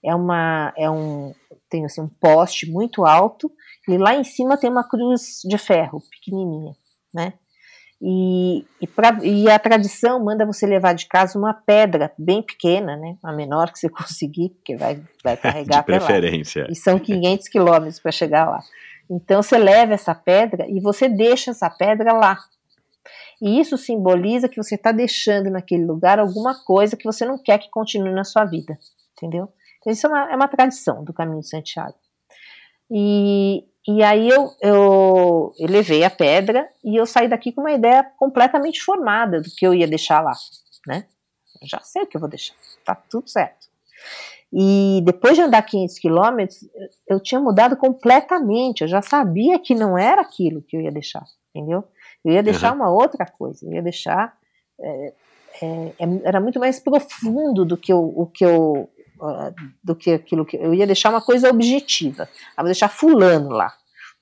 [0.01, 1.33] É uma, é um,
[1.69, 3.51] tem assim um poste muito alto
[3.87, 6.73] e lá em cima tem uma cruz de ferro pequenininha,
[7.13, 7.33] né?
[7.99, 12.95] E, e, pra, e a tradição manda você levar de casa uma pedra bem pequena,
[12.95, 13.17] né?
[13.23, 15.97] A menor que você conseguir, porque vai, vai carregar De até lá.
[15.99, 16.67] preferência.
[16.69, 18.59] E são 500 quilômetros para chegar lá.
[19.09, 22.37] Então você leva essa pedra e você deixa essa pedra lá.
[23.41, 27.57] E isso simboliza que você está deixando naquele lugar alguma coisa que você não quer
[27.59, 28.77] que continue na sua vida,
[29.15, 29.47] entendeu?
[29.91, 31.95] Isso é uma, é uma tradição do Caminho de Santiago.
[32.91, 37.71] E, e aí eu, eu, eu levei a pedra e eu saí daqui com uma
[37.71, 40.33] ideia completamente formada do que eu ia deixar lá,
[40.85, 41.05] né?
[41.61, 42.55] Eu já sei o que eu vou deixar,
[42.85, 43.67] tá tudo certo.
[44.51, 46.69] E depois de andar 500 quilômetros,
[47.07, 48.81] eu tinha mudado completamente.
[48.81, 51.83] Eu já sabia que não era aquilo que eu ia deixar, entendeu?
[52.23, 53.65] Eu ia deixar uma outra coisa.
[53.65, 54.37] Eu ia deixar.
[54.79, 55.13] é,
[55.61, 55.65] é,
[55.99, 58.89] é, era muito mais profundo do que eu, o que eu.
[59.19, 59.53] Uh,
[59.83, 60.57] do que aquilo que.
[60.57, 62.23] Eu ia deixar uma coisa objetiva.
[62.23, 63.73] Eu vou deixar Fulano lá.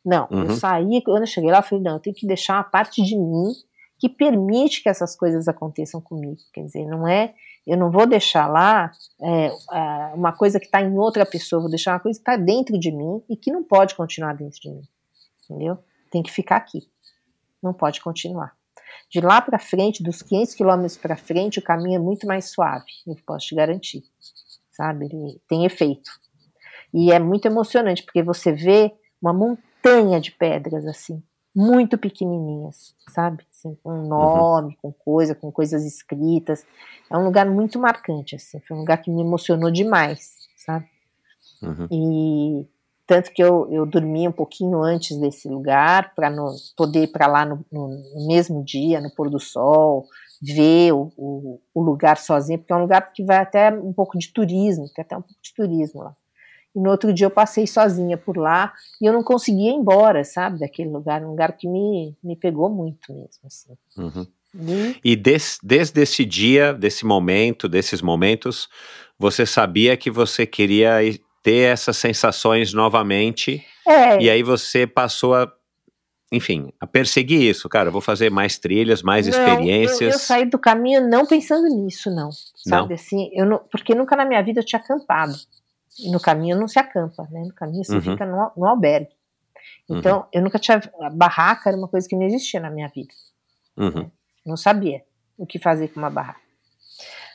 [0.04, 0.44] Não, Uhum.
[0.44, 3.02] eu saí, quando eu cheguei lá, eu falei: não, eu tenho que deixar uma parte
[3.02, 3.52] de mim
[3.98, 6.38] que permite que essas coisas aconteçam comigo.
[6.54, 7.34] Quer dizer, não é.
[7.66, 9.52] Eu não vou deixar lá é, é,
[10.14, 12.92] uma coisa que está em outra pessoa, vou deixar uma coisa que está dentro de
[12.92, 14.84] mim e que não pode continuar dentro de mim.
[15.50, 15.80] Entendeu?
[16.12, 16.88] Tem que ficar aqui.
[17.64, 18.54] Não pode continuar.
[19.10, 22.86] De lá para frente, dos 500 quilômetros para frente, o caminho é muito mais suave,
[23.08, 24.04] eu posso te garantir.
[24.76, 25.06] Sabe?
[25.06, 26.12] Ele tem efeito.
[26.94, 31.22] E é muito emocionante, porque você vê uma montanha de pedras, assim,
[31.56, 33.46] muito pequenininhas, sabe?
[33.50, 34.92] Assim, com nome, uhum.
[34.92, 36.66] com coisa, com coisas escritas.
[37.10, 38.60] É um lugar muito marcante, assim.
[38.62, 40.86] Foi um lugar que me emocionou demais, sabe?
[41.62, 41.88] Uhum.
[41.90, 42.68] E
[43.08, 46.34] tanto que eu, eu dormi um pouquinho antes desse lugar para
[46.76, 50.08] poder ir para lá no, no, no, mesmo dia, no pôr do sol,
[50.54, 54.18] ver o, o, o, lugar sozinho, porque é um lugar que vai até um pouco
[54.18, 56.16] de turismo, tem até um pouco de turismo lá.
[56.76, 60.24] E no outro dia eu passei sozinha por lá e eu não conseguia ir embora,
[60.24, 63.74] sabe, daquele lugar, um lugar que me, me pegou muito mesmo, assim.
[63.98, 64.28] Uhum.
[65.04, 68.70] E, e des, desde esse dia, desse momento, desses momentos,
[69.18, 71.00] você sabia que você queria
[71.42, 73.64] ter essas sensações novamente.
[73.88, 74.22] É.
[74.22, 75.52] E aí você passou a,
[76.32, 77.92] enfim, a perseguir isso, cara.
[77.92, 80.02] vou fazer mais trilhas, mais não, experiências.
[80.02, 82.30] Eu, eu, saí do caminho não pensando nisso, não.
[82.32, 82.96] Sabe não.
[82.96, 85.36] assim, eu não, porque nunca na minha vida eu tinha acampado.
[86.12, 87.42] No caminho não se acampa, né?
[87.42, 88.02] No caminho você uhum.
[88.02, 89.14] fica no, no albergue.
[89.90, 90.26] Então, uhum.
[90.34, 90.82] eu nunca tinha.
[91.02, 93.14] A barraca era uma coisa que não existia na minha vida.
[93.78, 94.10] Uhum.
[94.46, 95.04] Não sabia
[95.38, 96.40] o que fazer com uma barraca.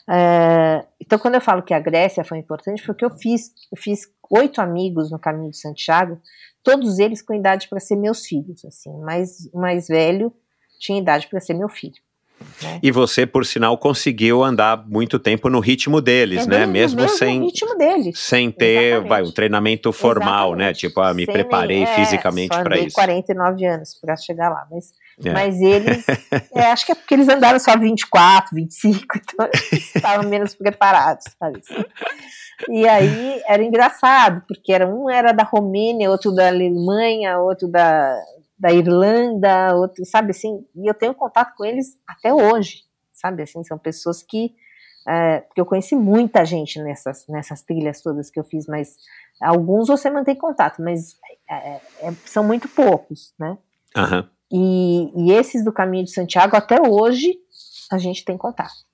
[0.08, 3.52] É, então, quando eu falo que a Grécia foi importante, foi que eu fiz.
[3.70, 6.20] Eu fiz oito amigos no caminho de Santiago,
[6.62, 8.64] todos eles com idade para ser meus filhos.
[8.64, 10.32] Assim, mais mais velho
[10.78, 12.00] tinha idade para ser meu filho.
[12.62, 12.80] Né?
[12.82, 16.66] E você, por sinal, conseguiu andar muito tempo no ritmo deles, é né?
[16.66, 18.18] Mesmo, mesmo sem ritmo deles.
[18.18, 20.54] sem ter, vai, um treinamento formal?
[20.54, 20.66] Exatamente.
[20.66, 20.72] né?
[20.88, 22.94] Tipo, ah, me sem preparei é, fisicamente para isso.
[22.94, 24.92] 49 anos para chegar lá, mas
[25.24, 25.32] é.
[25.32, 26.04] Mas eles,
[26.54, 31.24] é, acho que é porque eles andaram só 24, 25, então eles estavam menos preparados,
[31.38, 31.60] sabe?
[32.68, 38.18] E aí era engraçado, porque era, um era da Romênia, outro da Alemanha, outro da,
[38.58, 42.82] da Irlanda, outro, sabe assim, e eu tenho contato com eles até hoje,
[43.12, 44.54] sabe assim, são pessoas que,
[45.08, 48.96] é, porque eu conheci muita gente nessas, nessas trilhas todas que eu fiz, mas
[49.40, 51.16] alguns você mantém contato, mas
[51.48, 53.56] é, é, são muito poucos, né?
[53.96, 54.28] Uhum.
[54.52, 57.38] E, e esses do Caminho de Santiago, até hoje,
[57.90, 58.90] a gente tem contato.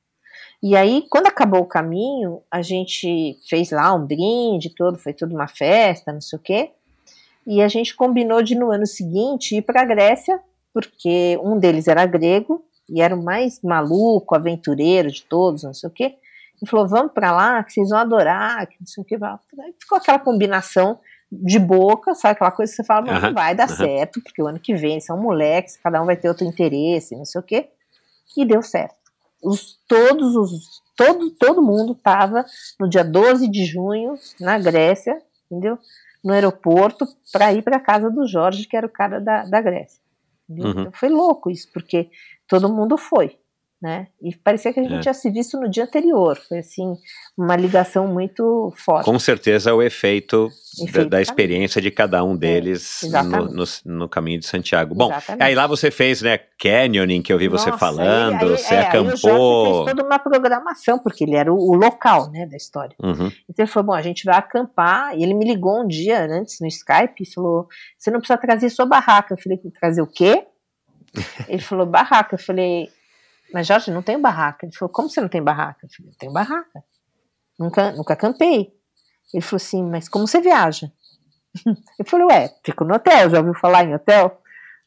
[0.62, 5.35] E aí, quando acabou o caminho, a gente fez lá um brinde, todo, foi tudo
[5.35, 6.70] uma festa, não sei o quê.
[7.47, 10.41] E a gente combinou de no ano seguinte ir para a Grécia,
[10.73, 15.89] porque um deles era grego e era o mais maluco, aventureiro de todos, não sei
[15.89, 16.16] o quê.
[16.62, 19.16] E falou: "Vamos para lá, que vocês vão adorar", que não sei o quê.
[19.78, 20.99] Ficou aquela combinação
[21.31, 24.61] de boca, sabe aquela coisa que você fala, não, vai dar certo, porque o ano
[24.61, 27.69] que vem são moleques, cada um vai ter outro interesse, não sei o quê.
[28.36, 28.94] E deu certo.
[29.43, 32.44] Os, todos os, todo, todo mundo estava
[32.78, 35.20] no dia 12 de junho, na Grécia,
[35.51, 35.78] entendeu?
[36.23, 40.01] No aeroporto, para ir para casa do Jorge, que era o cara da, da Grécia.
[40.48, 40.70] Uhum.
[40.70, 42.09] Então foi louco isso, porque
[42.47, 43.36] todo mundo foi
[43.81, 44.07] né?
[44.23, 45.01] E parecia que a gente é.
[45.01, 46.36] tinha se visto no dia anterior.
[46.48, 46.94] Foi assim,
[47.36, 49.05] uma ligação muito forte.
[49.05, 50.48] Com certeza o efeito,
[50.82, 54.47] efeito da, da experiência de cada um é, deles é, no, no, no, caminho de
[54.47, 54.94] Santiago.
[54.94, 55.43] Bom, exatamente.
[55.43, 58.74] aí lá você fez, né, canyoning, que eu vi Nossa, você falando, aí, aí, você
[58.74, 59.07] é, acampou.
[59.09, 62.97] Aí fez toda uma programação, porque ele era o, o local, né, da história.
[63.03, 63.31] Uhum.
[63.48, 66.61] Então ele falou, bom, a gente vai acampar, e ele me ligou um dia antes
[66.61, 69.35] no Skype e falou, você não precisa trazer sua barraca.
[69.35, 70.47] Eu falei, trazer o quê?
[71.48, 72.35] Ele falou, barraca.
[72.35, 72.90] Eu falei,
[73.52, 74.66] mas Jorge, não tem barraca.
[74.66, 75.86] Ele falou, como você não tem barraca?
[75.86, 76.85] Eu falei, eu tenho barraca.
[77.59, 78.73] Nunca, nunca acampei.
[79.32, 80.90] Ele falou assim, mas como você viaja?
[81.98, 84.40] Eu falei, ué, fico no hotel, já ouviu falar em hotel?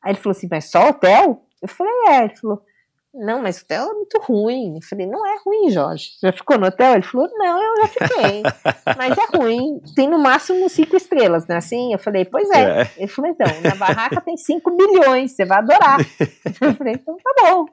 [0.04, 1.46] Aí ele falou assim, mas só hotel?
[1.62, 2.24] Eu falei, é.
[2.26, 2.64] Ele falou,
[3.14, 4.76] não, mas hotel é muito ruim.
[4.76, 6.12] Eu falei, não é ruim, Jorge.
[6.22, 6.94] Já ficou no hotel?
[6.94, 8.44] Ele falou, não, eu já fiquei.
[8.98, 9.82] mas é ruim.
[9.96, 11.58] Tem no máximo cinco estrelas, né?
[11.58, 12.82] Assim, eu falei, pois é.
[12.82, 12.92] é.
[12.98, 15.98] Ele falou, então, na barraca tem cinco bilhões, você vai adorar.
[16.62, 17.66] Eu falei, então tá bom.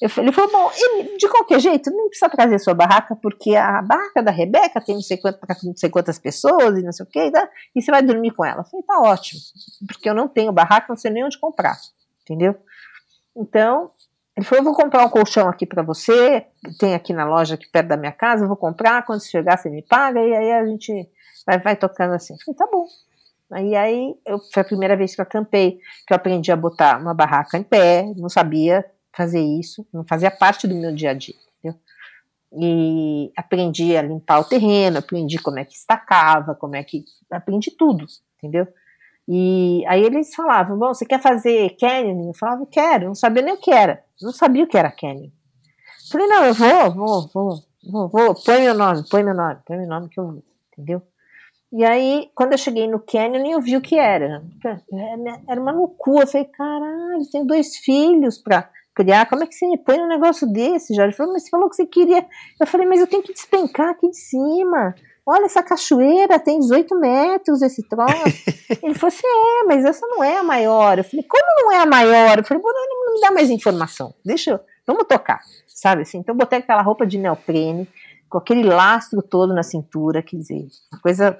[0.00, 0.70] Eu ele falou, bom,
[1.16, 5.02] de qualquer jeito, não precisa trazer sua barraca, porque a barraca da Rebeca tem não
[5.02, 7.48] sei, quantas, não sei quantas pessoas e não sei o que, tá?
[7.74, 8.60] e você vai dormir com ela.
[8.60, 9.40] Eu falei, tá ótimo,
[9.88, 11.76] porque eu não tenho barraca, não sei nem onde comprar,
[12.22, 12.54] entendeu?
[13.34, 13.90] Então,
[14.36, 16.44] ele falou, eu vou comprar um colchão aqui para você,
[16.78, 19.70] tem aqui na loja aqui perto da minha casa, eu vou comprar, quando chegar você
[19.70, 21.08] me paga, e aí a gente
[21.46, 22.34] vai, vai tocando assim.
[22.34, 22.84] Eu falei, tá bom.
[23.50, 27.00] Aí, aí eu, foi a primeira vez que eu acampei, que eu aprendi a botar
[27.00, 28.84] uma barraca em pé, não sabia,
[29.16, 31.80] fazer isso, não fazia parte do meu dia a dia, entendeu?
[32.52, 37.04] E aprendi a limpar o terreno, aprendi como é que estacava, como é que.
[37.30, 38.06] aprendi tudo,
[38.36, 38.66] entendeu?
[39.28, 42.28] E aí eles falavam: Bom, você quer fazer canyoning?
[42.28, 45.32] Eu falava: Quero, não sabia nem o que era, não sabia o que era canyoning.
[46.10, 49.76] Falei: Não, eu vou, vou, vou, vou, vou, põe meu nome, põe meu nome, põe
[49.78, 51.02] meu nome que eu vou, entendeu?
[51.72, 54.44] E aí, quando eu cheguei no canyoning, eu vi o que era.
[55.48, 56.24] Era uma loucura.
[56.24, 59.26] Eu falei: Caralho, tenho dois filhos para criar.
[59.26, 61.10] Como é que você me põe um negócio desse, Jorge?
[61.10, 62.26] Ele falou, mas você falou que você queria.
[62.58, 64.94] Eu falei, mas eu tenho que despencar aqui de cima.
[65.24, 68.14] olha essa cachoeira, tem 18 metros esse troço.
[68.82, 70.98] ele falou assim, é, mas essa não é a maior.
[70.98, 72.38] Eu falei, como não é a maior?
[72.38, 76.18] Eu falei, não, não me dá mais informação, deixa eu, vamos tocar, sabe assim?
[76.18, 77.86] Então eu botei aquela roupa de neoprene,
[78.30, 81.36] com aquele lastro todo na cintura, quer dizer, uma coisa...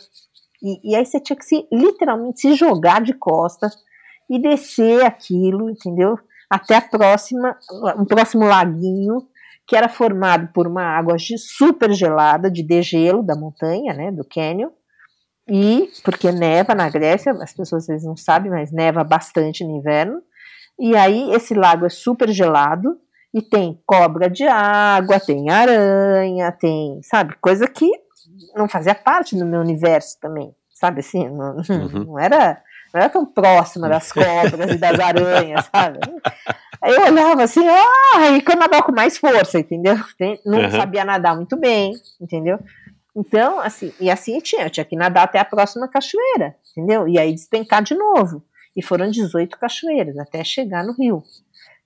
[0.63, 3.77] E, e aí você tinha que se, literalmente se jogar de costas
[4.29, 6.19] e descer aquilo, entendeu?
[6.49, 7.57] Até a próxima,
[7.99, 9.27] um próximo laguinho,
[9.67, 14.71] que era formado por uma água super gelada, de degelo da montanha, né, do cânion,
[15.49, 19.77] e porque neva na Grécia, as pessoas às vezes não sabem, mas neva bastante no
[19.77, 20.23] inverno,
[20.79, 22.97] e aí esse lago é super gelado,
[23.35, 27.91] e tem cobra de água, tem aranha, tem, sabe, coisa que
[28.55, 32.05] não fazia parte do meu universo também, sabe assim, não, uhum.
[32.05, 35.99] não era não era tão próxima das cobras e das aranhas, sabe?
[36.83, 39.97] Aí eu olhava assim, ah, e que eu nadava com mais força, entendeu?
[40.45, 40.71] Não uhum.
[40.71, 42.59] sabia nadar muito bem, entendeu?
[43.17, 47.09] Então, assim, e assim tinha, eu tinha que nadar até a próxima cachoeira, entendeu?
[47.09, 48.43] E aí despencar de novo.
[48.77, 51.23] E foram 18 cachoeiras até chegar no rio.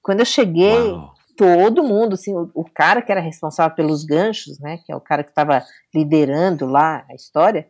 [0.02, 1.14] Quando eu cheguei, Uau.
[1.36, 5.01] todo mundo, assim, o, o, cara que era responsável pelos ganchos, né, que é o
[5.01, 5.64] cara que estava
[5.94, 7.68] liderando lá a história,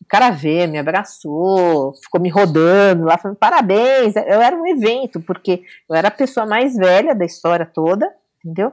[0.00, 4.14] o cara veio, me abraçou, ficou me rodando lá, falando parabéns.
[4.16, 8.10] Eu era um evento, porque eu era a pessoa mais velha da história toda,
[8.44, 8.72] entendeu?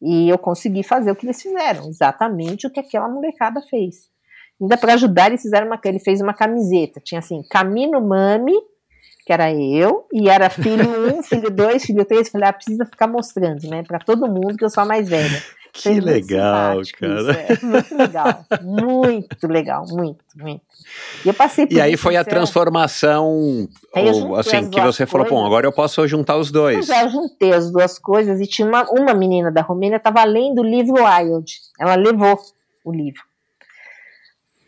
[0.00, 4.08] E eu consegui fazer o que eles fizeram, exatamente o que aquela molecada fez.
[4.60, 8.54] Ainda para ajudar, eles fizeram uma, ele fez uma camiseta, tinha assim, Camino Mami,
[9.26, 10.84] que era eu, e era filho
[11.14, 14.56] 1, um, filho 2, filho 3, falei, ah, precisa ficar mostrando, né, para todo mundo
[14.56, 15.42] que eu sou a mais velha.
[15.74, 17.20] Que legal, cara.
[17.20, 18.46] Isso, é, muito legal.
[18.62, 20.62] muito legal, muito, muito.
[21.24, 25.44] E eu passei por E aí foi a transformação, ou, assim, que você falou, bom,
[25.44, 26.88] agora eu posso juntar os dois.
[26.88, 30.60] Eu já juntei as duas coisas e tinha uma, uma menina da Romênia estava lendo
[30.60, 31.60] o livro Wild.
[31.80, 32.38] Ela levou
[32.84, 33.22] o livro.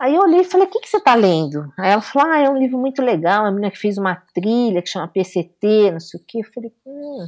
[0.01, 1.73] Aí eu olhei e falei, o que, que você está lendo?
[1.79, 4.83] Aí ela falou, ah, é um livro muito legal, uma menina que fez uma trilha
[4.83, 6.41] que chama PCT, não sei o quê.
[6.41, 7.27] Eu falei, hum,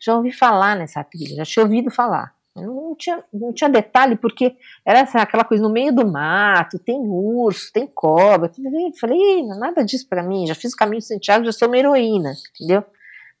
[0.00, 2.37] já ouvi falar nessa trilha, já tinha ouvido falar.
[2.56, 7.72] Não tinha, não tinha detalhe, porque era aquela coisa no meio do mato, tem urso,
[7.72, 8.50] tem cobra.
[8.58, 11.78] Eu falei, nada disso para mim, já fiz o caminho de Santiago, já sou uma
[11.78, 12.84] heroína, entendeu?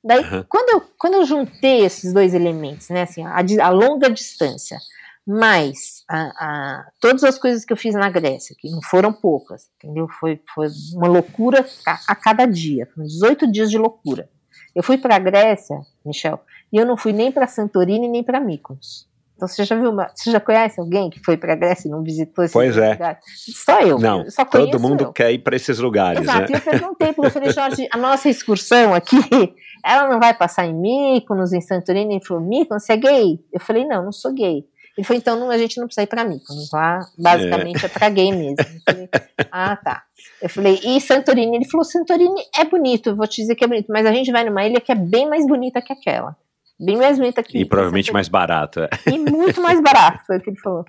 [0.04, 0.44] Daí, uhum.
[0.48, 4.78] quando, eu, quando eu juntei esses dois elementos, né, assim, a, a longa distância,
[5.26, 9.68] mais a, a, todas as coisas que eu fiz na Grécia, que não foram poucas,
[9.76, 10.08] entendeu?
[10.18, 14.30] Foi, foi uma loucura a, a cada dia, foram 18 dias de loucura.
[14.78, 16.38] Eu fui para a Grécia, Michel,
[16.72, 19.08] e eu não fui nem para Santorini nem para Mykonos.
[19.34, 21.90] Então você já viu uma, você já conhece alguém que foi para a Grécia e
[21.90, 22.92] não visitou esse pois é.
[22.92, 23.18] lugar?
[23.24, 23.98] Só eu.
[23.98, 25.12] Não, eu só todo mundo eu.
[25.12, 26.58] quer ir para esses lugares, Exato, né?
[26.58, 29.16] eu perguntei porque eu falei, Jorge, a nossa excursão aqui,
[29.84, 33.40] ela não vai passar em Mykonos, em Santorini, falou, Mykonos, você é gay?
[33.52, 34.64] Eu falei, não, não sou gay.
[34.98, 38.08] Ele falou, então a gente não precisa ir para Mykonos, lá basicamente é, é para
[38.08, 38.56] gay mesmo.
[38.84, 39.08] Falei,
[39.48, 40.02] ah, tá.
[40.42, 41.54] Eu falei, e Santorini?
[41.54, 44.42] Ele falou, Santorini é bonito, vou te dizer que é bonito, mas a gente vai
[44.42, 46.36] numa ilha que é bem mais bonita que aquela.
[46.80, 48.90] Bem mais bonita que E provavelmente mais barata.
[49.06, 50.84] E muito mais barato, foi o que ele falou.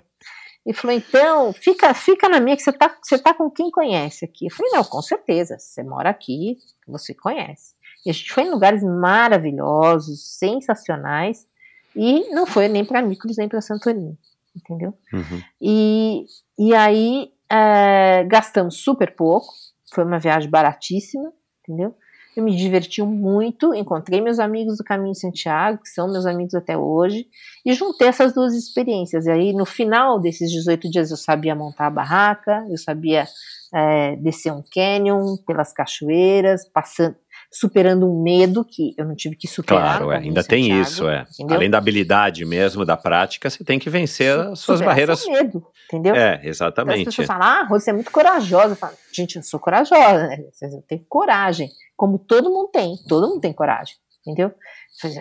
[0.66, 4.24] Ele falou, então, fica, fica na minha que você tá, você tá com quem conhece
[4.24, 4.46] aqui.
[4.46, 7.74] Eu falei, não, com certeza, você mora aqui, você conhece.
[8.04, 11.46] E a gente foi em lugares maravilhosos, sensacionais,
[11.94, 14.18] e não foi nem para Mykonos, nem para Santorini,
[14.56, 14.94] entendeu?
[15.12, 15.42] Uhum.
[15.60, 16.24] E,
[16.58, 19.48] e aí, é, gastamos super pouco,
[19.92, 21.94] foi uma viagem baratíssima, entendeu?
[22.36, 26.54] Eu me diverti muito, encontrei meus amigos do Caminho de Santiago, que são meus amigos
[26.54, 27.26] até hoje,
[27.66, 29.26] e juntei essas duas experiências.
[29.26, 33.26] E aí, no final desses 18 dias, eu sabia montar a barraca, eu sabia
[33.74, 37.16] é, descer um canyon pelas cachoeiras, passando,
[37.52, 39.98] superando um medo que eu não tive que superar.
[39.98, 41.26] Claro, é, ainda tem isso, é.
[41.34, 41.56] Entendeu?
[41.56, 45.20] Além da habilidade mesmo, da prática, você tem que vencer as suas barreiras.
[45.20, 46.14] Seu medo, entendeu?
[46.14, 47.00] É, exatamente.
[47.00, 48.72] Então as pessoas falam, ah, você é muito corajosa.
[48.72, 50.44] Eu falo, gente, eu sou corajosa, né?
[50.62, 54.54] Eu tenho coragem, como todo mundo tem, todo mundo tem coragem, entendeu?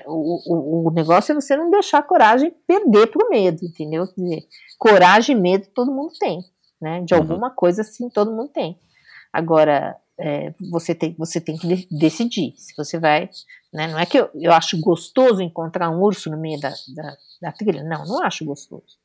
[0.06, 4.06] O, o, o negócio é você não deixar a coragem perder pro medo, entendeu?
[4.08, 4.44] Quer dizer,
[4.78, 6.44] coragem e medo todo mundo tem,
[6.80, 7.02] né?
[7.02, 7.22] De uhum.
[7.22, 8.78] alguma coisa assim todo mundo tem.
[9.34, 13.30] Agora, é, você, tem, você tem que decidir se você vai.
[13.74, 13.88] Né?
[13.88, 17.52] Não é que eu, eu acho gostoso encontrar um urso no meio da, da, da
[17.52, 17.84] trilha.
[17.84, 18.98] Não, não acho gostoso.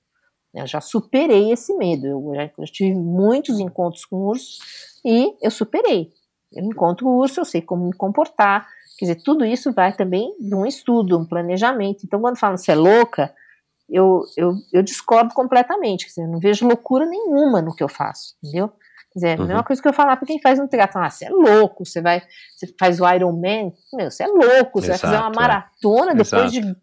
[0.53, 2.07] Eu já superei esse medo.
[2.07, 4.59] Eu, já, eu tive muitos encontros com ursos
[5.05, 6.13] e eu superei.
[6.53, 8.69] Eu encontro o urso, eu sei como me comportar.
[8.99, 12.05] Quer dizer, tudo isso vai também de um estudo, um planejamento.
[12.05, 13.35] Então, quando falam se é louca,
[13.89, 16.05] eu, eu, eu discordo completamente.
[16.05, 18.73] Quer dizer, eu não vejo loucura nenhuma no que eu faço, entendeu?
[19.15, 19.45] Quer dizer, uhum.
[19.45, 21.87] a mesma coisa que eu falar para quem faz um triatlon, ah, você é louco,
[21.87, 22.21] você vai,
[22.53, 25.37] você faz o Ironman, meu, você é louco, você Exato, vai fazer uma é.
[25.37, 26.15] maratona é.
[26.17, 26.77] depois Exato.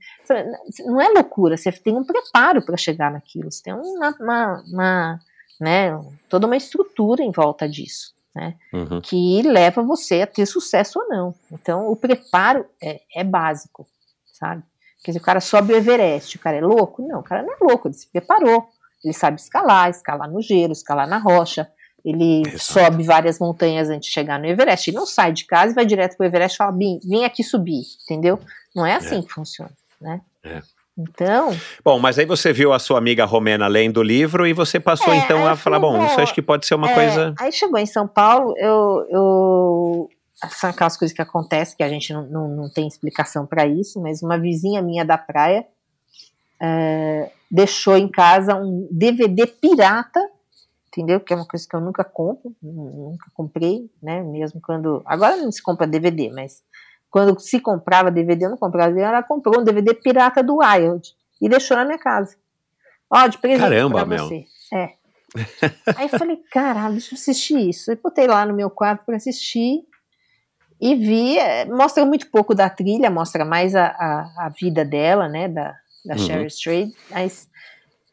[0.74, 0.86] de.
[0.86, 5.20] Não é loucura, você tem um preparo para chegar naquilo, você tem uma, uma, uma,
[5.60, 5.92] né?
[6.30, 8.56] Toda uma estrutura em volta disso, né?
[8.72, 9.02] Uhum.
[9.02, 11.36] Que leva você a ter sucesso ou não.
[11.52, 13.86] Então, o preparo é, é básico,
[14.32, 14.64] sabe?
[15.04, 17.06] Quer dizer, o cara sobe o Everest, o cara é louco?
[17.06, 18.70] Não, o cara não é louco, ele se preparou.
[19.04, 21.68] Ele sabe escalar, escalar no gelo, escalar na rocha.
[22.04, 22.60] Ele Exato.
[22.60, 24.90] sobe várias montanhas antes de chegar no Everest.
[24.90, 27.44] Ele não sai de casa e vai direto pro Everest e fala, Bim, vem aqui
[27.44, 28.40] subir, entendeu?
[28.76, 30.22] Não é assim que funciona, né?
[30.44, 30.62] É.
[30.98, 34.80] Então, Bom, mas aí você viu a sua amiga Romena lendo o livro e você
[34.80, 37.34] passou É, então a falar, bom, isso acho que pode ser uma É, coisa.
[37.40, 39.08] Aí chegou em São Paulo, eu.
[39.10, 40.10] eu
[40.50, 44.02] são aquelas coisas que acontecem que a gente não, não, não tem explicação para isso,
[44.02, 45.66] mas uma vizinha minha da praia
[46.60, 50.20] é, deixou em casa um DVD pirata,
[50.92, 51.20] entendeu?
[51.20, 54.22] Que é uma coisa que eu nunca compro, nu- nunca comprei, né?
[54.24, 55.02] Mesmo quando.
[55.06, 56.64] Agora não se compra DVD, mas
[57.10, 61.10] quando se comprava DVD, eu não comprava DVD, ela comprou um DVD pirata do Wild
[61.42, 62.36] e deixou na minha casa.
[63.10, 64.26] Ó, de presente Caramba, pra Mel.
[64.26, 64.46] você.
[64.74, 64.94] É.
[65.98, 67.90] Aí eu falei, caralho, deixa eu assistir isso.
[67.92, 69.82] Aí botei lá no meu quarto para assistir
[70.80, 71.38] e vi.
[71.38, 75.76] é, Mostra muito pouco da trilha, mostra mais a, a, a vida dela, né, da,
[76.06, 76.20] da Uhum.
[76.20, 76.94] Sherry Strait.
[77.10, 77.50] Mas,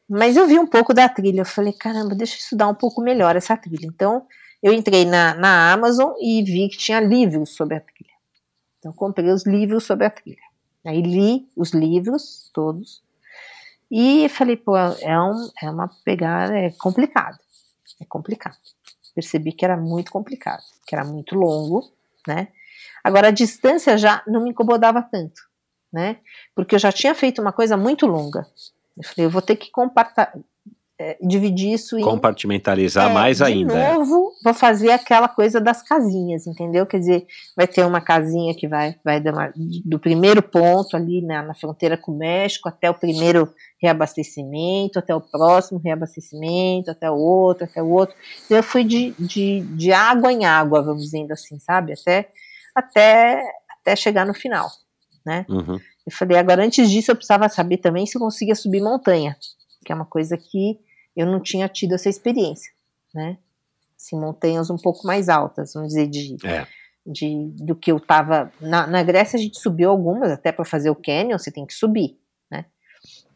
[0.08, 1.42] mas eu vi um pouco da trilha.
[1.42, 3.86] Eu falei, caramba, deixa eu estudar um pouco melhor essa trilha.
[3.86, 4.26] Então
[4.62, 8.14] eu entrei na, na Amazon e vi que tinha livros sobre a trilha.
[8.78, 10.38] Então comprei os livros sobre a trilha.
[10.84, 13.02] Aí li os livros todos.
[13.90, 17.38] E falei, pô, é, um, é uma pegada, é complicado.
[18.00, 18.56] É complicado.
[19.14, 21.90] Percebi que era muito complicado, que era muito longo,
[22.26, 22.48] né?
[23.02, 25.40] Agora a distância já não me incomodava tanto,
[25.92, 26.18] né?
[26.54, 28.46] Porque eu já tinha feito uma coisa muito longa.
[28.98, 30.32] Eu falei, eu vou ter que comparta-
[31.00, 33.72] é, dividir isso em Compartimentalizar é, mais de ainda.
[33.72, 33.92] é.
[33.94, 36.84] novo, vou fazer aquela coisa das casinhas, entendeu?
[36.86, 37.26] Quer dizer,
[37.56, 39.52] vai ter uma casinha que vai, vai uma-
[39.84, 43.48] do primeiro ponto ali na, na fronteira com o México até o primeiro
[43.80, 48.16] reabastecimento, até o próximo reabastecimento, até o outro, até o outro.
[48.44, 51.92] Então, eu fui de, de, de água em água, vamos dizendo assim, sabe?
[51.92, 52.28] Até,
[52.74, 53.40] até,
[53.80, 54.68] até chegar no final,
[55.24, 55.46] né?
[55.48, 55.78] Uhum.
[56.08, 59.36] Eu falei, agora antes disso eu precisava saber também se eu conseguia subir montanha,
[59.84, 60.78] que é uma coisa que
[61.16, 62.72] eu não tinha tido essa experiência,
[63.14, 63.38] né?
[63.96, 66.66] Assim, montanhas um pouco mais altas, vamos dizer, de, É.
[67.04, 68.50] de do que eu tava.
[68.60, 71.74] Na, na Grécia a gente subiu algumas, até para fazer o canyon você tem que
[71.74, 72.16] subir,
[72.50, 72.64] né?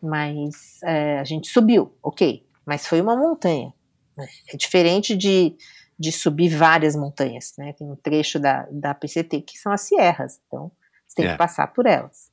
[0.01, 3.73] Mas é, a gente subiu, ok, mas foi uma montanha.
[4.17, 4.27] né?
[4.53, 5.57] É diferente de,
[5.99, 7.73] de subir várias montanhas, né?
[7.75, 10.71] Tem um trecho da, da PCT que são as sierras, então
[11.07, 11.33] você tem É.
[11.33, 12.31] que passar por elas.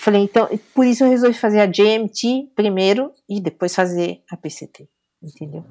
[0.00, 4.88] Falei, então, por isso eu resolvi fazer a JMT primeiro e depois fazer a PCT,
[5.20, 5.64] entendeu?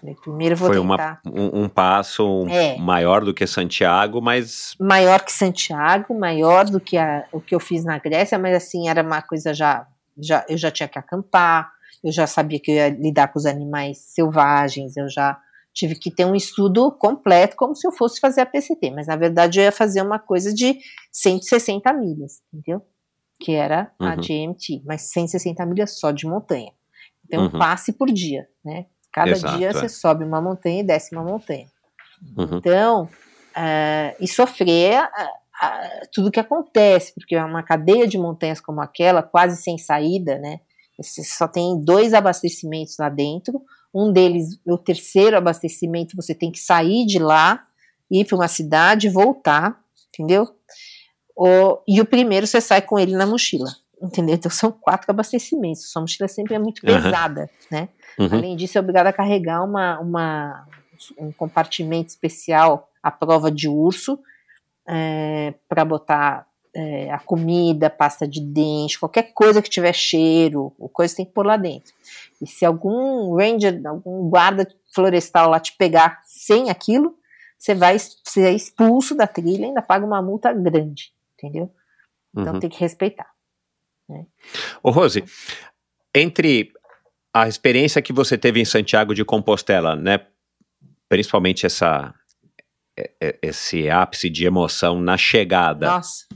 [0.00, 2.78] Falei, primeiro vou Foi uma- Um, um passo É.
[2.78, 7.60] maior do que Santiago, mas maior que Santiago, maior do que a- o que eu
[7.60, 9.86] fiz na Grécia, mas assim, era uma coisa já,
[10.18, 11.70] já, eu já tinha que acampar,
[12.02, 15.38] eu já sabia que eu ia lidar com os animais selvagens, eu já
[15.74, 19.16] tive que ter um estudo completo, como se eu fosse fazer a PCT, mas na
[19.16, 20.78] verdade eu ia fazer uma coisa de
[21.12, 22.82] 160 milhas, entendeu?
[23.40, 24.20] Que era a Uhum.
[24.20, 26.72] GMT, mas 160 milhas só de montanha.
[27.24, 27.58] Então, um Uhum.
[27.58, 28.86] passe por dia, né?
[29.12, 29.72] Cada Exato, dia é.
[29.72, 31.66] você sobe uma montanha e desce uma montanha.
[32.36, 32.58] Uhum.
[32.58, 33.08] Então,
[33.54, 38.80] ah, e sofrer ah, ah, tudo que acontece, porque é uma cadeia de montanhas como
[38.80, 40.60] aquela, quase sem saída, né?
[41.00, 43.62] Você só tem dois abastecimentos lá dentro.
[43.94, 47.64] Um deles, o terceiro abastecimento, você tem que sair de lá,
[48.10, 49.78] ir para uma cidade e voltar,
[50.08, 50.46] entendeu?
[51.40, 53.70] O- e o primeiro você sai com ele na mochila,
[54.02, 54.34] entendeu?
[54.34, 55.90] Então são quatro abastecimentos.
[55.92, 57.88] Sua mochila sempre é muito pesada, né?
[58.18, 58.28] Uhum.
[58.32, 60.66] Além disso, é obrigado a carregar uma, uma-
[61.16, 64.18] um compartimento especial à prova de urso
[65.68, 71.16] para botar é, a comida, pasta de dente, qualquer coisa que tiver cheiro, o coisa
[71.16, 71.92] tem que pôr lá dentro.
[72.40, 77.16] E se algum ranger, algum guarda florestal lá te pegar sem aquilo,
[77.58, 81.72] você vai ser expulso da trilha e ainda paga uma multa grande, entendeu?
[82.36, 82.60] Então Uhum.
[82.60, 83.28] tem que respeitar.
[84.82, 85.22] Ô, Rose,
[86.14, 86.72] entre
[87.34, 90.26] a experiência que você teve em Santiago de Compostela, né,
[91.08, 92.14] principalmente essa
[93.40, 96.26] esse ápice de emoção na chegada, Nossa,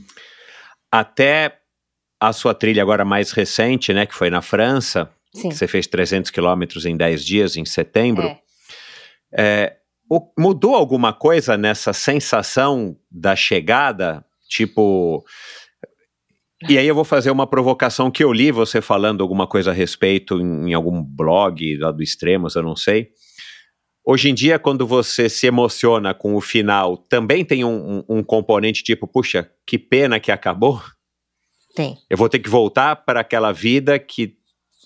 [0.89, 1.59] até
[2.21, 5.49] a sua trilha agora mais recente, né, que foi na França, sim.
[5.49, 8.39] que você fez 300 quilômetros em 10 dias, em setembro, É.
[9.33, 9.77] é,
[10.09, 14.23] o- mudou alguma coisa nessa sensação da chegada?
[14.53, 15.23] Tipo.
[16.69, 19.73] E aí eu vou fazer uma provocação que eu li você falando alguma coisa a
[19.73, 23.09] respeito em, em algum blog lá do Extremos, eu não sei.
[24.05, 28.23] Hoje em dia, quando você se emociona com o final, também tem um, um- um
[28.23, 30.81] componente tipo, puxa, que pena que acabou.
[31.75, 31.97] Tem.
[32.09, 34.35] Eu vou ter que voltar para aquela vida que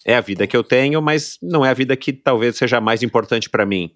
[0.05, 3.03] é a vida que eu tenho, mas não é a vida que talvez seja mais
[3.03, 3.91] importante para mim.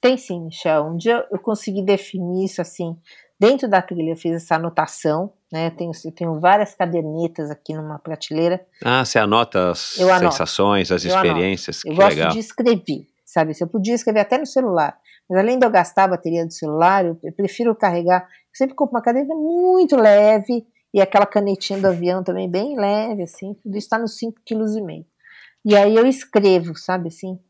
[0.00, 0.86] Tem sim, Michel.
[0.86, 2.96] Um dia eu consegui definir isso assim.
[3.42, 5.66] Dentro da trilha eu fiz essa anotação, né?
[5.66, 8.64] Eu tenho, eu tenho várias cadernetas aqui numa prateleira.
[8.84, 11.26] Ah, você anota as Eu sensações, as Eu anoto.
[11.26, 12.30] experiências, Eu que gosto legal.
[12.30, 13.52] de escrever, sabe?
[13.52, 14.96] Se eu podia escrever até no celular,
[15.28, 18.22] mas além de eu gastar a bateria do celular, eu, eu prefiro carregar.
[18.22, 20.64] Eu sempre compro uma caneta muito leve
[20.94, 23.54] e aquela canetinha do avião também bem leve, assim.
[23.54, 25.04] Tudo isso está nos 5,5 kg.
[25.64, 27.40] E aí eu escrevo, sabe assim?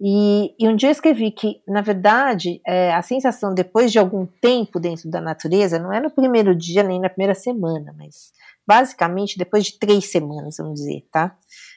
[0.00, 4.26] E, e um dia eu escrevi que, na verdade, é, a sensação depois de algum
[4.26, 8.32] tempo dentro da natureza não é no primeiro dia nem na primeira semana, mas
[8.66, 11.36] basicamente depois de três semanas, vamos dizer, tá?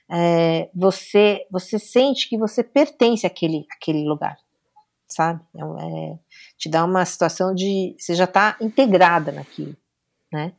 [0.10, 4.38] É, você você sente que você pertence àquele, àquele lugar,
[5.08, 5.42] sabe?
[5.56, 6.20] É, é,
[6.58, 9.76] te dá uma situação de você já está integrada naquilo,
[10.32, 10.54] né?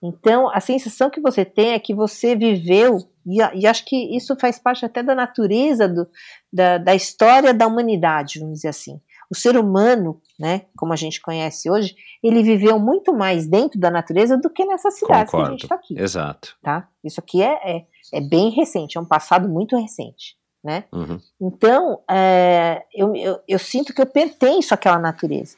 [0.00, 4.36] Então a sensação que você tem é que você viveu e, e acho que isso
[4.36, 6.06] faz parte até da natureza do,
[6.52, 9.00] da, da história da humanidade, vamos dizer assim.
[9.30, 13.90] O ser humano, né, como a gente conhece hoje, ele viveu muito mais dentro da
[13.90, 15.50] natureza do que nessas cidades que a Concordo.
[15.52, 16.56] gente está aqui Exato.
[16.62, 16.86] tá?
[17.02, 20.84] Isso aqui é, é, é bem recente, é um passado muito recente, né?
[20.92, 21.18] Uhum.
[21.40, 25.56] Então, é, eu, eu, eu sinto que eu pertenço àquela natureza.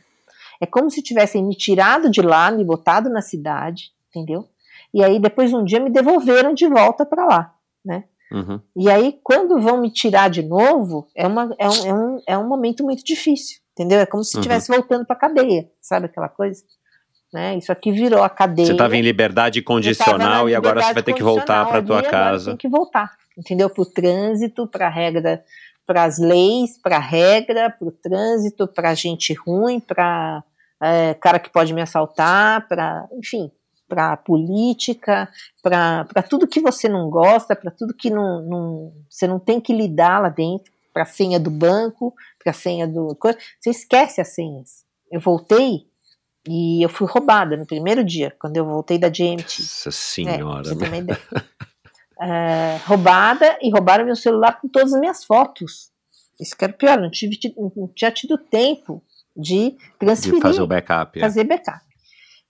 [0.61, 4.49] É como se tivessem me tirado de lá, me botado na cidade, entendeu?
[4.93, 7.54] E aí, depois de um dia, me devolveram de volta para lá,
[7.85, 8.05] né?
[8.33, 8.61] Uhum.
[8.77, 12.39] E aí, quando vão me tirar de novo, é, uma, é, um, é, um, é
[12.39, 14.01] um momento muito difícil, entendeu?
[14.01, 14.41] É como se Uhum.
[14.41, 16.63] estivesse voltando para cadeia, sabe aquela coisa?
[17.33, 17.57] Né?
[17.57, 18.67] Isso aqui virou a cadeia.
[18.67, 21.83] Você estava em liberdade condicional na e agora você liberdade vai ter que voltar para
[21.83, 22.51] tua casa.
[22.53, 23.69] Tem que voltar, entendeu?
[23.69, 25.45] Para o trânsito, para a regra,
[25.87, 30.43] para as leis, para a regra, para o trânsito, para gente ruim, para
[31.21, 33.51] cara que pode me assaltar, para, enfim,
[33.89, 35.29] para a política,
[35.63, 39.73] para tudo que você não gosta, para tudo que não, não- você não tem que
[39.75, 43.17] lidar lá dentro, para a senha do banco, para a senha do.
[43.61, 44.85] Você esquece as senhas.
[45.11, 45.87] Eu voltei
[46.49, 49.61] e eu fui roubada no primeiro dia, quando eu voltei da GMT.
[49.63, 50.69] Nossa É, senhora.
[50.73, 51.21] ideia.
[52.21, 55.91] É, roubada e roubaram meu celular com todas as minhas fotos.
[56.41, 59.03] Isso que era pior, não, tive, não tinha tido tempo
[59.37, 61.19] de transferir, de fazer o backup.
[61.19, 61.23] é.
[61.23, 61.81] fazer backup.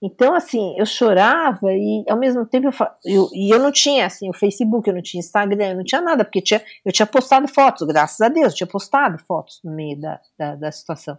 [0.05, 2.73] Então, assim, eu chorava e ao mesmo tempo eu,
[3.05, 5.99] eu- e eu não tinha assim o Facebook, eu não tinha Instagram, eu não tinha
[5.99, 9.71] nada, porque tinha, eu tinha postado fotos, graças a Deus, eu tinha postado fotos no
[9.73, 11.17] meio da, da, da situação.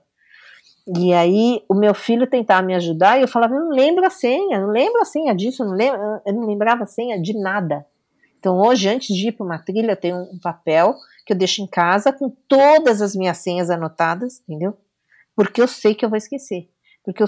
[0.97, 4.11] E aí o meu filho tentava me ajudar e eu falava, eu não lembro a
[4.11, 7.37] senha, não lembro a senha disso, eu não, lembro, eu não lembrava a senha de
[7.37, 7.85] nada.
[8.39, 10.95] Então hoje, antes de ir para uma trilha, eu tenho um papel
[11.27, 14.77] que eu deixo em casa com todas as minhas senhas anotadas, entendeu?
[15.35, 16.69] Porque eu sei que eu vou esquecer.
[17.07, 17.27] Porque o,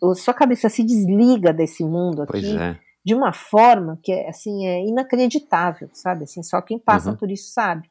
[0.00, 2.78] o, a sua cabeça se desliga desse mundo aqui Pois é.
[3.04, 6.24] de uma forma que é assim é inacreditável, sabe?
[6.24, 7.16] Assim, só quem passa Uhum.
[7.16, 7.89] por isso sabe.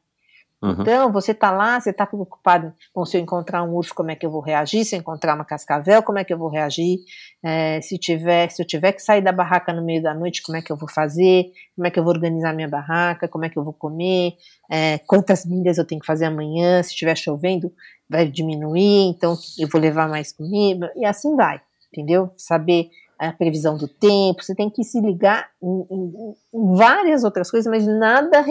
[0.62, 0.76] Uhum.
[0.80, 4.14] Então, você tá lá, você tá preocupado com se eu encontrar um urso, como é
[4.14, 4.84] que eu vou reagir?
[4.84, 6.98] Se eu encontrar uma cascavel, como é que eu vou reagir?
[7.42, 10.58] É, se, tiver, se eu tiver que sair da barraca no meio da noite, como
[10.58, 11.46] é que eu vou fazer?
[11.74, 13.26] Como é que eu vou organizar minha barraca?
[13.26, 14.34] Como é que eu vou comer?
[14.70, 16.82] É, quantas milhas eu tenho que fazer amanhã?
[16.82, 17.72] Se estiver chovendo,
[18.10, 21.60] vai diminuir, então eu vou levar mais comida, e assim vai,
[21.92, 22.32] entendeu?
[22.36, 22.90] Saber
[23.28, 27.70] a previsão do tempo, você tem que se ligar em, em- em várias outras coisas,
[27.70, 28.42] mas nada,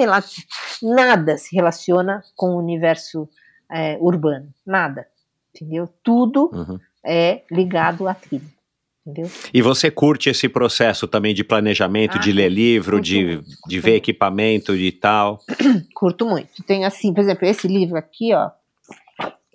[0.84, 3.28] nada se relaciona com o universo
[3.72, 5.08] é, urbano, nada,
[5.56, 5.88] entendeu?
[6.04, 6.80] Tudo Uhum.
[7.06, 8.46] é ligado à tribo,
[9.06, 9.30] entendeu?
[9.54, 13.56] E você curte esse processo também de planejamento, Ah, de ler livro, de, muito, de
[13.58, 13.96] curto ver muito.
[14.04, 15.40] equipamento e tal?
[15.96, 16.64] Curto muito.
[16.64, 18.50] Tem assim, por exemplo, esse livro aqui, ó,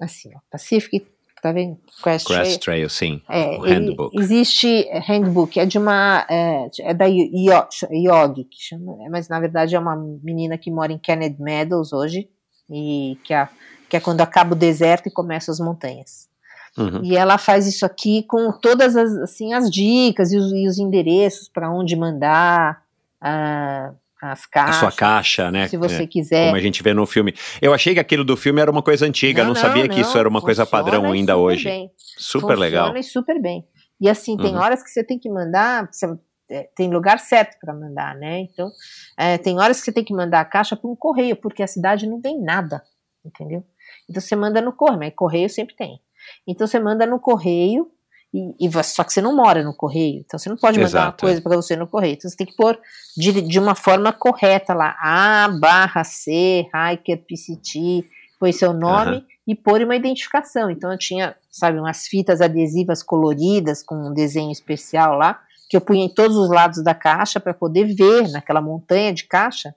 [0.00, 1.06] assim, ó, Pacific,
[1.44, 1.76] tá vendo?
[2.02, 3.20] Quest, Crest Trail, sim.
[3.28, 4.18] É, o handbook.
[4.18, 9.28] existe é, handbook, é de uma é, é da Yo- Yo- Yogi, que chama, mas
[9.28, 12.30] na verdade é uma menina que mora em Kennedy Meadows hoje
[12.70, 13.46] e que é,
[13.90, 16.30] que é quando acaba o deserto e começa as montanhas.
[16.78, 17.04] Uhum.
[17.04, 20.78] E ela faz isso aqui com todas as assim as dicas e os, e os
[20.78, 22.82] endereços para onde mandar
[23.20, 23.92] ah,
[24.32, 25.66] as A caixas, sua caixa, né?
[25.68, 26.44] se você É, quiser.
[26.46, 27.34] Como a gente vê no filme.
[27.60, 30.28] Eu achei que aquilo do filme era uma coisa antiga, não, sabia que isso era
[30.28, 31.64] uma coisa funciona padrão ainda super hoje.
[31.64, 31.90] bem.
[32.16, 32.96] Super Funciona legal.
[32.96, 33.66] e super bem.
[34.00, 34.60] E assim, tem Uhum.
[34.60, 36.06] horas que você tem que mandar, você-
[36.50, 38.40] é, tem lugar certo para mandar, né?
[38.40, 38.70] Então,
[39.16, 41.66] é, tem horas que você tem que mandar a caixa por um correio, porque a
[41.66, 42.82] cidade não tem nada,
[43.24, 43.64] entendeu?
[44.08, 46.00] Então você manda no correio, mas correio sempre tem.
[46.46, 47.90] Então você manda no correio,
[48.34, 51.04] e, e só que você não mora no correio, então você não pode mandar uma
[51.06, 51.28] Exato, é.
[51.28, 52.14] coisa para você no correio.
[52.14, 52.76] Então você tem que pôr
[53.16, 58.04] de, de uma forma correta lá, A barra C, Hiker PCT,
[58.40, 59.22] põe seu nome Aham.
[59.46, 60.68] e pôr uma identificação.
[60.68, 65.40] Então eu tinha, sabe, umas fitas adesivas coloridas com um desenho especial lá,
[65.70, 69.24] que eu punha em todos os lados da caixa para poder ver naquela montanha de
[69.24, 69.72] caixa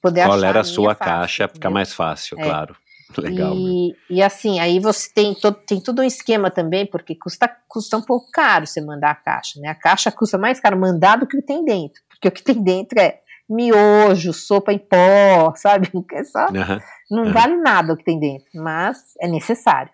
[0.00, 2.44] poder Qual achar era a sua fácil, caixa, fica mais fácil, É.
[2.44, 2.74] claro.
[3.18, 3.54] Legal.
[3.56, 7.96] E, e assim, aí você tem, todo, tem todo um esquema também, porque custa, custa
[7.96, 9.68] um pouco caro você mandar a caixa, né?
[9.68, 12.42] A caixa custa mais caro mandar do que o que tem dentro, porque o que
[12.42, 15.90] tem dentro é miojo, sopa em pó, sabe?
[16.12, 16.80] É só, Aham.
[17.10, 17.32] não Uhum.
[17.32, 19.90] vale nada o que tem dentro, mas é necessário.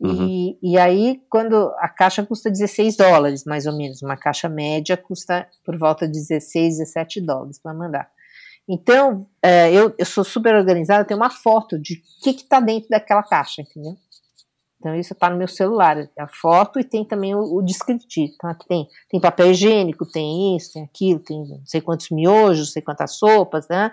[0.00, 0.26] Uhum.
[0.26, 4.96] E, e aí, quando a caixa custa 16 dólares, mais ou menos, uma caixa média
[4.96, 8.10] custa por volta de 16, 17 dólares para mandar.
[8.72, 12.60] Então, é, eu, eu sou super organizada, eu tenho uma foto de o que está
[12.60, 13.96] dentro daquela caixa, entendeu?
[14.78, 18.32] Então, isso está no meu celular, a foto e tem também o, o descritivo.
[18.34, 22.68] Então, aqui tem, tem papel higiênico, tem isso, tem aquilo, tem não sei quantos miojos,
[22.68, 23.92] não sei quantas sopas, né?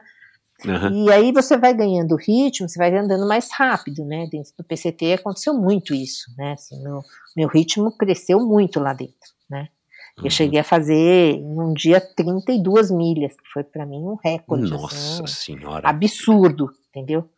[0.65, 0.91] Aham.
[0.93, 4.27] E aí você vai ganhando ritmo, você vai andando mais rápido, né?
[4.31, 6.53] Dentro do PCT aconteceu muito isso, né?
[6.53, 7.01] Assim, meu,
[7.35, 9.69] meu ritmo cresceu muito lá dentro, né?
[10.17, 10.25] Uhum.
[10.25, 14.69] Eu cheguei a fazer em um dia 32 milhas, que foi para mim um recorde.
[14.71, 15.87] Nossa assim, senhora.
[15.87, 17.29] absurdo, entendeu?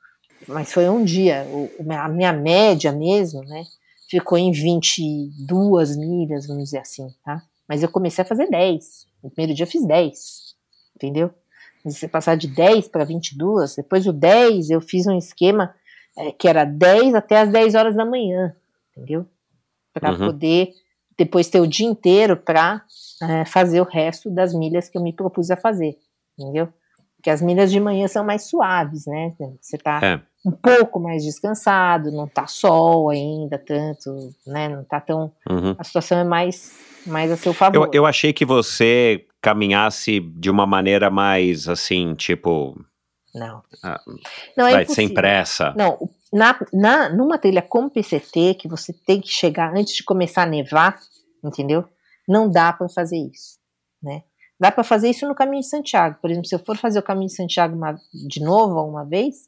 [0.48, 1.46] Mas foi um dia.
[1.50, 3.64] O, o- a minha média mesmo, né?
[4.10, 7.42] Ficou em 22 milhas, vamos dizer assim, tá?
[7.68, 9.08] Mas eu comecei a fazer 10.
[9.24, 10.56] No primeiro dia eu fiz 10,
[10.96, 11.30] entendeu?
[11.84, 15.74] Mas se você passar de 10 para 22, depois do 10 eu fiz um esquema
[16.18, 18.56] eh, que era 10 até as 10 horas da manhã,
[18.92, 19.26] entendeu?
[19.94, 20.26] Para Uhum.
[20.28, 20.72] poder
[21.20, 22.82] depois ter o dia inteiro para
[23.48, 25.98] fazer o resto das milhas que eu me propus a fazer,
[26.40, 26.70] entendeu?
[27.18, 29.34] Porque as milhas de manhã são mais suaves, né?
[29.60, 30.22] Você tá É.
[30.46, 34.70] um pouco mais descansado, não tá sol ainda tanto, né?
[34.70, 35.30] Não tá tão.
[35.50, 35.76] Uhum.
[35.78, 37.76] A situação é mais, mais a seu favor.
[37.88, 42.80] Eu, eu achei que você caminhasse de uma maneira mais assim, tipo,
[43.36, 43.62] Não.
[43.84, 44.00] Ah,
[44.58, 45.74] não é vai, sem pressa.
[45.78, 50.04] Não, o- na, na, numa trilha como PCT, que você tem que chegar antes de
[50.04, 51.00] começar a nevar,
[51.44, 51.86] entendeu?
[52.28, 53.58] Não dá para fazer isso,
[54.02, 54.24] né?
[54.60, 56.18] Dá para fazer isso no caminho de Santiago.
[56.22, 57.98] Por exemplo, se eu for fazer o caminho de Santiago uma-
[58.28, 59.48] de novo uma vez,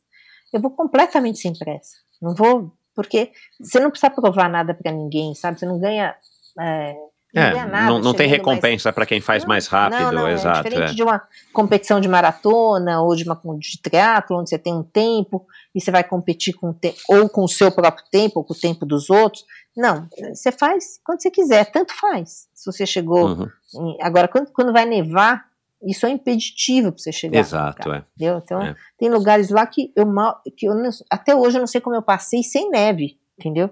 [0.54, 1.98] eu vou completamente sem pressa.
[2.22, 5.60] Não vou, porque você não precisa provar nada para ninguém, sabe?
[5.60, 6.16] Você não ganha.
[6.60, 6.96] É,
[7.34, 10.12] É, nada não, não tem chegando mais- recompensa para quem faz Não, mais rápido, não,
[10.12, 10.60] não, exato.
[10.60, 10.96] É diferente é.
[10.96, 11.22] de uma
[11.54, 15.92] competição de maratona ou de uma de triatlo, onde você tem um tempo e você
[15.92, 18.86] vai competir com o te- ou com o seu próprio tempo ou com o tempo
[18.86, 19.46] dos outros.
[19.76, 22.50] Não, você faz quando você quiser, tanto faz.
[22.54, 23.26] Se você chegou.
[23.28, 25.46] Uhum, em- agora, quando, quando vai nevar,
[25.84, 27.40] isso é impeditivo para você chegar.
[27.40, 28.04] Exato, é.
[28.16, 28.42] Entendeu?
[28.44, 28.76] Então, É.
[29.00, 30.42] tem lugares lá que eu mal.
[30.58, 33.70] Que eu não- até hoje eu não sei como eu passei sem neve, entendeu?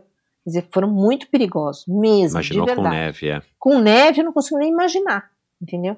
[0.52, 2.38] Quer dizer, foram muito perigosos, mesmo.
[2.38, 3.42] Imaginou de com verdade neve, é.
[3.60, 5.30] com neve eu não consigo nem imaginar,
[5.62, 5.96] entendeu?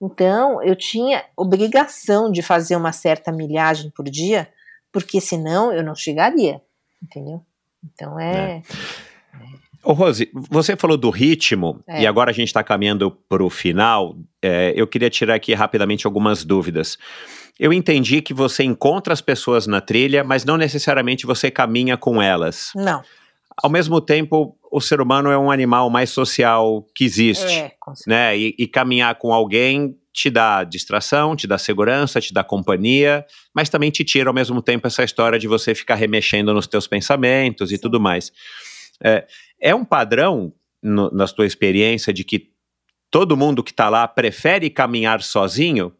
[0.00, 4.48] Então eu tinha obrigação de fazer uma certa milhagem por dia,
[4.90, 6.60] porque senão eu não chegaria,
[7.02, 7.42] entendeu?
[7.84, 8.62] Então é.
[9.82, 12.02] Ô, Rose, você falou do ritmo, É.
[12.02, 14.16] e agora a gente está caminhando para o final.
[14.40, 16.98] é, eu queria tirar aqui rapidamente algumas dúvidas.
[17.58, 22.20] Eu entendi que você encontra as pessoas na trilha, mas não necessariamente você caminha com
[22.20, 22.72] elas.
[22.74, 23.02] Não,
[23.62, 27.52] Ao mesmo tempo, o ser humano é um animal mais social que existe.
[27.52, 27.72] é,
[28.06, 28.36] né?
[28.36, 33.24] E, e caminhar com alguém te dá distração, te dá segurança, te dá companhia,
[33.54, 36.86] mas também te tira ao mesmo tempo essa história de você ficar remexendo nos teus
[36.86, 37.82] pensamentos e Sim.
[37.82, 38.32] tudo mais.
[39.02, 39.26] É,
[39.60, 40.52] é um padrão
[40.82, 42.50] no- na tua experiência de que
[43.10, 45.92] todo mundo que está lá prefere caminhar sozinho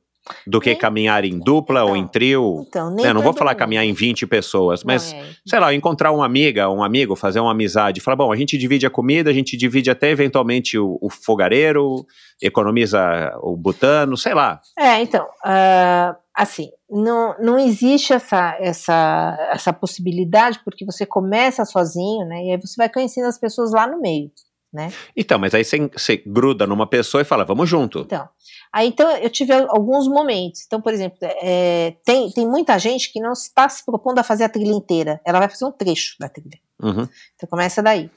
[0.46, 2.64] do que Nem- caminhar em dupla ou Então, em trio?
[2.68, 3.59] Então, nem Né, não vou falar mundo.
[3.59, 5.22] caminhar em 20 pessoas, Não, mas é.
[5.46, 8.86] sei lá, encontrar uma amiga, um amigo, fazer uma amizade, falar, bom, a gente divide
[8.86, 12.06] a comida, a gente divide até eventualmente o, o fogareiro,
[12.40, 14.60] economiza o butano, sei lá.
[14.78, 22.26] É, então, ah, assim, não, não existe essa, essa, essa possibilidade, porque você começa sozinho,
[22.26, 22.44] né?
[22.44, 24.30] E aí você vai conhecendo as pessoas lá no meio,
[24.74, 24.92] né?
[25.16, 28.01] Então, mas aí você, você gruda numa pessoa e fala, vamos junto.
[28.01, 28.28] Então,
[28.72, 30.64] aí então eu tive alguns momentos.
[30.66, 34.42] Então, por exemplo, é, tem, tem muita gente que não está se propondo a fazer
[34.42, 35.20] a trilha inteira.
[35.24, 36.59] Ela vai fazer um trecho da trilha.
[36.82, 38.10] Uhum, Então começa daí.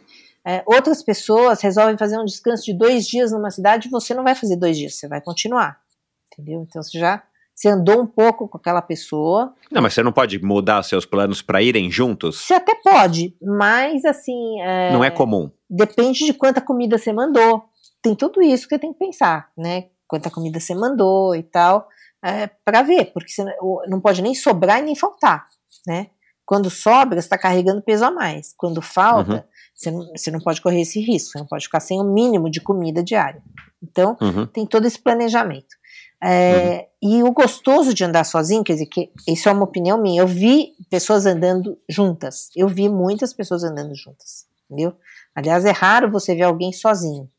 [0.44, 4.24] É, outras pessoas resolvem fazer um descanso de dois dias numa cidade e você não
[4.24, 5.80] vai fazer dois dias, você vai continuar.
[6.34, 6.66] Entendeu?
[6.68, 7.22] Então você já
[7.58, 9.52] você andou um pouco com aquela pessoa.
[9.72, 12.38] Não, mas você não pode mudar seus planos para irem juntos?
[12.42, 14.62] Você até pode, mas assim.
[14.62, 15.50] É, Não é comum.
[15.68, 17.64] Depende de quanta comida você mandou.
[18.00, 19.86] Tem tudo isso que você tem que pensar, né?
[20.08, 21.88] Quanta comida você mandou e tal,
[22.24, 23.44] é, para ver, porque você
[23.88, 25.48] não- pode nem sobrar e nem faltar,
[25.86, 26.08] né?
[26.46, 28.54] Quando sobra, você está carregando peso a mais.
[28.56, 29.44] Quando falta, Uhum.
[29.76, 32.50] você, não, você não pode correr esse risco, você não pode ficar sem o mínimo
[32.52, 33.42] de comida diária.
[33.84, 35.76] Então, Uhum, tem todo esse planejamento.
[36.24, 40.22] É, E o gostoso de andar sozinho, quer dizer, que isso é uma opinião minha.
[40.22, 42.50] Eu vi pessoas andando juntas.
[42.56, 44.96] Eu vi muitas pessoas andando juntas, entendeu?
[45.36, 47.30] Aliás, é raro você ver alguém sozinho,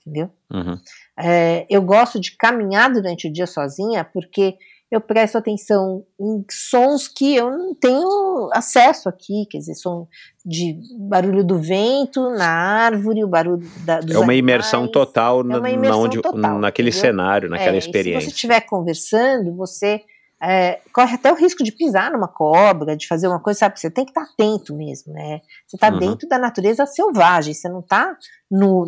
[0.00, 0.30] entendeu?
[0.52, 0.78] uhum.
[1.18, 4.56] É, eu gosto de caminhar durante o dia sozinha porque
[4.90, 10.08] eu presto atenção em sons que eu não tenho acesso aqui, quer dizer, som
[10.44, 14.38] de barulho do vento na árvore, o barulho da, dos É uma animais.
[14.38, 17.08] imersão total, na, É uma imersão onde- total, naquele entendeu?
[17.08, 18.28] cenário, naquela É, e Se experiência.
[18.30, 20.00] você estiver conversando, você
[20.40, 23.78] é, corre até o risco de pisar numa cobra, de fazer uma coisa, sabe?
[23.80, 25.40] Você tem que estar atento mesmo, né?
[25.66, 25.98] Você está Uhum.
[25.98, 28.16] dentro da natureza selvagem, você não está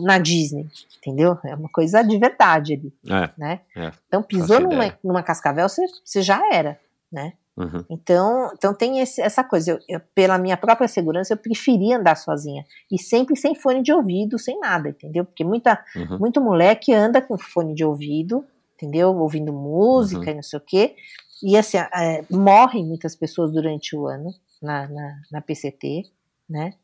[0.03, 0.67] na Disney,
[0.99, 1.37] entendeu?
[1.45, 3.61] É uma coisa de verdade ali, É, né?
[3.77, 6.79] É, então pisou numa, numa cascavel, você, você já era,
[7.13, 7.33] né?
[7.57, 9.73] uhum, Então, então tem esse- essa coisa.
[9.73, 12.65] Eu, eu, pela minha própria segurança, eu preferia andar sozinha.
[12.91, 15.25] E sempre sem fone de ouvido, sem nada, entendeu?
[15.25, 16.19] Porque muita, uhum.
[16.19, 18.45] muito moleque anda com fone de ouvido,
[18.77, 19.15] entendeu?
[19.15, 20.31] Ouvindo música Uhum.
[20.31, 20.95] e não sei o quê.
[21.43, 26.05] E assim, é, morrem muitas pessoas durante o ano na, na, na PCT,
[26.49, 26.75] né?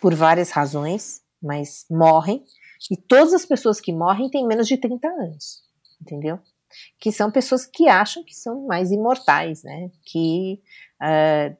[0.00, 2.44] Por várias razões, mas morrem.
[2.90, 5.62] E todas as pessoas que morrem têm menos de 30 anos,
[6.00, 6.38] entendeu?
[6.98, 9.90] Que são pessoas que acham que são mais imortais, né?
[10.04, 10.60] Que.
[11.02, 11.56] é,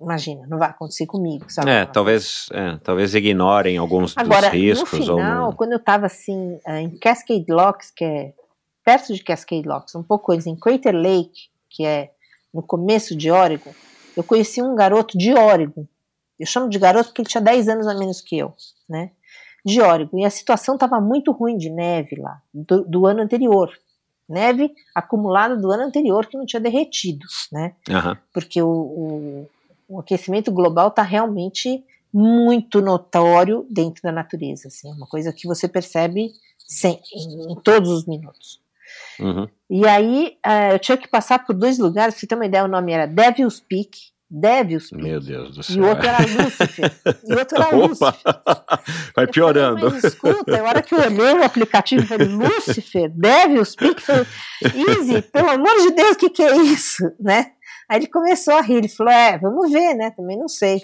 [0.00, 1.70] imagina, não vai acontecer comigo, sabe?
[1.70, 4.98] É, talvez, é, talvez ignorem alguns Agora, dos riscos.
[4.98, 8.34] no final, quando eu tava assim, eh, em Cascade Locks, que é
[8.84, 12.10] perto de Cascade Locks, um pouco antes, em Crater Lake, que é
[12.54, 13.72] no começo de Oregon,
[14.16, 15.86] eu conheci um garoto de Oregon.
[16.38, 18.54] Eu chamo de garoto porque ele tinha 10 anos a menos que eu,
[18.88, 19.10] né?
[19.64, 20.18] De Oregon.
[20.18, 23.70] E a situação estava muito ruim de neve lá, do, do ano anterior.
[24.28, 27.74] Neve acumulada do ano anterior que não tinha derretido, né?
[27.90, 28.16] Aham.
[28.32, 29.48] porque o, o-
[29.88, 35.46] o aquecimento global está realmente muito notório dentro da natureza, assim, é uma coisa que
[35.46, 38.60] você percebe sem- em, em todos os minutos.
[39.20, 39.48] Uhum.
[39.70, 42.64] E aí eh, eu tinha que passar por dois lugares, pra você ter uma ideia,
[42.64, 43.90] o nome era Devil's Peak,
[44.30, 45.82] Devil's Peak, Meu Deus do e céu.
[45.82, 46.92] o outro era Lucifer,
[47.24, 47.76] e o outro era.
[47.76, 48.16] Opa!
[49.14, 49.78] Vai Eu piorando.
[49.80, 53.94] Falei, Mas escuta, a hora que eu olhei o aplicativo, eu falei, Lucifer, Devil's Peak,
[53.94, 54.26] eu falei,
[54.88, 57.52] Easy, pelo amor de Deus, o que, que é isso, né?
[57.88, 60.82] Aí ele começou a rir, ele falou, é, vamos ver, né, também não sei.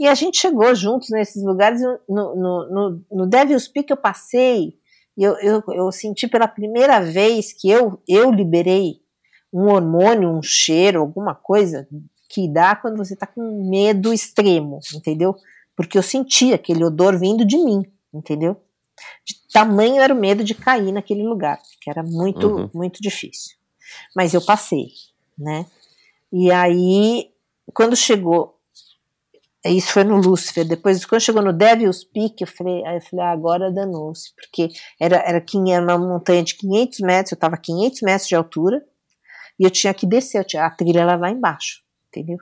[0.00, 2.34] E a gente chegou juntos nesses lugares, no, no,
[2.70, 4.77] no, no Devil's Peak eu passei,
[5.18, 9.00] e eu, eu, eu senti pela primeira vez que eu, eu liberei
[9.52, 11.88] um hormônio, um cheiro, alguma coisa
[12.28, 15.34] que dá quando você tá com medo extremo, entendeu?
[15.74, 17.82] Porque eu senti aquele odor vindo de mim,
[18.14, 18.56] entendeu?
[19.26, 22.70] De tamanho era o medo de cair naquele lugar, que era muito, Uhum.
[22.72, 23.56] muito difícil.
[24.14, 24.88] Mas eu passei,
[25.36, 25.66] né?
[26.32, 27.30] E aí,
[27.74, 28.57] quando chegou,
[29.64, 33.24] isso foi no Lúcifer, depois, quando chegou no Devil's Peak, eu falei, aí eu falei,
[33.24, 34.68] ah, agora danou-se, porque
[35.00, 35.44] era, era,
[35.84, 38.84] uma montanha de 500 metros, eu estava a 500 metros de altura,
[39.58, 42.38] e eu tinha que descer, eu tinha, a trilha era lá embaixo, entendeu?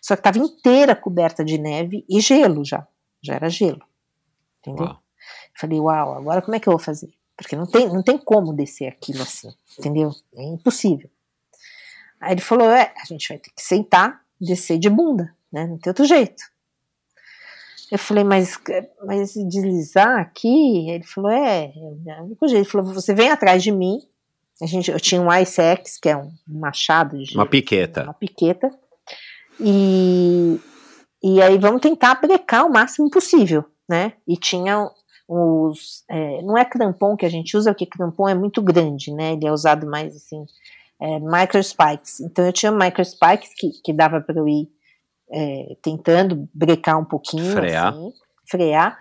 [0.00, 2.86] Só que estava inteira coberta de neve e gelo já,
[3.22, 3.82] já era gelo,
[4.60, 4.86] entendeu?
[4.86, 5.02] Uau.
[5.54, 7.12] Falei, uau, agora como é que eu vou fazer?
[7.36, 10.10] Porque não tem, não tem como descer aquilo assim, entendeu?
[10.34, 11.10] É impossível.
[12.18, 15.66] Aí ele falou, é, a gente vai ter que sentar, descer de bunda, né?
[15.66, 16.42] Não tem outro jeito.
[17.90, 18.58] Eu falei, mas,
[19.04, 20.90] mas deslizar aqui?
[20.90, 21.66] Ele falou, é,
[22.06, 22.64] é o único jeito.
[22.64, 23.98] Ele falou, você vem atrás de mim.
[24.60, 28.04] A gente, eu tinha um Ice Axe, que é um machado de Uma piqueta.
[28.04, 28.70] uma piqueta.
[29.60, 30.58] E,
[31.22, 34.14] e aí vamos tentar brecar o máximo possível, né?
[34.26, 34.90] E tinha
[35.28, 36.04] os.
[36.08, 39.32] é, não é crampon que a gente usa, porque crampon é muito grande, né?
[39.34, 40.44] Ele é usado mais assim,
[41.00, 42.20] é, micro spikes.
[42.20, 44.68] Então eu tinha micro spikes que, que dava para eu ir
[45.30, 47.88] é, tentando brecar um pouquinho, Frear.
[47.88, 48.12] assim,
[48.48, 48.98] frear.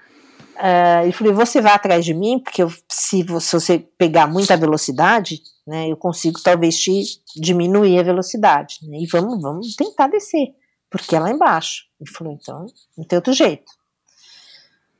[0.57, 4.25] Ah, e falei, você vai atrás de mim, porque eu- se, vo- se você pegar
[4.25, 7.03] muita velocidade, né, eu consigo talvez te
[7.35, 10.53] diminuir a velocidade, né, e vamos, vamos tentar descer,
[10.89, 11.83] porque é lá embaixo.
[11.99, 12.65] Ele falou, então,
[12.97, 13.65] não tem outro jeito.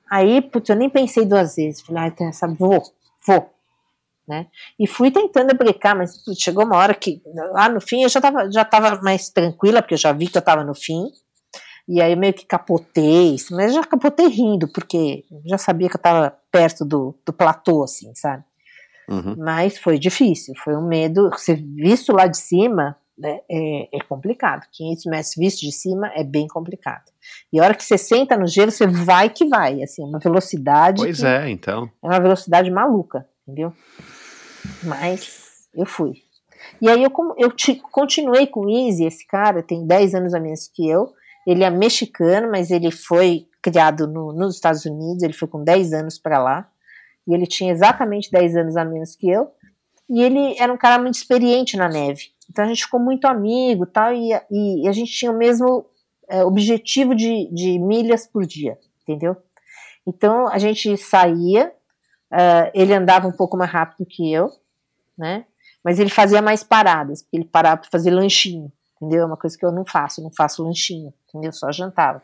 [0.10, 2.84] Aí, putz, eu nem pensei duas vezes, falei, ah, tem essa, vou,
[3.26, 3.49] vou,
[4.27, 4.47] né,
[4.80, 7.22] e fui tentando brecar, mas chegou uma hora que,
[7.52, 10.38] lá no fim, eu já tava, já tava mais tranquila, porque eu já vi que
[10.38, 11.06] eu tava no fim,
[11.88, 16.02] e aí eu meio que capotei, mas já capotei rindo, porque já sabia que eu
[16.02, 18.43] tava perto do, do platô, assim, sabe?
[19.07, 19.35] Uhum.
[19.38, 21.30] Mas foi difícil, foi um medo.
[21.30, 24.65] Você visto lá de cima né, é, é complicado.
[24.72, 27.03] 500 metros visto de cima é bem complicado.
[27.52, 31.02] E a hora que você senta no gelo, você vai que vai, assim, uma velocidade.
[31.03, 31.89] Pois que é, então.
[32.03, 33.73] é uma velocidade maluca, entendeu?
[34.84, 36.23] Mas eu fui.
[36.81, 40.39] E aí eu, eu ti- continuei com o Easy, esse cara tem 10 anos a
[40.39, 41.13] menos que eu.
[41.45, 45.93] Ele é mexicano, mas ele foi criado no- nos Estados Unidos, ele foi com 10
[45.93, 46.67] anos para lá.
[47.27, 49.51] E ele tinha exatamente 10 anos a menos que eu.
[50.09, 52.30] E ele era um cara muito experiente na neve.
[52.49, 55.85] Então a gente ficou muito amigo tal, e, e a gente tinha o mesmo
[56.30, 59.35] é, objetivo de, de milhas por dia, entendeu?
[60.05, 61.72] Então a gente saía,
[62.35, 64.51] ah, ele andava um pouco mais rápido que eu,
[65.17, 65.45] né?
[65.83, 69.23] Mas ele fazia mais paradas, porque ele parava para fazer lanchinho, entendeu?
[69.23, 71.53] É uma coisa que eu não faço, eu não faço lanchinho, entendeu?
[71.53, 72.21] Só jantava.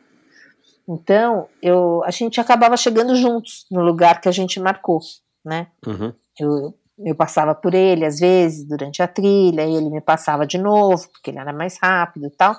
[0.89, 4.99] Então, eu, a gente acabava chegando juntos no lugar que a gente marcou,
[5.45, 5.67] né?
[5.88, 6.11] Uhum.
[6.38, 10.57] Eu, eu passava por ele às vezes durante a trilha, e ele me passava de
[10.57, 12.55] novo, porque ele era mais rápido e tal.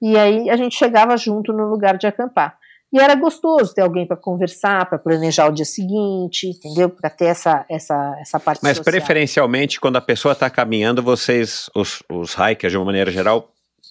[0.00, 2.56] E aí a gente chegava junto no lugar de acampar.
[2.94, 6.88] E era gostoso ter alguém para conversar, para planejar o dia seguinte, entendeu?
[6.88, 8.92] Para ter essa, essa, essa parte Mas social.
[8.94, 13.50] preferencialmente, quando a pessoa está caminhando, vocês, os, os hikers de uma maneira geral,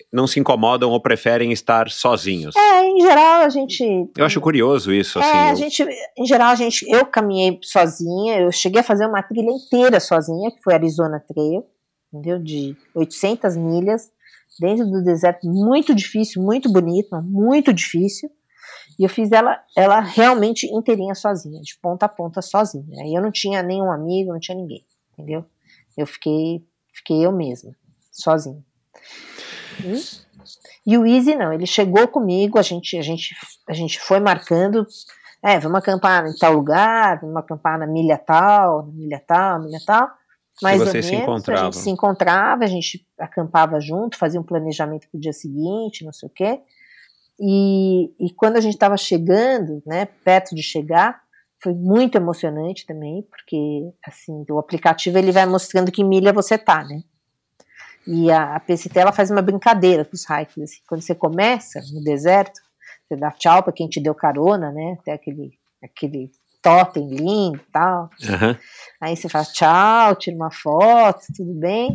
[0.10, 2.56] não se incomodam ou preferem estar sozinhos.
[2.56, 3.84] É, em geral a gente.
[4.18, 5.28] Eu acho curioso isso, assim.
[5.38, 5.86] É, a eu- gente,
[6.18, 10.50] em geral, a gente, eu caminhei sozinha, eu cheguei a fazer uma trilha inteira sozinha,
[10.50, 11.66] que foi Arizona Trail,
[12.14, 12.40] entendeu?
[12.40, 14.10] De 800 milhas,
[14.62, 18.30] dentro do deserto, muito difícil, muito bonito, mas muito difícil.
[18.99, 23.02] E eu fiz ela, ela realmente inteirinha sozinha, de ponta a ponta sozinha.
[23.02, 25.45] Aí eu não tinha nenhum amigo, não tinha ninguém, entendeu?
[25.98, 27.76] Eu fiquei, fiquei eu mesma,
[28.11, 28.64] sozinha.
[29.84, 33.36] E, e o Easy não, ele chegou comigo, a gente, a gente,
[33.68, 34.86] a gente foi marcando,
[35.44, 39.80] é, vamos acampar em tal lugar, vamos acampar na milha tal, na milha tal, milha
[39.86, 40.10] tal.
[40.61, 45.18] Mais ou menos, a gente se encontrava, a gente acampava junto, fazia um planejamento para
[45.18, 46.61] o dia seguinte, não sei o quê.
[47.40, 51.22] E, e quando a gente estava chegando, né, perto de chegar,
[51.62, 56.84] foi muito emocionante também, porque assim, o aplicativo ele vai mostrando que milha você tá,
[56.84, 57.02] né?
[58.06, 60.72] E a, a PCT ela faz uma brincadeira com os hikers.
[60.72, 62.60] Assim, quando você começa no deserto,
[63.08, 64.98] você dá tchau para quem te deu carona, né?
[65.00, 66.30] Até aquele, aquele
[66.64, 68.10] totem lindo e tal.
[68.27, 68.57] Aham.
[69.02, 71.94] Aí você fala tchau, tira uma foto, tudo bem.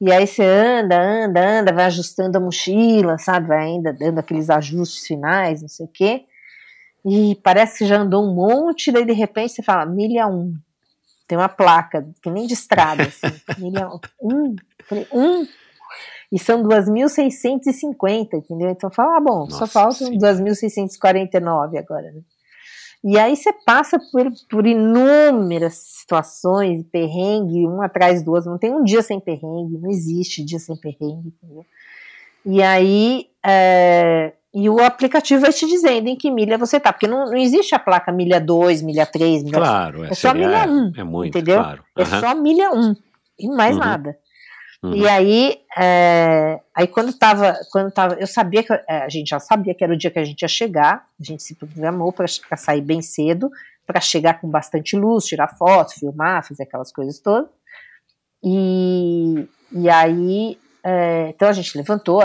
[0.00, 3.48] E aí você anda, anda, anda, vai ajustando a mochila, sabe?
[3.48, 6.24] Vai ainda dando aqueles ajustes finais, não sei o quê.
[7.04, 10.54] E parece que já andou um monte, daí de repente você fala, milha um.
[11.26, 13.34] Tem uma placa, que nem de estrada, assim.
[13.58, 13.90] milha
[14.22, 14.54] um.
[14.88, 15.46] Falei, um.
[16.30, 18.70] E são 2.650, entendeu?
[18.70, 20.34] Então fala, ah, bom, só Nossa faltam Senhora.
[20.34, 22.20] 2.649 agora, né?
[23.06, 28.50] E aí você passa por, por inúmeras situações, perrengue, um atrás do outro.
[28.50, 31.66] Não tem um dia sem perrengue, não existe dia sem perrengue, entendeu?
[32.46, 37.06] E aí, é, e o aplicativo vai te dizendo em que milha você tá, porque
[37.06, 40.66] não, não existe a placa milha 2, milha 3, milha Claro, é, É só milha
[40.66, 41.60] um, É muito, entendeu?
[41.60, 41.84] claro.
[41.96, 42.20] é Aham.
[42.20, 42.94] só milha 1
[43.38, 43.82] e mais Uhum.
[43.82, 44.16] nada.
[44.84, 44.96] Uhum.
[44.96, 49.40] E aí, é, aí quando tava, quando tava, eu sabia que é, a gente já
[49.40, 52.26] sabia que era o dia que a gente ia chegar, a gente se programou para
[52.58, 53.50] sair bem cedo,
[53.86, 57.48] para chegar com bastante luz, tirar foto, filmar, fazer aquelas coisas todas.
[58.44, 62.20] E, e aí, é, então a gente levantou,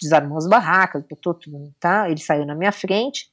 [0.00, 2.10] desarmou as barracas, botou tudo, tá?
[2.10, 3.28] Ele saiu na minha frente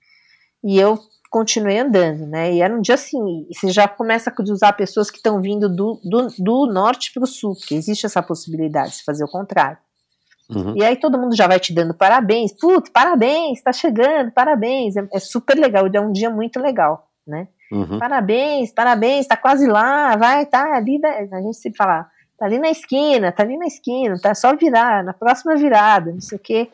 [0.63, 2.53] e eu continuei andando, né?
[2.53, 5.99] E era um dia assim, você já começa a cruzar pessoas que estão vindo do,
[6.03, 9.77] do, do norte para o sul, porque existe essa possibilidade de fazer o contrário.
[10.49, 10.75] Uhum.
[10.75, 15.07] E aí todo mundo já vai te dando parabéns, putz, parabéns, tá chegando, parabéns, é,
[15.13, 17.47] é super legal, é um dia muito legal, né?
[17.71, 17.99] Uhum.
[17.99, 21.29] Parabéns, parabéns, tá quase lá, vai, tá ali, né?
[21.31, 25.03] a gente sempre fala, tá ali na esquina, tá ali na esquina, tá só virar,
[25.03, 26.71] na próxima virada, não sei o quê.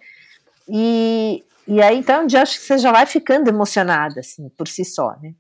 [0.70, 4.86] E, e aí, então, dia acho que você já vai ficando emocionada, assim, por si
[4.86, 5.34] só, né?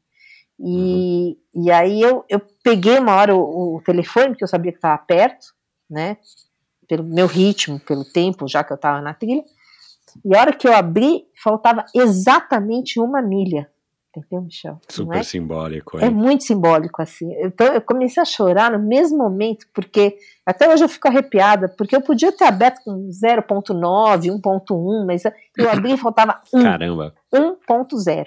[0.60, 4.77] E, e aí eu, eu peguei uma hora o, o telefone, porque eu sabia que
[4.77, 5.47] estava perto,
[5.89, 6.18] né?
[6.88, 9.43] Pelo meu ritmo, pelo tempo, já que eu estava na trilha.
[10.23, 13.69] E a hora que eu abri, faltava exatamente uma milha.
[14.15, 14.79] Entendeu, Michel?
[14.89, 15.23] Super é?
[15.23, 15.97] simbólico.
[15.99, 16.11] É hein?
[16.11, 17.27] muito simbólico, assim.
[17.43, 21.95] Então eu comecei a chorar no mesmo momento, porque até hoje eu fico arrepiada, porque
[21.95, 25.23] eu podia ter aberto com 0.9, 1.1, mas
[25.57, 27.13] eu abri e faltava 1, Caramba.
[27.33, 28.25] 1.0.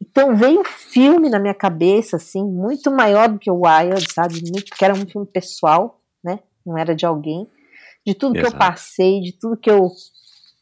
[0.00, 4.40] Então veio um filme na minha cabeça, assim, muito maior do que o Wild, sabe?
[4.42, 6.40] Muito, que era um filme pessoal, né?
[6.64, 7.48] Não era de alguém.
[8.06, 8.58] De tudo que eu Exato.
[8.58, 9.88] passei, de tudo que eu,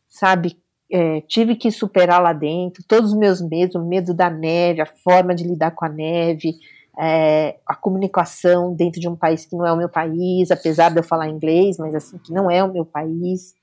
[0.09, 0.57] sabe,
[0.91, 4.87] é, tive que superar lá dentro, todos os meus medos, o medo da neve, a
[4.87, 6.57] forma de lidar com a neve,
[6.99, 10.99] é, a comunicação dentro de um país que não é o meu país, apesar de
[10.99, 13.55] eu falar inglês, mas assim, que não é o meu país,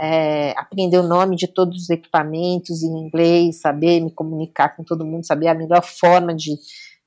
[0.00, 5.04] é, aprender o nome de todos os equipamentos em inglês, saber me comunicar com todo
[5.04, 6.56] mundo, saber a melhor forma de,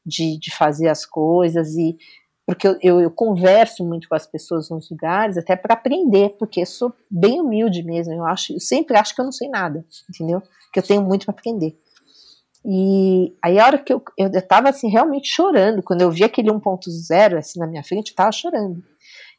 [0.05, 1.97] de, de fazer as coisas e
[2.45, 6.65] porque eu, eu, eu converso muito com as pessoas nos lugares até para aprender, porque
[6.65, 10.41] sou bem humilde mesmo, eu acho, eu sempre acho que eu não sei nada, entendeu?
[10.71, 11.77] Que eu tenho muito para aprender.
[12.65, 16.23] E aí a hora que eu, eu, eu tava assim realmente chorando, quando eu vi
[16.23, 18.83] aquele 1.0 assim na minha frente, eu tava chorando.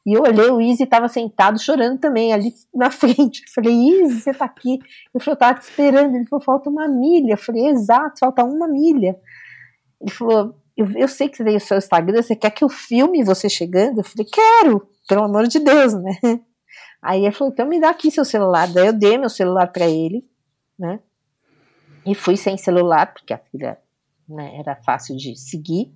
[0.06, 3.42] E eu olhei, o Easy estava sentado chorando também, ali na frente.
[3.42, 4.78] Eu falei, Easy, você tá aqui?
[5.14, 6.14] Eu falei, eu tava te esperando.
[6.14, 7.32] Ele falou, falta uma milha.
[7.32, 9.18] Eu falei, exato, falta uma milha.
[9.98, 12.68] Ele falou, eu, eu sei que você tem o seu Instagram, você quer que eu
[12.68, 13.98] filme você chegando?
[14.00, 14.88] Eu falei, quero.
[15.08, 16.18] pelo amor de Deus, né?
[17.00, 18.66] Aí ele falou, então me dá aqui seu celular.
[18.66, 20.24] Daí eu dei meu celular para ele,
[20.78, 21.00] né?
[22.06, 23.78] E fui sem celular, porque a filha
[24.28, 25.92] né, era fácil de seguir.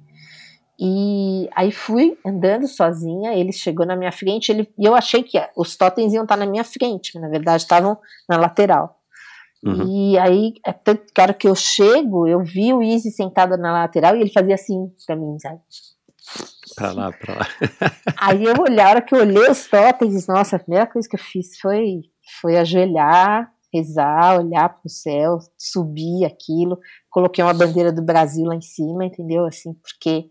[0.80, 5.36] E aí fui andando sozinha, ele chegou na minha frente, ele, e eu achei que
[5.56, 7.98] os totens iam estar na minha frente, mas na verdade estavam
[8.28, 8.97] na lateral.
[9.64, 10.12] Uhum.
[10.12, 14.16] E aí, até que hora que eu chego, eu vi o Easy sentado na lateral
[14.16, 15.60] e ele fazia assim pra mim, sabe?
[16.76, 17.46] Pra lá, pra lá.
[18.20, 21.16] aí eu olhei, a hora que eu olhei os totens, nossa, a primeira coisa que
[21.16, 22.02] eu fiz foi,
[22.40, 26.78] foi ajoelhar, rezar, olhar pro céu, subir aquilo,
[27.10, 29.44] coloquei uma bandeira do Brasil lá em cima, entendeu?
[29.44, 30.30] Assim, porque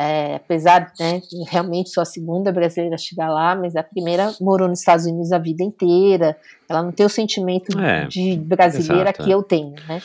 [0.00, 4.68] é, apesar, né, realmente sou a segunda brasileira a chegar lá, mas a primeira morou
[4.68, 6.36] nos Estados Unidos a vida inteira.
[6.68, 9.34] Ela não tem o sentimento é, de brasileira exato, que é.
[9.34, 10.00] eu tenho, né?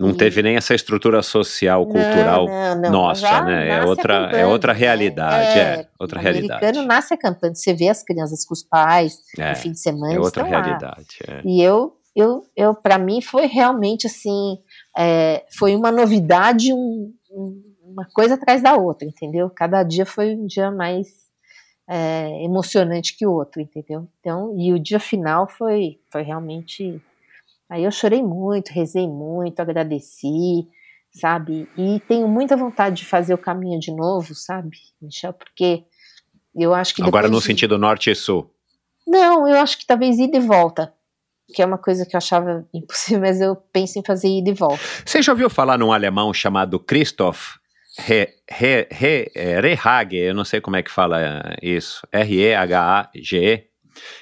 [0.00, 0.16] Não e...
[0.16, 2.90] teve nem essa estrutura social, cultural não, não, não.
[2.90, 3.68] nossa, né?
[3.68, 4.78] É outra, é outra né?
[4.78, 6.64] realidade, é, é outra o realidade.
[6.64, 10.14] Americano nasce acampando, você vê as crianças com os pais é, no fim de semana.
[10.14, 11.18] É outra realidade.
[11.28, 11.42] É.
[11.44, 14.56] E eu, eu, eu para mim foi realmente assim,
[15.58, 17.63] foi uma novidade, um, um
[17.94, 19.48] uma coisa atrás da outra, entendeu?
[19.48, 21.06] Cada dia foi um dia mais
[21.88, 24.08] é, emocionante que o outro, entendeu?
[24.20, 27.00] Então, e o dia final foi, foi realmente.
[27.70, 30.68] Aí eu chorei muito, rezei muito, agradeci,
[31.12, 31.68] sabe?
[31.78, 35.32] E tenho muita vontade de fazer o caminho de novo, sabe, Michel?
[35.32, 35.84] Porque
[36.54, 37.02] eu acho que.
[37.02, 37.44] Agora no de...
[37.44, 38.50] sentido norte e sul.
[39.06, 40.92] Não, eu acho que talvez ida e volta
[41.52, 44.54] que é uma coisa que eu achava impossível, mas eu penso em fazer ida e
[44.54, 44.82] volta.
[45.04, 47.58] Você já ouviu falar num alemão chamado Christoph
[47.98, 53.64] Re, re, re, é, Rehage, eu não sei como é que fala isso, R-E-H-A-G-E,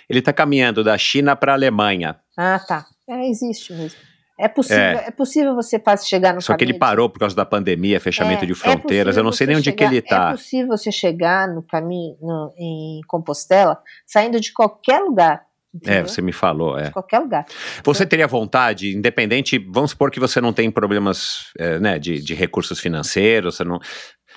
[0.08, 2.16] ele está caminhando da China para a Alemanha.
[2.36, 2.86] Ah, tá.
[3.08, 3.98] É, existe mesmo.
[4.38, 5.04] É possível, é.
[5.06, 8.46] é possível você chegar no Só que ele parou por causa da pandemia, fechamento é,
[8.46, 10.30] de é fronteiras, eu não sei nem onde que ele está.
[10.30, 15.42] É possível você chegar no caminho, no, em Compostela, saindo de qualquer lugar.
[15.74, 16.00] É, Entendeu?
[16.00, 16.84] É, você me falou, é.
[16.84, 17.46] De qualquer lugar.
[17.82, 22.34] Você teria vontade, independente, vamos supor que você não tem problemas é, né, de, de
[22.34, 23.80] recursos financeiros, você não.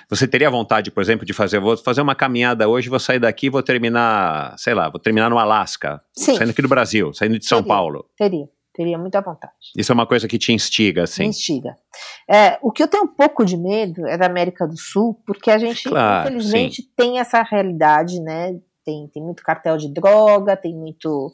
[0.08, 3.50] Você teria vontade, por exemplo, de fazer, vou fazer uma caminhada hoje, vou sair daqui,
[3.50, 6.36] vou terminar, sei lá, vou terminar no Alasca, Sim.
[6.36, 8.06] saindo aqui do Brasil, saindo de São teria, Paulo.
[8.16, 9.52] Teria, teria muita vontade.
[9.76, 11.22] Isso é uma coisa que te instiga, assim?
[11.22, 11.74] Me instiga.
[12.30, 15.50] É, o que eu tenho um pouco de medo é da América do Sul, porque
[15.50, 16.88] a gente, claro, infelizmente, sim.
[16.94, 18.54] tem essa realidade, né,
[18.86, 21.32] tem, tem muito cartel de droga, tem muito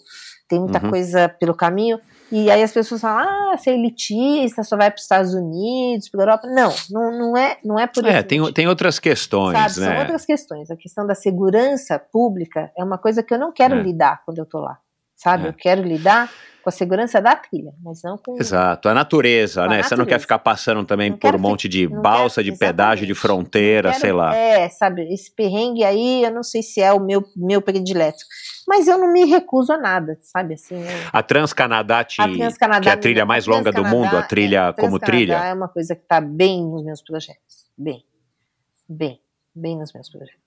[0.48, 0.90] tem muita uhum.
[0.90, 2.00] coisa pelo caminho.
[2.30, 6.08] E aí as pessoas falam, ah, você é elitista, só vai para os Estados Unidos,
[6.08, 6.46] para a Europa.
[6.48, 8.12] Não, não, não, é, não é por isso.
[8.12, 9.80] É, tem, tem outras questões, sabe?
[9.80, 9.92] né?
[9.92, 10.70] São outras questões.
[10.70, 13.82] A questão da segurança pública é uma coisa que eu não quero é.
[13.82, 14.78] lidar quando eu estou lá,
[15.22, 15.46] sabe?
[15.46, 15.48] É.
[15.48, 16.30] Eu quero lidar
[16.62, 18.38] com a segurança da trilha, mas não com.
[18.38, 19.80] Exato, a natureza, né?
[19.80, 22.58] A Você não quer ficar passando também não por um monte de balsa, quero, de
[22.58, 24.34] pedágio, de fronteira, quero, sei lá.
[24.34, 28.24] É, sabe, esse perrengue aí, eu não sei se é o meu, meu predileto.
[28.66, 30.80] Mas eu não me recuso a nada, sabe assim.
[30.80, 31.08] Eu...
[31.12, 34.72] A Transcanadá, te, Transcanadá que é a trilha mais longa do mundo, a trilha é,
[34.72, 35.34] como trilha.
[35.34, 37.66] é uma coisa que está bem nos meus projetos.
[37.76, 38.04] Bem,
[38.88, 39.20] bem,
[39.54, 40.41] bem nos meus projetos.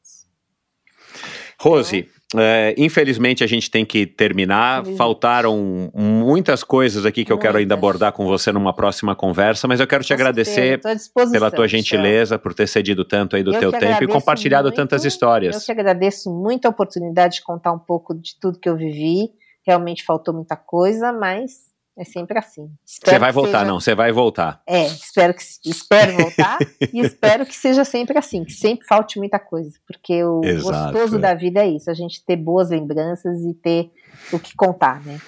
[1.65, 4.85] Rose, é, infelizmente a gente tem que terminar.
[4.95, 9.79] Faltaram muitas coisas aqui que eu quero ainda abordar com você numa próxima conversa, mas
[9.79, 10.79] eu quero te agradecer
[11.31, 14.75] pela tua gentileza, por ter cedido tanto aí do eu teu tempo e compartilhado muito,
[14.75, 15.55] tantas histórias.
[15.55, 19.29] Eu te agradeço muito a oportunidade de contar um pouco de tudo que eu vivi.
[19.65, 22.69] Realmente faltou muita coisa, mas é sempre assim.
[22.83, 23.65] Você vai voltar, seja...
[23.65, 24.61] não, você vai voltar.
[24.67, 26.57] É, espero que espero voltar
[26.93, 31.17] e espero que seja sempre assim, que sempre falte muita coisa, porque o Exato, gostoso
[31.17, 31.19] é.
[31.19, 33.91] da vida é isso, a gente ter boas lembranças e ter
[34.33, 35.19] o que contar, né?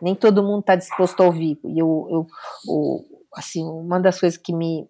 [0.00, 1.60] Nem todo mundo está disposto a ouvir.
[1.64, 2.26] E eu, eu,
[2.66, 3.04] eu,
[3.36, 4.88] assim, uma das coisas que me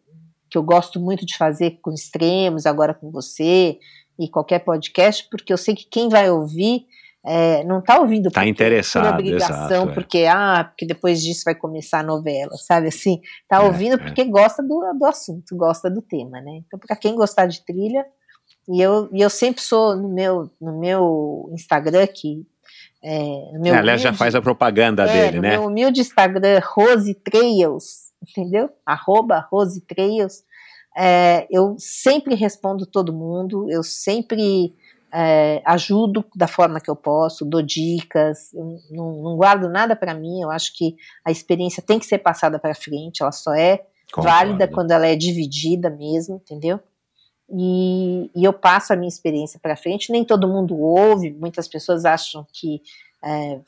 [0.49, 3.79] que eu gosto muito de fazer com extremos, agora com você
[4.19, 6.85] e qualquer podcast, porque eu sei que quem vai ouvir
[7.25, 9.95] é, não está ouvindo tá interessado, por obrigação, exato, é.
[9.95, 13.21] porque ah, porque depois disso vai começar a novela, sabe assim?
[13.43, 13.99] Está é, ouvindo é.
[13.99, 16.63] porque gosta do, do assunto, gosta do tema, né?
[16.67, 18.05] Então, para quem gostar de trilha,
[18.69, 22.45] e eu, e eu sempre sou no meu, no meu Instagram que
[23.05, 25.51] é, meu Aliás, já faz a propaganda dele, no né?
[25.51, 28.69] Meu humilde Instagram, Rose Trails, entendeu?
[28.85, 30.45] Arroba Rose Trails.
[31.51, 34.75] Eu sempre respondo todo mundo, eu sempre
[35.13, 38.51] é, ajudo da forma que eu posso, dou dicas,
[38.91, 40.41] não, não, guardo nada para mim.
[40.41, 44.31] Eu acho que a experiência tem que ser passada para frente, ela só é Concordo.
[44.31, 46.81] válida quando ela é dividida mesmo, entendeu?
[47.51, 50.11] E, e eu passo a minha experiência para frente.
[50.11, 52.81] Nem todo mundo ouve, muitas pessoas acham que
[53.23, 53.61] é,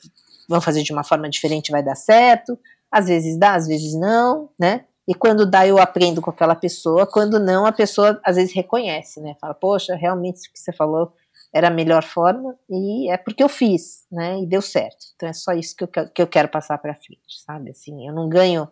[0.49, 2.57] vão fazer de uma forma diferente vai dar certo.
[2.91, 4.85] Às vezes dá, às vezes não, né?
[5.07, 7.05] E quando dá, eu aprendo com aquela pessoa.
[7.05, 9.35] Quando não, a pessoa às vezes reconhece, né?
[9.39, 11.13] Fala, poxa, realmente isso que você falou
[11.55, 14.37] era a melhor forma e é porque eu fiz, né?
[14.41, 15.05] E deu certo.
[15.15, 17.71] Então é só isso que eu, que eu quero passar para frente, sabe?
[17.71, 18.67] Assim, eu não ganho,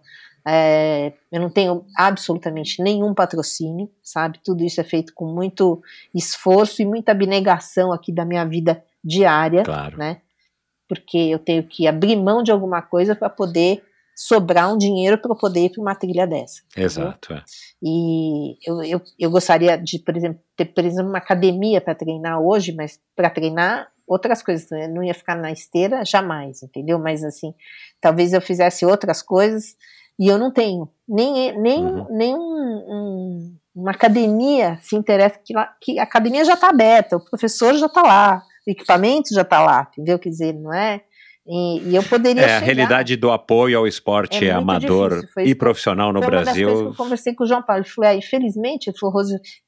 [0.45, 4.37] é, eu não tenho absolutamente nenhum patrocínio, sabe?
[4.43, 5.81] Tudo isso é feito com muito
[6.13, 9.97] esforço e muita abnegação aqui da minha vida diária, Claro.
[9.97, 10.19] né?
[10.85, 13.81] Porque eu tenho que abrir mão de alguma coisa para poder
[14.15, 16.61] sobrar um dinheiro para eu poder ir para uma trilha dessa.
[16.77, 17.33] Exato.
[17.33, 17.43] é.
[17.81, 22.39] E eu, eu, eu gostaria de, por exemplo, ter, por exemplo, uma academia para treinar
[22.39, 24.85] hoje, mas para treinar outras coisas, né?
[24.85, 26.99] eu não ia ficar na esteira jamais, entendeu?
[26.99, 27.53] Mas assim,
[28.01, 29.75] talvez eu fizesse outras coisas
[30.19, 30.89] e eu não tenho.
[31.07, 32.07] Nem, nem, Uhum.
[32.11, 37.17] nem um- um- uma academia se interessa, que, lá, que a academia já está aberta,
[37.17, 40.19] o professor já está lá, o equipamento já está lá, entendeu?
[40.19, 41.01] Quer dizer, não é?
[41.45, 45.43] E, e eu poderia É, a chegar- realidade do apoio ao esporte É amador foi
[45.43, 46.69] e profissional no foi uma das Brasil.
[46.69, 47.81] eu conversei com o João Paulo.
[47.83, 48.91] Ele falou: é, infelizmente,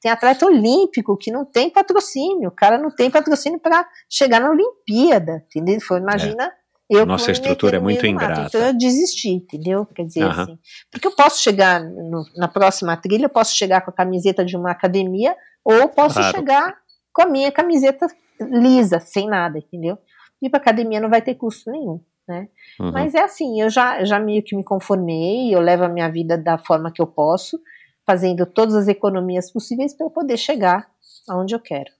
[0.00, 2.48] tem atleta olímpico que não tem patrocínio.
[2.48, 5.44] O cara não tem patrocínio para chegar na Olimpíada.
[5.54, 5.80] Entendeu?
[5.80, 6.50] Falou: imagina.
[6.88, 7.04] Eu É.
[7.04, 8.42] Nossa que me estrutura é muito ingrata.
[8.46, 9.84] Então eu desisti, entendeu?
[9.86, 10.56] Quer dizer, assim.
[10.88, 14.56] Porque eu posso chegar no- na próxima trilha, eu posso chegar com a camiseta de
[14.56, 15.34] uma academia,
[15.64, 16.36] ou eu posso Claro.
[16.36, 16.76] chegar
[17.12, 18.06] com a minha camiseta
[18.40, 19.98] lisa, sem nada, entendeu?
[20.42, 22.00] E para academia não vai ter custo nenhum.
[22.28, 22.48] Né?
[22.80, 22.90] Uhum.
[22.90, 26.36] Mas é assim, eu já, já meio que me conformei, eu levo a minha vida
[26.36, 27.60] da forma que eu posso,
[28.04, 30.90] fazendo todas as economias possíveis para eu poder chegar
[31.28, 31.90] aonde eu quero.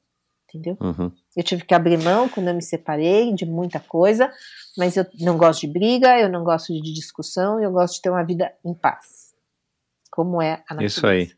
[0.48, 0.76] Entendeu?
[0.80, 1.12] Uhum.
[1.36, 4.32] Eu tive que abrir mão quando eu me separei de muita coisa,
[4.76, 8.10] mas eu não gosto de briga, eu não gosto de discussão, eu gosto de ter
[8.10, 9.34] uma vida em paz.
[10.10, 10.84] Como é a natureza.
[10.86, 11.32] Isso aí.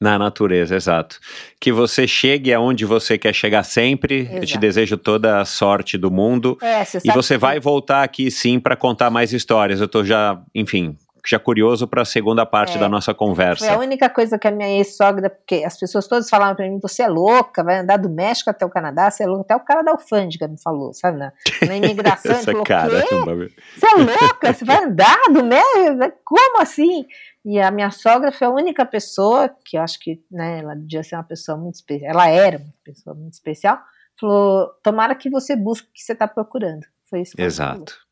[0.00, 1.18] Na natureza, exato.
[1.60, 4.28] Que você chegue aonde você quer chegar sempre.
[4.32, 4.60] Eu te Exato.
[4.60, 6.56] desejo toda a sorte do mundo.
[6.62, 9.80] É, você E você que- vai voltar aqui sim para contar mais histórias.
[9.80, 10.96] Eu tô já, enfim,
[11.26, 13.76] já curioso para a segunda parte É, da nossa Foi a conversa.
[13.76, 17.08] única coisa que a minha ex-sogra, porque as pessoas todas falavam pra mim, você é
[17.08, 19.42] louca, vai andar do México até o Canadá, você é louca.
[19.52, 21.18] Até o cara da alfândega me falou, sabe?
[21.18, 21.32] Na,
[21.66, 23.48] na imigração, ele falou, meu.
[23.76, 24.52] Você é louca?
[24.54, 26.12] Você vai andar do México?
[26.24, 27.04] Como assim?
[27.44, 31.02] E a minha sogra foi a única pessoa, que eu acho que né, ela devia
[31.02, 33.80] ser uma pessoa muito especial, ela era uma pessoa muito especial,
[34.18, 36.84] falou, tomara que você busque o que você está procurando.
[37.08, 37.74] Foi isso que ela falou.
[37.76, 38.08] Exato.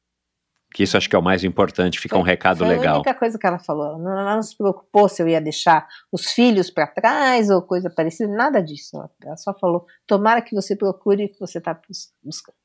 [0.73, 2.97] Que isso acho que é o mais importante, fica um Foi- recado foi legal.
[2.97, 3.87] a única coisa que ela falou.
[3.87, 7.63] Ela não, ela não se preocupou se eu ia deixar os filhos para trás ou
[7.63, 8.97] coisa parecida, nada disso.
[9.23, 11.79] Ela, só falou: tomara que você procure o que você está
[12.23, 12.57] buscando.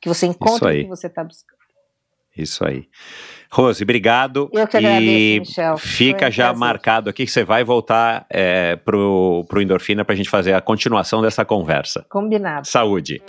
[0.00, 1.55] Que você encontre o que você está buscando.
[2.36, 2.84] Isso aí.
[3.50, 4.50] Rose, obrigado.
[4.52, 5.78] Eu que e agradeço, Michel.
[5.78, 10.28] fica Foi já marcado aqui que você vai voltar é, pro, pro Endorfina pra gente
[10.28, 12.04] fazer a continuação dessa conversa.
[12.08, 12.66] Combinado.
[12.66, 13.22] Saúde.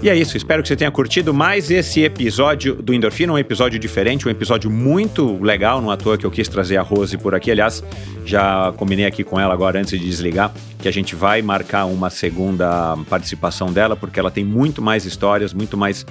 [0.00, 3.80] E é isso, espero que você tenha curtido mais esse episódio do Endorfina, um episódio
[3.80, 7.34] diferente, um episódio muito legal, não à toa que eu quis trazer a Rose por
[7.34, 7.82] aqui, aliás,
[8.24, 12.10] já combinei aqui com ela agora antes de desligar, que a gente vai marcar uma
[12.10, 16.06] segunda participação dela, porque ela tem muito mais histórias, muito mais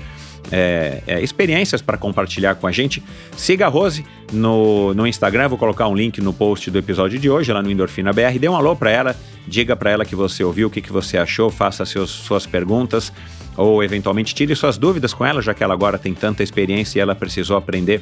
[0.52, 3.02] é, é, experiências para compartilhar com a gente.
[3.38, 7.30] Siga a Rose no, no Instagram, vou colocar um link no post do episódio de
[7.30, 8.38] hoje, lá no Endorfina BR.
[8.38, 9.16] Dê um alô para ela,
[9.48, 13.14] diga para ela que você ouviu, o que, que você achou, faça seus, suas perguntas
[13.58, 17.02] ou eventualmente tire suas dúvidas com ela, já que ela agora tem tanta experiência e
[17.02, 18.02] ela precisou aprender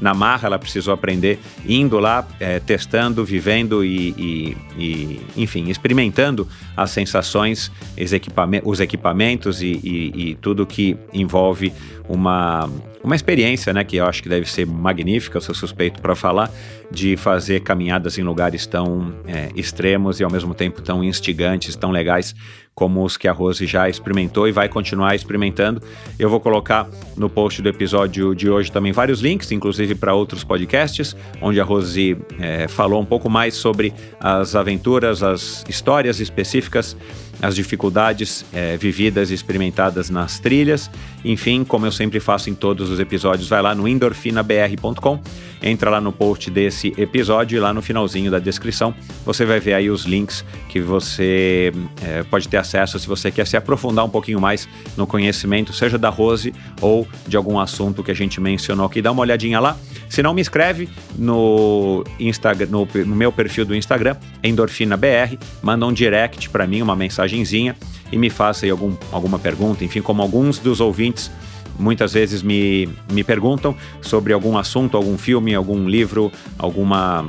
[0.00, 6.48] na marra, ela precisou aprender indo lá, é, testando, vivendo e, e- e, enfim, experimentando
[6.76, 7.70] as sensações,
[8.00, 11.72] os, equipame- os equipamentos e, e- e tudo que envolve
[12.08, 12.68] uma,
[13.04, 16.50] uma experiência, né, que eu acho que deve ser magnífica, eu sou suspeito para falar,
[16.90, 21.92] de fazer caminhadas em lugares tão é, extremos e ao mesmo tempo tão instigantes, tão
[21.92, 22.34] legais
[22.74, 25.82] como os que a Rose já experimentou e vai continuar experimentando.
[26.18, 30.42] Eu vou colocar no post do episódio de hoje também vários links, inclusive para outros
[30.42, 36.96] podcasts, onde a Rose é, falou um pouco mais sobre as aventuras, as histórias específicas,
[37.42, 40.88] as dificuldades é, vividas e experimentadas nas trilhas.
[41.24, 45.20] Enfim, como eu sempre faço em todos os episódios, vai lá no endorfinabr.com,
[45.60, 48.94] entra lá no post desse episódio e lá no finalzinho da descrição
[49.24, 53.46] você vai ver aí os links que você é, pode ter acesso se você quer
[53.46, 58.10] se aprofundar um pouquinho mais no conhecimento, seja da Rose ou de algum assunto que
[58.10, 59.02] a gente mencionou aqui.
[59.02, 59.76] Dá uma olhadinha lá.
[60.08, 65.92] Se não, me escreve no, Instagram, no, no meu perfil do Instagram, EndorfinaBR, manda um
[65.92, 66.94] direct para mim, uma
[67.32, 67.74] mensagenzinha
[68.10, 69.84] e me faça aí algum, alguma pergunta.
[69.84, 71.30] Enfim, como alguns dos ouvintes
[71.78, 77.26] muitas vezes me, me perguntam sobre algum assunto, algum filme, algum livro, alguma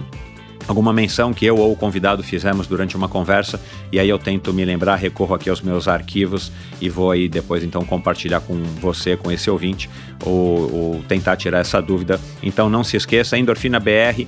[0.65, 3.59] alguma menção que eu ou o convidado fizemos durante uma conversa
[3.91, 7.65] e aí eu tento me lembrar, recorro aqui aos meus arquivos e vou aí depois
[7.65, 9.89] então compartilhar com você, com esse ouvinte
[10.25, 12.17] ou, ou tentar tirar essa dúvida.
[12.41, 14.25] Então não se esqueça, Endorfina BR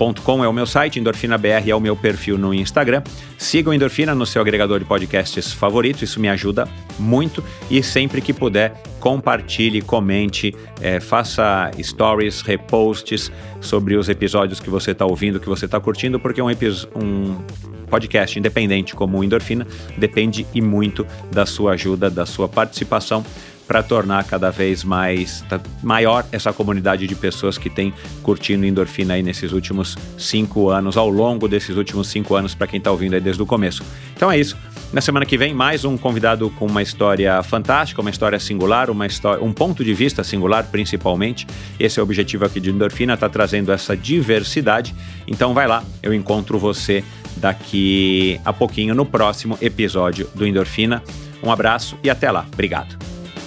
[0.00, 3.02] endorfinabr.com é o meu site, endorfinabr é o meu perfil no Instagram.
[3.36, 6.66] Siga o Endorfina no seu agregador de podcasts favorito, isso me ajuda
[6.98, 7.44] muito.
[7.70, 14.92] E sempre que puder, compartilhe, comente, é, faça stories, reposts sobre os episódios que você
[14.92, 16.48] está ouvindo, que você está curtindo, porque um,
[16.96, 17.36] um
[17.88, 19.66] podcast independente como o Endorfina
[19.98, 23.24] depende e muito da sua ajuda, da sua participação
[23.70, 29.14] para tornar cada vez mais tá, maior essa comunidade de pessoas que tem curtindo endorfina
[29.14, 33.14] aí nesses últimos cinco anos, ao longo desses últimos cinco anos, para quem está ouvindo
[33.14, 33.84] aí desde o começo.
[34.16, 34.56] Então é isso.
[34.92, 39.06] Na semana que vem, mais um convidado com uma história fantástica, uma história singular, uma
[39.06, 41.46] história, um ponto de vista singular, principalmente.
[41.78, 44.92] Esse é o objetivo aqui de Endorfina, tá trazendo essa diversidade.
[45.28, 47.04] Então vai lá, eu encontro você
[47.36, 51.00] daqui a pouquinho no próximo episódio do Endorfina.
[51.40, 52.44] Um abraço e até lá.
[52.52, 53.09] Obrigado.